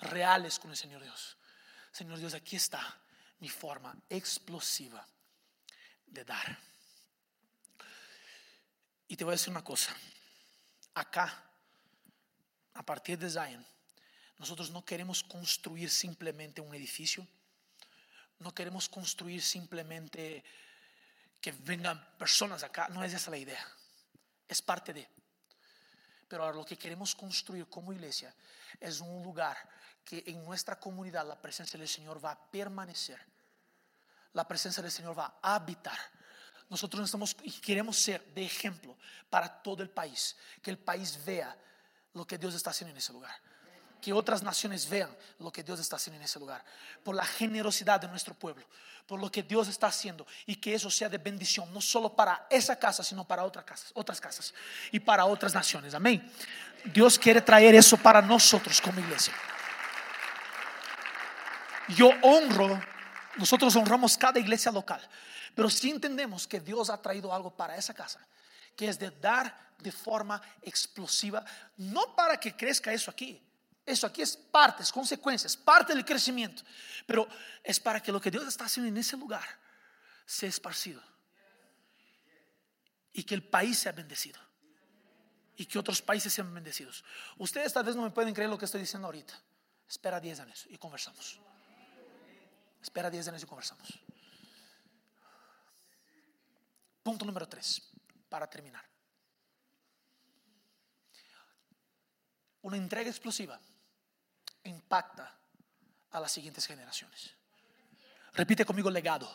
reales 0.00 0.58
con 0.58 0.70
el 0.70 0.76
Señor 0.76 1.02
Dios. 1.02 1.36
Señor 1.92 2.18
Dios, 2.18 2.34
aquí 2.34 2.56
está 2.56 3.00
mi 3.40 3.48
forma 3.48 3.96
explosiva 4.08 5.06
de 6.06 6.24
dar. 6.24 6.58
Y 9.08 9.16
te 9.16 9.24
voy 9.24 9.32
a 9.32 9.36
decir 9.36 9.50
una 9.50 9.64
cosa, 9.64 9.94
acá, 10.94 11.44
a 12.74 12.82
partir 12.82 13.18
de 13.18 13.30
Zion, 13.30 13.64
nosotros 14.38 14.70
no 14.70 14.84
queremos 14.84 15.22
construir 15.22 15.90
simplemente 15.90 16.60
un 16.60 16.74
edificio, 16.74 17.26
no 18.38 18.54
queremos 18.54 18.88
construir 18.88 19.42
simplemente 19.42 20.44
que 21.40 21.52
vengan 21.52 22.16
personas 22.18 22.62
acá, 22.62 22.88
no 22.88 23.02
es 23.04 23.12
esa 23.14 23.30
la 23.30 23.38
idea, 23.38 23.64
es 24.46 24.62
parte 24.62 24.92
de. 24.92 25.08
Pero 26.26 26.44
ahora 26.44 26.56
lo 26.56 26.64
que 26.64 26.76
queremos 26.76 27.14
construir 27.14 27.68
como 27.68 27.92
iglesia 27.92 28.34
es 28.80 29.00
un 29.00 29.22
lugar 29.22 29.56
que 30.04 30.24
en 30.26 30.44
nuestra 30.44 30.78
comunidad 30.78 31.26
la 31.26 31.40
presencia 31.40 31.78
del 31.78 31.88
Señor 31.88 32.22
va 32.24 32.32
a 32.32 32.50
permanecer, 32.50 33.20
la 34.32 34.46
presencia 34.46 34.82
del 34.82 34.92
Señor 34.92 35.18
va 35.18 35.38
a 35.42 35.54
habitar, 35.54 35.98
nosotros 36.68 37.04
estamos 37.04 37.36
y 37.42 37.52
queremos 37.52 37.96
ser 37.96 38.24
de 38.34 38.44
ejemplo 38.44 38.96
para 39.30 39.62
todo 39.62 39.82
el 39.82 39.90
país, 39.90 40.36
que 40.62 40.70
el 40.70 40.78
país 40.78 41.24
vea 41.24 41.56
lo 42.12 42.26
que 42.26 42.36
Dios 42.36 42.54
está 42.54 42.70
haciendo 42.70 42.92
en 42.92 42.98
ese 42.98 43.12
lugar. 43.12 43.34
Que 44.00 44.12
otras 44.12 44.42
naciones 44.42 44.88
vean 44.88 45.10
lo 45.38 45.52
que 45.52 45.62
Dios 45.62 45.80
está 45.80 45.96
haciendo 45.96 46.18
en 46.18 46.24
ese 46.24 46.38
lugar. 46.38 46.64
Por 47.02 47.14
la 47.14 47.24
generosidad 47.24 48.00
de 48.00 48.08
nuestro 48.08 48.34
pueblo. 48.34 48.64
Por 49.06 49.20
lo 49.20 49.30
que 49.30 49.42
Dios 49.42 49.68
está 49.68 49.88
haciendo. 49.88 50.26
Y 50.46 50.56
que 50.56 50.74
eso 50.74 50.90
sea 50.90 51.08
de 51.08 51.18
bendición. 51.18 51.72
No 51.72 51.80
solo 51.80 52.14
para 52.14 52.46
esa 52.50 52.76
casa, 52.76 53.02
sino 53.02 53.24
para 53.24 53.44
otras 53.44 53.64
casas. 53.64 53.90
Otras 53.94 54.20
casas. 54.20 54.54
Y 54.92 55.00
para 55.00 55.24
otras 55.24 55.54
naciones. 55.54 55.94
Amén. 55.94 56.30
Dios 56.84 57.18
quiere 57.18 57.40
traer 57.40 57.74
eso 57.74 57.96
para 57.96 58.22
nosotros 58.22 58.80
como 58.80 59.00
iglesia. 59.00 59.34
Yo 61.88 62.10
honro. 62.22 62.80
Nosotros 63.36 63.74
honramos 63.76 64.16
cada 64.16 64.38
iglesia 64.38 64.70
local. 64.72 65.00
Pero 65.54 65.70
si 65.70 65.90
entendemos 65.90 66.46
que 66.46 66.60
Dios 66.60 66.90
ha 66.90 67.00
traído 67.00 67.32
algo 67.32 67.50
para 67.50 67.76
esa 67.76 67.94
casa 67.94 68.20
que 68.78 68.88
es 68.88 68.96
de 68.96 69.10
dar 69.10 69.52
de 69.78 69.90
forma 69.90 70.40
explosiva, 70.62 71.44
no 71.78 72.14
para 72.14 72.38
que 72.38 72.54
crezca 72.54 72.92
eso 72.92 73.10
aquí. 73.10 73.42
Eso 73.88 74.06
aquí 74.06 74.20
es 74.20 74.36
parte, 74.36 74.82
es 74.82 74.92
consecuencia, 74.92 75.48
parte 75.64 75.94
del 75.94 76.04
crecimiento, 76.04 76.62
pero 77.06 77.26
es 77.64 77.80
para 77.80 78.02
que 78.02 78.12
lo 78.12 78.20
que 78.20 78.30
Dios 78.30 78.46
está 78.46 78.66
haciendo 78.66 78.86
en 78.86 78.98
ese 78.98 79.16
lugar 79.16 79.48
sea 80.26 80.50
esparcido 80.50 81.02
y 83.14 83.24
que 83.24 83.34
el 83.34 83.42
país 83.42 83.78
sea 83.78 83.92
bendecido 83.92 84.38
y 85.56 85.64
que 85.64 85.78
otros 85.78 86.02
países 86.02 86.34
sean 86.34 86.52
bendecidos. 86.52 87.02
Ustedes 87.38 87.72
tal 87.72 87.82
vez 87.82 87.96
no 87.96 88.02
me 88.02 88.10
pueden 88.10 88.34
creer 88.34 88.50
lo 88.50 88.58
que 88.58 88.66
estoy 88.66 88.82
diciendo 88.82 89.06
ahorita. 89.06 89.32
Espera 89.88 90.20
10 90.20 90.40
años 90.40 90.66
y 90.68 90.76
conversamos. 90.76 91.40
Espera 92.82 93.08
10 93.08 93.28
años 93.28 93.42
y 93.42 93.46
conversamos. 93.46 93.88
Punto 97.02 97.24
número 97.24 97.48
3 97.48 97.82
para 98.28 98.46
terminar. 98.50 98.84
Una 102.60 102.76
entrega 102.76 103.08
explosiva 103.08 103.58
impacta 104.68 105.34
a 106.10 106.20
las 106.20 106.32
siguientes 106.32 106.66
generaciones. 106.66 107.34
Repite 108.34 108.64
conmigo 108.64 108.90
legado. 108.90 109.28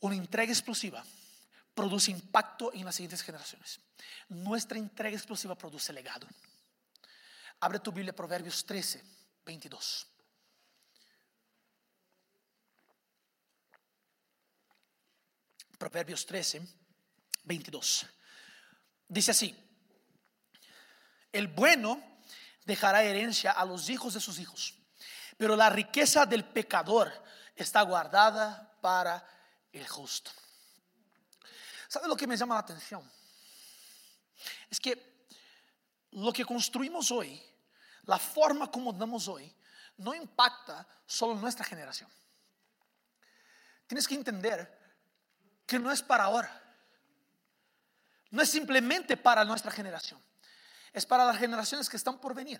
Una 0.00 0.14
entrega 0.14 0.52
explosiva 0.52 1.04
produce 1.74 2.10
impacto 2.10 2.72
en 2.72 2.84
las 2.84 2.94
siguientes 2.94 3.22
generaciones. 3.22 3.80
Nuestra 4.28 4.78
entrega 4.78 5.16
explosiva 5.16 5.54
produce 5.56 5.92
legado. 5.92 6.26
Abre 7.60 7.80
tu 7.80 7.92
Biblia, 7.92 8.14
Proverbios 8.14 8.64
13, 8.64 9.02
22. 9.44 10.06
Proverbios 15.78 16.24
13, 16.24 16.62
22. 17.44 18.06
Dice 19.08 19.30
así, 19.30 19.54
el 21.32 21.48
bueno 21.48 22.15
dejará 22.66 23.02
herencia 23.02 23.52
a 23.52 23.64
los 23.64 23.88
hijos 23.88 24.12
de 24.14 24.20
sus 24.20 24.38
hijos, 24.38 24.74
pero 25.38 25.56
la 25.56 25.70
riqueza 25.70 26.26
del 26.26 26.44
pecador 26.44 27.10
está 27.54 27.80
guardada 27.82 28.76
para 28.80 29.26
el 29.72 29.86
justo. 29.88 30.30
¿Sabe 31.88 32.08
lo 32.08 32.16
que 32.16 32.26
me 32.26 32.36
llama 32.36 32.56
la 32.56 32.60
atención? 32.60 33.08
Es 34.68 34.80
que 34.80 35.26
lo 36.10 36.32
que 36.32 36.44
construimos 36.44 37.10
hoy, 37.10 37.40
la 38.02 38.18
forma 38.18 38.70
como 38.70 38.92
damos 38.92 39.28
hoy, 39.28 39.54
no 39.98 40.14
impacta 40.14 40.86
solo 41.06 41.34
nuestra 41.34 41.64
generación. 41.64 42.10
Tienes 43.86 44.08
que 44.08 44.14
entender 44.14 44.76
que 45.64 45.78
no 45.78 45.92
es 45.92 46.02
para 46.02 46.24
ahora. 46.24 46.62
No 48.30 48.42
es 48.42 48.50
simplemente 48.50 49.16
para 49.16 49.44
nuestra 49.44 49.70
generación. 49.70 50.20
Es 50.96 51.04
para 51.04 51.26
las 51.26 51.36
generaciones 51.36 51.90
que 51.90 51.98
están 51.98 52.16
por 52.16 52.32
venir. 52.32 52.58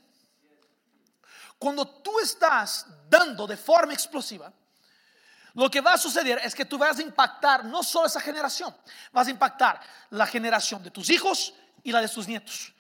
Cuando 1.59 1.89
tú 1.89 2.21
estás 2.21 2.85
dando 3.09 3.47
de 3.47 3.57
forma 3.57 3.95
explosiva, 3.95 4.53
lo 5.55 5.71
que 5.71 5.81
va 5.81 5.95
a 5.95 5.99
suceder 5.99 6.39
es 6.45 6.55
que 6.55 6.67
tú 6.67 6.77
vas 6.77 6.99
a 6.99 7.03
impactar 7.03 7.65
no 7.65 7.83
solo 7.83 8.09
esa 8.09 8.21
generación, 8.21 8.77
vas 9.11 9.27
a 9.27 9.31
impactar 9.31 9.81
la 10.11 10.27
generación 10.27 10.83
de 10.83 10.91
tus 10.91 11.09
hijos 11.09 11.55
y 11.83 11.93
la 11.93 12.03
de 12.03 12.11
tus 12.11 12.29
nietos. 12.29 12.75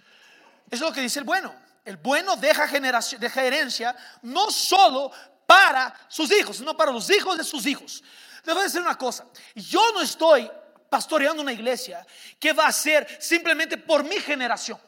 Eso 0.70 0.84
es 0.84 0.90
lo 0.90 0.92
que 0.92 1.00
dice 1.00 1.20
el 1.20 1.24
bueno. 1.24 1.54
El 1.86 1.96
bueno 1.96 2.36
deja, 2.36 2.68
generación, 2.68 3.18
deja 3.18 3.42
herencia 3.42 3.96
no 4.20 4.50
solo 4.50 5.10
para 5.46 5.98
sus 6.08 6.30
hijos, 6.32 6.58
sino 6.58 6.76
para 6.76 6.92
los 6.92 7.08
hijos 7.08 7.38
de 7.38 7.44
sus 7.44 7.64
hijos. 7.64 8.04
Le 8.44 8.52
voy 8.52 8.60
a 8.60 8.64
decir 8.64 8.82
una 8.82 8.98
cosa, 8.98 9.24
yo 9.54 9.80
no 9.94 10.02
estoy 10.02 10.50
pastoreando 10.90 11.40
una 11.40 11.54
iglesia 11.54 12.06
que 12.38 12.52
va 12.52 12.66
a 12.66 12.72
ser 12.72 13.08
simplemente 13.22 13.78
por 13.78 14.04
mi 14.04 14.16
generación. 14.16 14.78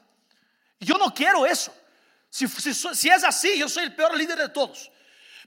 Yo 0.81 0.97
no 0.97 1.13
quiero 1.13 1.47
eso. 1.47 1.75
Si, 2.31 2.45
es 2.45 3.25
así, 3.25 3.59
yo 3.59 3.69
soy 3.69 3.85
el 3.85 3.95
peor 3.95 4.17
líder 4.17 4.39
de 4.39 4.49
todos. 4.49 4.91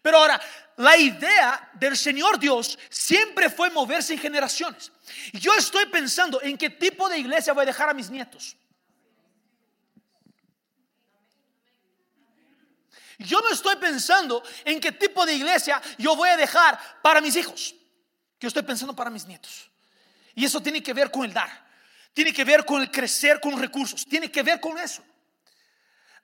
Pero 0.02 0.18
ahora, 0.18 0.42
la 0.78 0.98
idea 0.98 1.70
del 1.74 1.96
Señor 1.96 2.40
Dios 2.40 2.78
siempre 2.90 3.50
fue 3.50 3.70
moverse 3.70 4.14
en 4.14 4.20
generaciones. 4.20 4.92
Yo 5.34 5.54
estoy 5.54 5.86
pensando 5.86 6.42
en 6.42 6.58
qué 6.58 6.70
tipo 6.70 7.08
de 7.08 7.20
iglesia 7.20 7.54
voy 7.54 7.64
a 7.64 7.68
dejar 7.68 7.90
a 7.90 7.94
mis 7.94 8.10
nietos. 8.10 8.56
Yo 13.20 13.40
no 13.42 13.50
estoy 13.50 13.76
pensando 13.76 14.44
en 14.66 14.80
qué 14.80 14.92
tipo 14.92 15.26
de 15.26 15.36
iglesia 15.36 15.80
yo 16.00 16.16
voy 16.16 16.30
a 16.30 16.38
dejar 16.38 16.80
para 17.04 17.22
mis 17.22 17.36
hijos 17.36 17.76
yo 18.42 18.48
estoy 18.48 18.64
pensando 18.64 18.96
para 18.96 19.10
mis 19.12 19.26
nietos. 19.26 19.70
Y 20.34 20.44
eso 20.44 20.62
tiene 20.62 20.82
que 20.82 20.94
ver 20.94 21.12
con 21.12 21.24
el 21.24 21.32
dar, 21.32 21.50
tiene 22.14 22.34
que 22.34 22.44
ver 22.44 22.66
con 22.66 22.82
el 22.82 22.90
crecer 22.90 23.40
con 23.40 23.58
recursos, 23.58 24.04
tiene 24.06 24.32
que 24.32 24.42
ver 24.42 24.60
con 24.60 24.78
eso. 24.80 25.04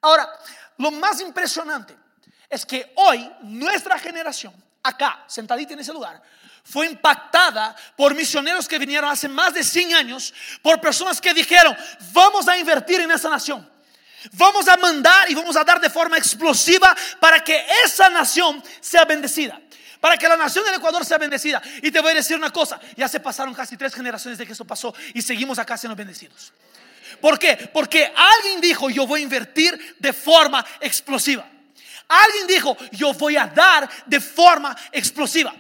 Ahora, 0.01 0.29
lo 0.77 0.91
más 0.91 1.19
impresionante 1.21 1.95
es 2.49 2.65
que 2.65 2.93
hoy 2.95 3.29
nuestra 3.41 3.97
generación, 3.99 4.53
acá, 4.83 5.23
sentadita 5.27 5.73
en 5.73 5.79
ese 5.79 5.93
lugar, 5.93 6.21
fue 6.63 6.87
impactada 6.87 7.75
por 7.95 8.13
misioneros 8.13 8.67
que 8.67 8.77
vinieron 8.77 9.09
hace 9.09 9.27
más 9.27 9.53
de 9.53 9.63
100 9.63 9.95
años, 9.95 10.33
por 10.61 10.81
personas 10.81 11.21
que 11.21 11.33
dijeron, 11.33 11.75
vamos 12.11 12.47
a 12.47 12.57
invertir 12.57 12.99
en 13.01 13.11
esa 13.11 13.29
nación. 13.29 13.69
Vamos 14.33 14.67
a 14.67 14.75
mandar 14.77 15.29
y 15.31 15.35
vamos 15.35 15.55
a 15.55 15.63
dar 15.63 15.79
de 15.79 15.89
forma 15.89 16.17
explosiva 16.17 16.95
para 17.19 17.43
que 17.43 17.65
esa 17.85 18.09
nación 18.09 18.61
sea 18.81 19.05
bendecida 19.05 19.59
para 19.99 20.17
que 20.17 20.27
la 20.27 20.37
nación 20.37 20.63
del 20.65 20.75
Ecuador 20.75 21.03
sea 21.05 21.17
bendecida. 21.17 21.61
Y 21.81 21.91
te 21.91 21.99
voy 21.99 22.11
a 22.11 22.15
decir 22.15 22.37
una 22.37 22.51
cosa, 22.51 22.79
ya 22.95 23.07
se 23.07 23.19
pasaron 23.19 23.53
casi 23.53 23.77
tres 23.77 23.93
generaciones 23.93 24.37
de 24.37 24.45
que 24.45 24.53
eso 24.53 24.65
pasó 24.65 24.93
y 25.13 25.21
seguimos 25.21 25.59
acá 25.59 25.77
siendo 25.77 25.95
bendecidos. 25.95 26.53
¿Por 27.21 27.37
qué? 27.39 27.69
Porque 27.73 28.11
alguien 28.15 28.61
dijo, 28.61 28.89
yo 28.89 29.07
voy 29.07 29.21
a 29.21 29.23
invertir 29.23 29.95
de 29.99 30.13
forma 30.13 30.65
explosiva. 30.79 31.47
Alguien 32.07 32.47
dijo, 32.47 32.77
yo 32.91 33.13
voy 33.13 33.35
a 33.35 33.47
dar 33.47 33.89
de 34.05 34.19
forma 34.19 34.75
explosiva. 34.91 35.53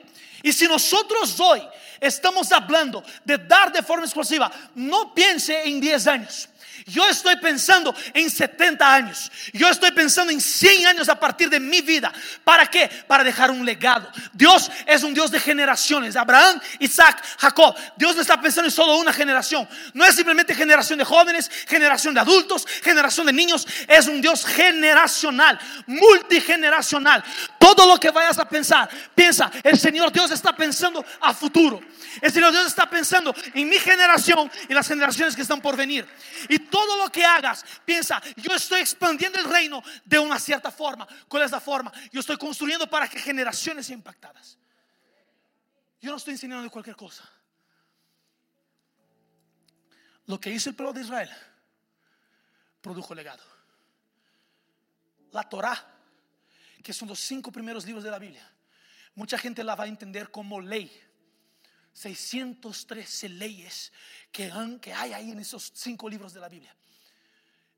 Y 0.43 0.53
si 0.53 0.67
nosotros 0.67 1.39
hoy 1.39 1.61
estamos 1.99 2.51
hablando 2.51 3.03
de 3.25 3.37
dar 3.37 3.71
de 3.71 3.83
forma 3.83 4.05
explosiva, 4.05 4.51
no 4.75 5.13
piense 5.13 5.67
en 5.67 5.81
10 5.81 6.07
años. 6.07 6.49
Yo 6.85 7.07
estoy 7.07 7.35
pensando 7.37 7.93
en 8.13 8.29
70 8.29 8.93
años. 8.93 9.31
Yo 9.53 9.67
estoy 9.69 9.91
pensando 9.91 10.31
en 10.31 10.39
100 10.39 10.87
años 10.87 11.09
a 11.09 11.19
partir 11.19 11.49
de 11.49 11.59
mi 11.59 11.81
vida. 11.81 12.13
¿Para 12.43 12.67
qué? 12.67 12.87
Para 13.07 13.23
dejar 13.23 13.51
un 13.51 13.65
legado. 13.65 14.09
Dios 14.33 14.71
es 14.85 15.03
un 15.03 15.13
Dios 15.13 15.31
de 15.31 15.39
generaciones. 15.39 16.15
Abraham, 16.15 16.59
Isaac, 16.79 17.23
Jacob. 17.37 17.75
Dios 17.95 18.15
no 18.15 18.21
está 18.21 18.39
pensando 18.39 18.67
en 18.67 18.71
solo 18.71 18.97
una 18.97 19.13
generación. 19.13 19.67
No 19.93 20.05
es 20.05 20.15
simplemente 20.15 20.55
generación 20.55 20.99
de 20.99 21.05
jóvenes, 21.05 21.49
generación 21.67 22.13
de 22.13 22.21
adultos, 22.21 22.65
generación 22.83 23.25
de 23.25 23.33
niños. 23.33 23.67
Es 23.87 24.07
un 24.07 24.21
Dios 24.21 24.45
generacional, 24.45 25.59
multigeneracional. 25.85 27.23
Todo 27.57 27.87
lo 27.87 27.99
que 27.99 28.11
vayas 28.11 28.37
a 28.39 28.47
pensar, 28.47 28.89
piensa, 29.13 29.51
el 29.63 29.77
Señor 29.77 30.11
Dios 30.11 30.31
está 30.31 30.55
pensando 30.55 31.05
a 31.21 31.33
futuro. 31.33 31.81
El 32.21 32.31
Señor 32.31 32.51
Dios 32.51 32.67
está 32.67 32.89
pensando 32.89 33.35
en 33.53 33.69
mi 33.69 33.77
generación 33.77 34.49
y 34.67 34.73
las 34.73 34.87
generaciones 34.87 35.35
que 35.35 35.41
están 35.41 35.61
por 35.61 35.75
venir. 35.75 36.07
Y 36.49 36.59
todo 36.69 36.97
lo 36.97 37.11
que 37.11 37.25
hagas, 37.25 37.65
piensa, 37.85 38.21
yo 38.35 38.53
estoy 38.53 38.81
expandiendo 38.81 39.39
el 39.39 39.45
reino 39.45 39.83
de 40.05 40.19
una 40.19 40.39
cierta 40.39 40.71
forma. 40.71 41.07
¿Cuál 41.27 41.43
es 41.43 41.51
la 41.51 41.59
forma? 41.59 41.91
Yo 42.11 42.19
estoy 42.19 42.37
construyendo 42.37 42.89
para 42.89 43.07
que 43.07 43.19
generaciones 43.19 43.85
sean 43.85 43.99
impactadas. 43.99 44.57
Yo 45.99 46.11
no 46.11 46.17
estoy 46.17 46.33
enseñando 46.33 46.63
de 46.63 46.69
cualquier 46.69 46.95
cosa. 46.95 47.29
Lo 50.25 50.39
que 50.39 50.49
hizo 50.49 50.69
el 50.69 50.75
pueblo 50.75 50.93
de 50.93 51.01
Israel 51.01 51.29
produjo 52.81 53.15
legado. 53.15 53.43
La 55.31 55.43
Torah, 55.43 55.85
que 56.83 56.93
son 56.93 57.07
los 57.07 57.19
cinco 57.19 57.51
primeros 57.51 57.85
libros 57.85 58.03
de 58.03 58.11
la 58.11 58.19
Biblia, 58.19 58.49
mucha 59.15 59.37
gente 59.37 59.63
la 59.63 59.75
va 59.75 59.85
a 59.85 59.87
entender 59.87 60.29
como 60.29 60.61
ley 60.61 61.06
613 61.97 63.27
leyes 63.29 63.91
que, 64.31 64.51
hay 64.93 65.13
ahí 65.13 65.31
en 65.31 65.39
esos 65.39 65.71
cinco 65.73 66.07
libros 66.07 66.31
de 66.31 66.39
la 66.39 66.47
Biblia. 66.47 66.75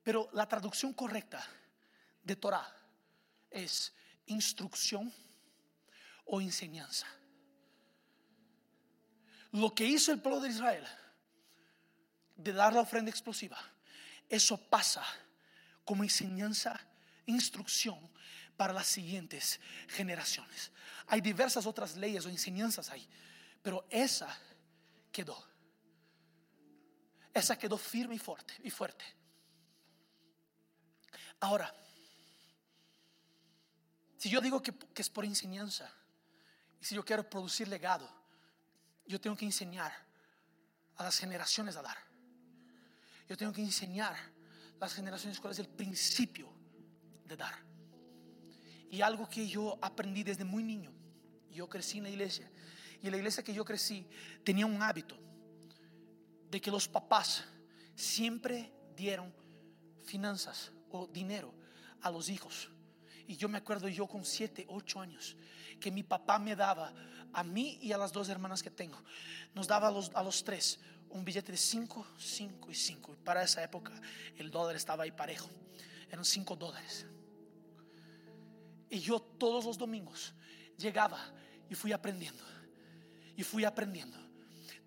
Pero 0.04 0.30
la 0.34 0.46
traducción 0.46 0.92
correcta 0.92 1.42
de 2.22 2.36
Torah 2.36 2.70
es 3.50 3.94
instrucción 4.26 5.14
o 6.26 6.42
enseñanza. 6.42 7.08
lo 9.54 9.74
que 9.74 9.86
hizo 9.86 10.12
el 10.12 10.20
pueblo 10.20 10.42
de 10.42 10.50
Israel, 10.50 10.86
de 12.36 12.52
dar 12.52 12.74
la 12.74 12.82
ofrenda 12.82 13.10
explosiva, 13.10 13.58
eso 14.28 14.58
pasa 14.70 15.04
como 15.86 16.04
enseñanza, 16.04 16.80
instrucción 17.26 17.98
para 18.58 18.74
las 18.74 18.88
siguientes 18.88 19.62
generaciones. 19.88 20.72
Hay 21.08 21.22
diversas 21.22 21.66
otras 21.66 21.96
leyes 21.96 22.26
o 22.26 22.30
enseñanzas 22.30 22.90
ahí, 22.90 23.08
pero 23.62 23.86
esa 23.90 24.36
quedó. 25.12 25.38
Esa 27.34 27.58
quedó 27.58 27.78
firme 27.78 28.16
y 28.16 28.20
fuerte 28.20 28.54
y 28.64 28.70
fuerte. 28.70 29.06
Ahora, 31.40 31.74
si 34.18 34.30
yo 34.30 34.42
digo 34.42 34.62
que, 34.62 34.74
es 34.96 35.10
por 35.10 35.24
enseñanza, 35.24 35.90
y 36.82 36.86
si 36.86 36.96
yo 36.96 37.06
quiero 37.06 37.30
producir 37.30 37.68
legado, 37.68 38.10
yo 39.06 39.20
tengo 39.20 39.36
que 39.36 39.46
enseñar 39.46 39.94
a 40.98 41.04
las 41.04 41.18
generaciones 41.18 41.76
a 41.78 41.82
dar. 41.82 41.98
Yo 43.28 43.38
tengo 43.38 43.54
que 43.54 43.62
enseñar 43.62 44.14
a 44.14 44.80
las 44.80 44.94
generaciones 44.94 45.40
cuál 45.40 45.54
es 45.54 45.60
el 45.60 45.70
principio 45.70 46.52
de 47.26 47.38
dar. 47.38 47.56
Y 48.92 49.02
algo 49.02 49.30
que 49.30 49.48
yo 49.48 49.78
aprendí 49.82 50.24
desde 50.24 50.44
muy 50.44 50.64
niño, 50.64 50.92
yo 51.52 51.70
crecí 51.70 52.00
en 52.00 52.04
la 52.06 52.10
iglesia, 52.10 52.52
y 53.02 53.10
la 53.10 53.18
iglesia 53.18 53.44
que 53.44 53.54
yo 53.54 53.64
crecí 53.64 54.06
tenía 54.44 54.66
un 54.66 54.82
hábito 54.82 55.18
de 56.50 56.60
que 56.60 56.72
los 56.72 56.88
papás 56.88 57.44
siempre 57.96 58.72
dieron 58.96 59.34
finanzas 60.04 60.72
o 60.92 61.08
dinero 61.08 61.54
a 62.02 62.12
los 62.12 62.30
hijos. 62.30 62.70
Y 63.28 63.38
yo 63.38 63.48
me 63.48 63.60
acuerdo 63.60 63.88
yo 63.88 64.08
con 64.08 64.26
7, 64.26 64.66
8 64.68 65.02
años 65.02 65.38
que 65.80 65.92
mi 65.92 66.04
papá 66.04 66.40
me 66.40 66.56
daba 66.56 66.94
a 67.32 67.44
mí 67.44 67.78
y 67.82 67.92
a 67.92 67.98
las 67.98 68.12
dos 68.12 68.28
hermanas 68.30 68.64
que 68.64 68.72
tengo. 68.72 68.98
Nos 69.54 69.68
daba 69.68 69.88
a 69.88 69.92
los, 69.92 70.12
a 70.16 70.24
los 70.24 70.44
tres 70.44 70.80
un 71.10 71.24
billete 71.24 71.52
de 71.52 71.58
5, 71.58 72.06
5 72.18 72.72
y 72.72 72.76
5. 72.76 73.14
Y 73.14 73.24
para 73.24 73.44
esa 73.44 73.64
época 73.64 73.94
el 74.38 74.50
dólar 74.50 74.76
estaba 74.76 75.04
ahí 75.04 75.12
parejo. 75.12 75.50
Eran 76.10 76.26
5 76.26 76.56
dólares. 76.56 77.06
Y 78.90 79.00
yo 79.00 79.20
todos 79.20 79.66
los 79.66 79.78
domingos 79.78 80.34
llegaba 80.78 81.20
y 81.70 81.76
fui 81.76 81.92
aprendiendo. 81.92 82.44
Y 83.40 83.44
fui 83.46 83.64
aprendiendo 83.64 84.18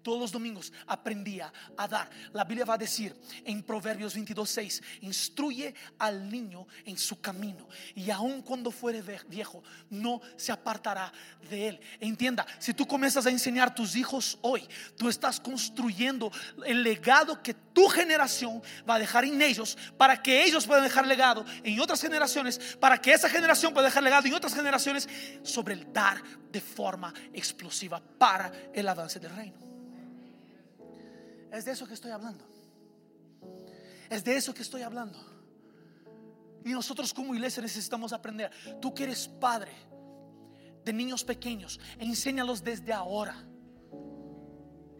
todos 0.02 0.20
los 0.20 0.32
domingos 0.32 0.72
aprendía 0.86 1.52
a 1.76 1.88
dar. 1.88 2.10
La 2.32 2.44
Biblia 2.44 2.64
va 2.64 2.74
a 2.74 2.78
decir 2.78 3.14
en 3.44 3.62
Proverbios 3.62 4.14
22:6, 4.16 4.82
instruye 5.02 5.74
al 5.98 6.30
niño 6.30 6.66
en 6.84 6.98
su 6.98 7.20
camino 7.20 7.68
y 7.94 8.10
aun 8.10 8.42
cuando 8.42 8.70
fuere 8.70 9.02
viejo 9.28 9.62
no 9.90 10.20
se 10.36 10.52
apartará 10.52 11.12
de 11.48 11.68
él. 11.68 11.80
entienda, 12.00 12.46
si 12.58 12.74
tú 12.74 12.86
comienzas 12.86 13.26
a 13.26 13.30
enseñar 13.30 13.68
a 13.68 13.74
tus 13.74 13.96
hijos 13.96 14.38
hoy, 14.42 14.66
tú 14.96 15.08
estás 15.08 15.40
construyendo 15.40 16.30
el 16.64 16.82
legado 16.82 17.42
que 17.42 17.54
tu 17.54 17.88
generación 17.88 18.62
va 18.88 18.96
a 18.96 18.98
dejar 18.98 19.24
en 19.24 19.40
ellos 19.40 19.76
para 19.96 20.22
que 20.22 20.44
ellos 20.44 20.66
puedan 20.66 20.84
dejar 20.84 21.06
legado 21.06 21.44
en 21.62 21.80
otras 21.80 22.00
generaciones, 22.00 22.76
para 22.80 23.00
que 23.00 23.12
esa 23.12 23.28
generación 23.28 23.72
pueda 23.72 23.86
dejar 23.86 24.02
legado 24.02 24.26
en 24.26 24.34
otras 24.34 24.54
generaciones 24.54 25.08
sobre 25.42 25.74
el 25.74 25.92
dar 25.92 26.22
de 26.50 26.60
forma 26.60 27.12
explosiva 27.32 28.00
para 28.18 28.52
el 28.74 28.86
avance 28.88 29.18
del 29.18 29.34
reino. 29.34 29.71
Es 31.52 31.66
de 31.66 31.72
eso 31.72 31.86
que 31.86 31.94
estoy 31.94 32.10
hablando. 32.10 32.44
Es 34.08 34.24
de 34.24 34.36
eso 34.36 34.54
que 34.54 34.62
estoy 34.62 34.82
hablando. 34.82 35.18
Y 36.64 36.70
nosotros 36.70 37.12
como 37.12 37.34
iglesia 37.34 37.62
necesitamos 37.62 38.12
aprender. 38.12 38.50
Tú 38.80 38.94
que 38.94 39.04
eres 39.04 39.28
padre 39.28 39.72
de 40.84 40.92
niños 40.92 41.22
pequeños, 41.22 41.78
enséñalos 41.98 42.64
desde 42.64 42.92
ahora. 42.92 43.36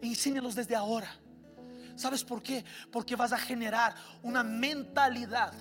Enséñalos 0.01 0.53
desde 0.53 0.75
ahora. 0.75 1.09
¿Sabes 1.95 2.23
por 2.23 2.41
qué? 2.41 2.63
Porque 2.91 3.15
vas 3.15 3.31
a 3.31 3.37
generar 3.37 3.95
una 4.21 4.43
mentalidad 4.43 5.53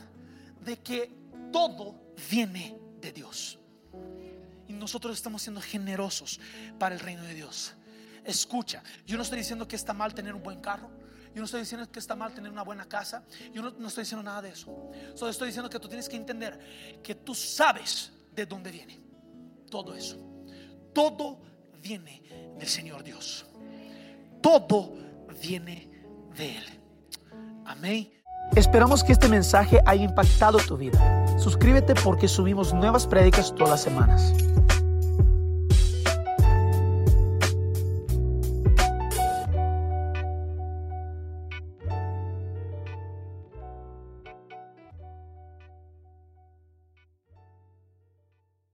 de 0.62 0.78
que 0.78 1.12
todo 1.52 2.14
viene 2.30 2.78
de 3.00 3.12
Dios. 3.12 3.58
Y 4.68 4.72
nosotros 4.74 5.16
estamos 5.16 5.42
siendo 5.42 5.60
generosos 5.60 6.38
para 6.78 6.94
el 6.94 7.00
reino 7.00 7.22
de 7.22 7.34
Dios. 7.34 7.74
Escucha, 8.24 8.82
yo 9.06 9.16
no 9.16 9.22
estoy 9.22 9.38
diciendo 9.38 9.66
que 9.66 9.76
está 9.76 9.92
mal 9.92 10.14
tener 10.14 10.34
un 10.34 10.42
buen 10.42 10.60
carro. 10.60 10.90
Yo 11.34 11.38
no 11.40 11.44
estoy 11.44 11.60
diciendo 11.60 11.90
que 11.90 11.98
está 11.98 12.14
mal 12.14 12.32
tener 12.34 12.52
una 12.52 12.62
buena 12.62 12.84
casa. 12.84 13.24
Yo 13.52 13.62
no, 13.62 13.88
estoy 13.88 14.04
diciendo 14.04 14.22
nada 14.22 14.42
de 14.42 14.50
eso. 14.50 14.90
Solo 15.14 15.30
estoy 15.30 15.48
diciendo 15.48 15.70
que 15.70 15.80
tú 15.80 15.88
tienes 15.88 16.08
que 16.08 16.16
entender 16.16 17.00
que 17.02 17.14
tú 17.14 17.34
sabes 17.34 18.12
de 18.32 18.44
dónde 18.44 18.70
viene 18.70 19.00
todo 19.70 19.94
eso. 19.94 20.18
Todo 20.92 21.40
viene 21.80 22.22
del 22.58 22.68
Señor 22.68 23.02
Dios. 23.02 23.46
Todo 24.42 24.94
viene 25.40 25.90
de 26.36 26.58
Él. 26.58 26.64
Amén. 27.64 28.12
Esperamos 28.54 29.02
que 29.02 29.12
este 29.12 29.28
mensaje 29.28 29.80
haya 29.86 30.04
impactado 30.04 30.58
tu 30.58 30.76
vida. 30.76 31.38
Suscríbete 31.38 31.94
porque 31.94 32.28
subimos 32.28 32.74
nuevas 32.74 33.06
prédicas 33.06 33.54
todas 33.54 33.70
las 33.70 33.82
semanas. 33.82 34.34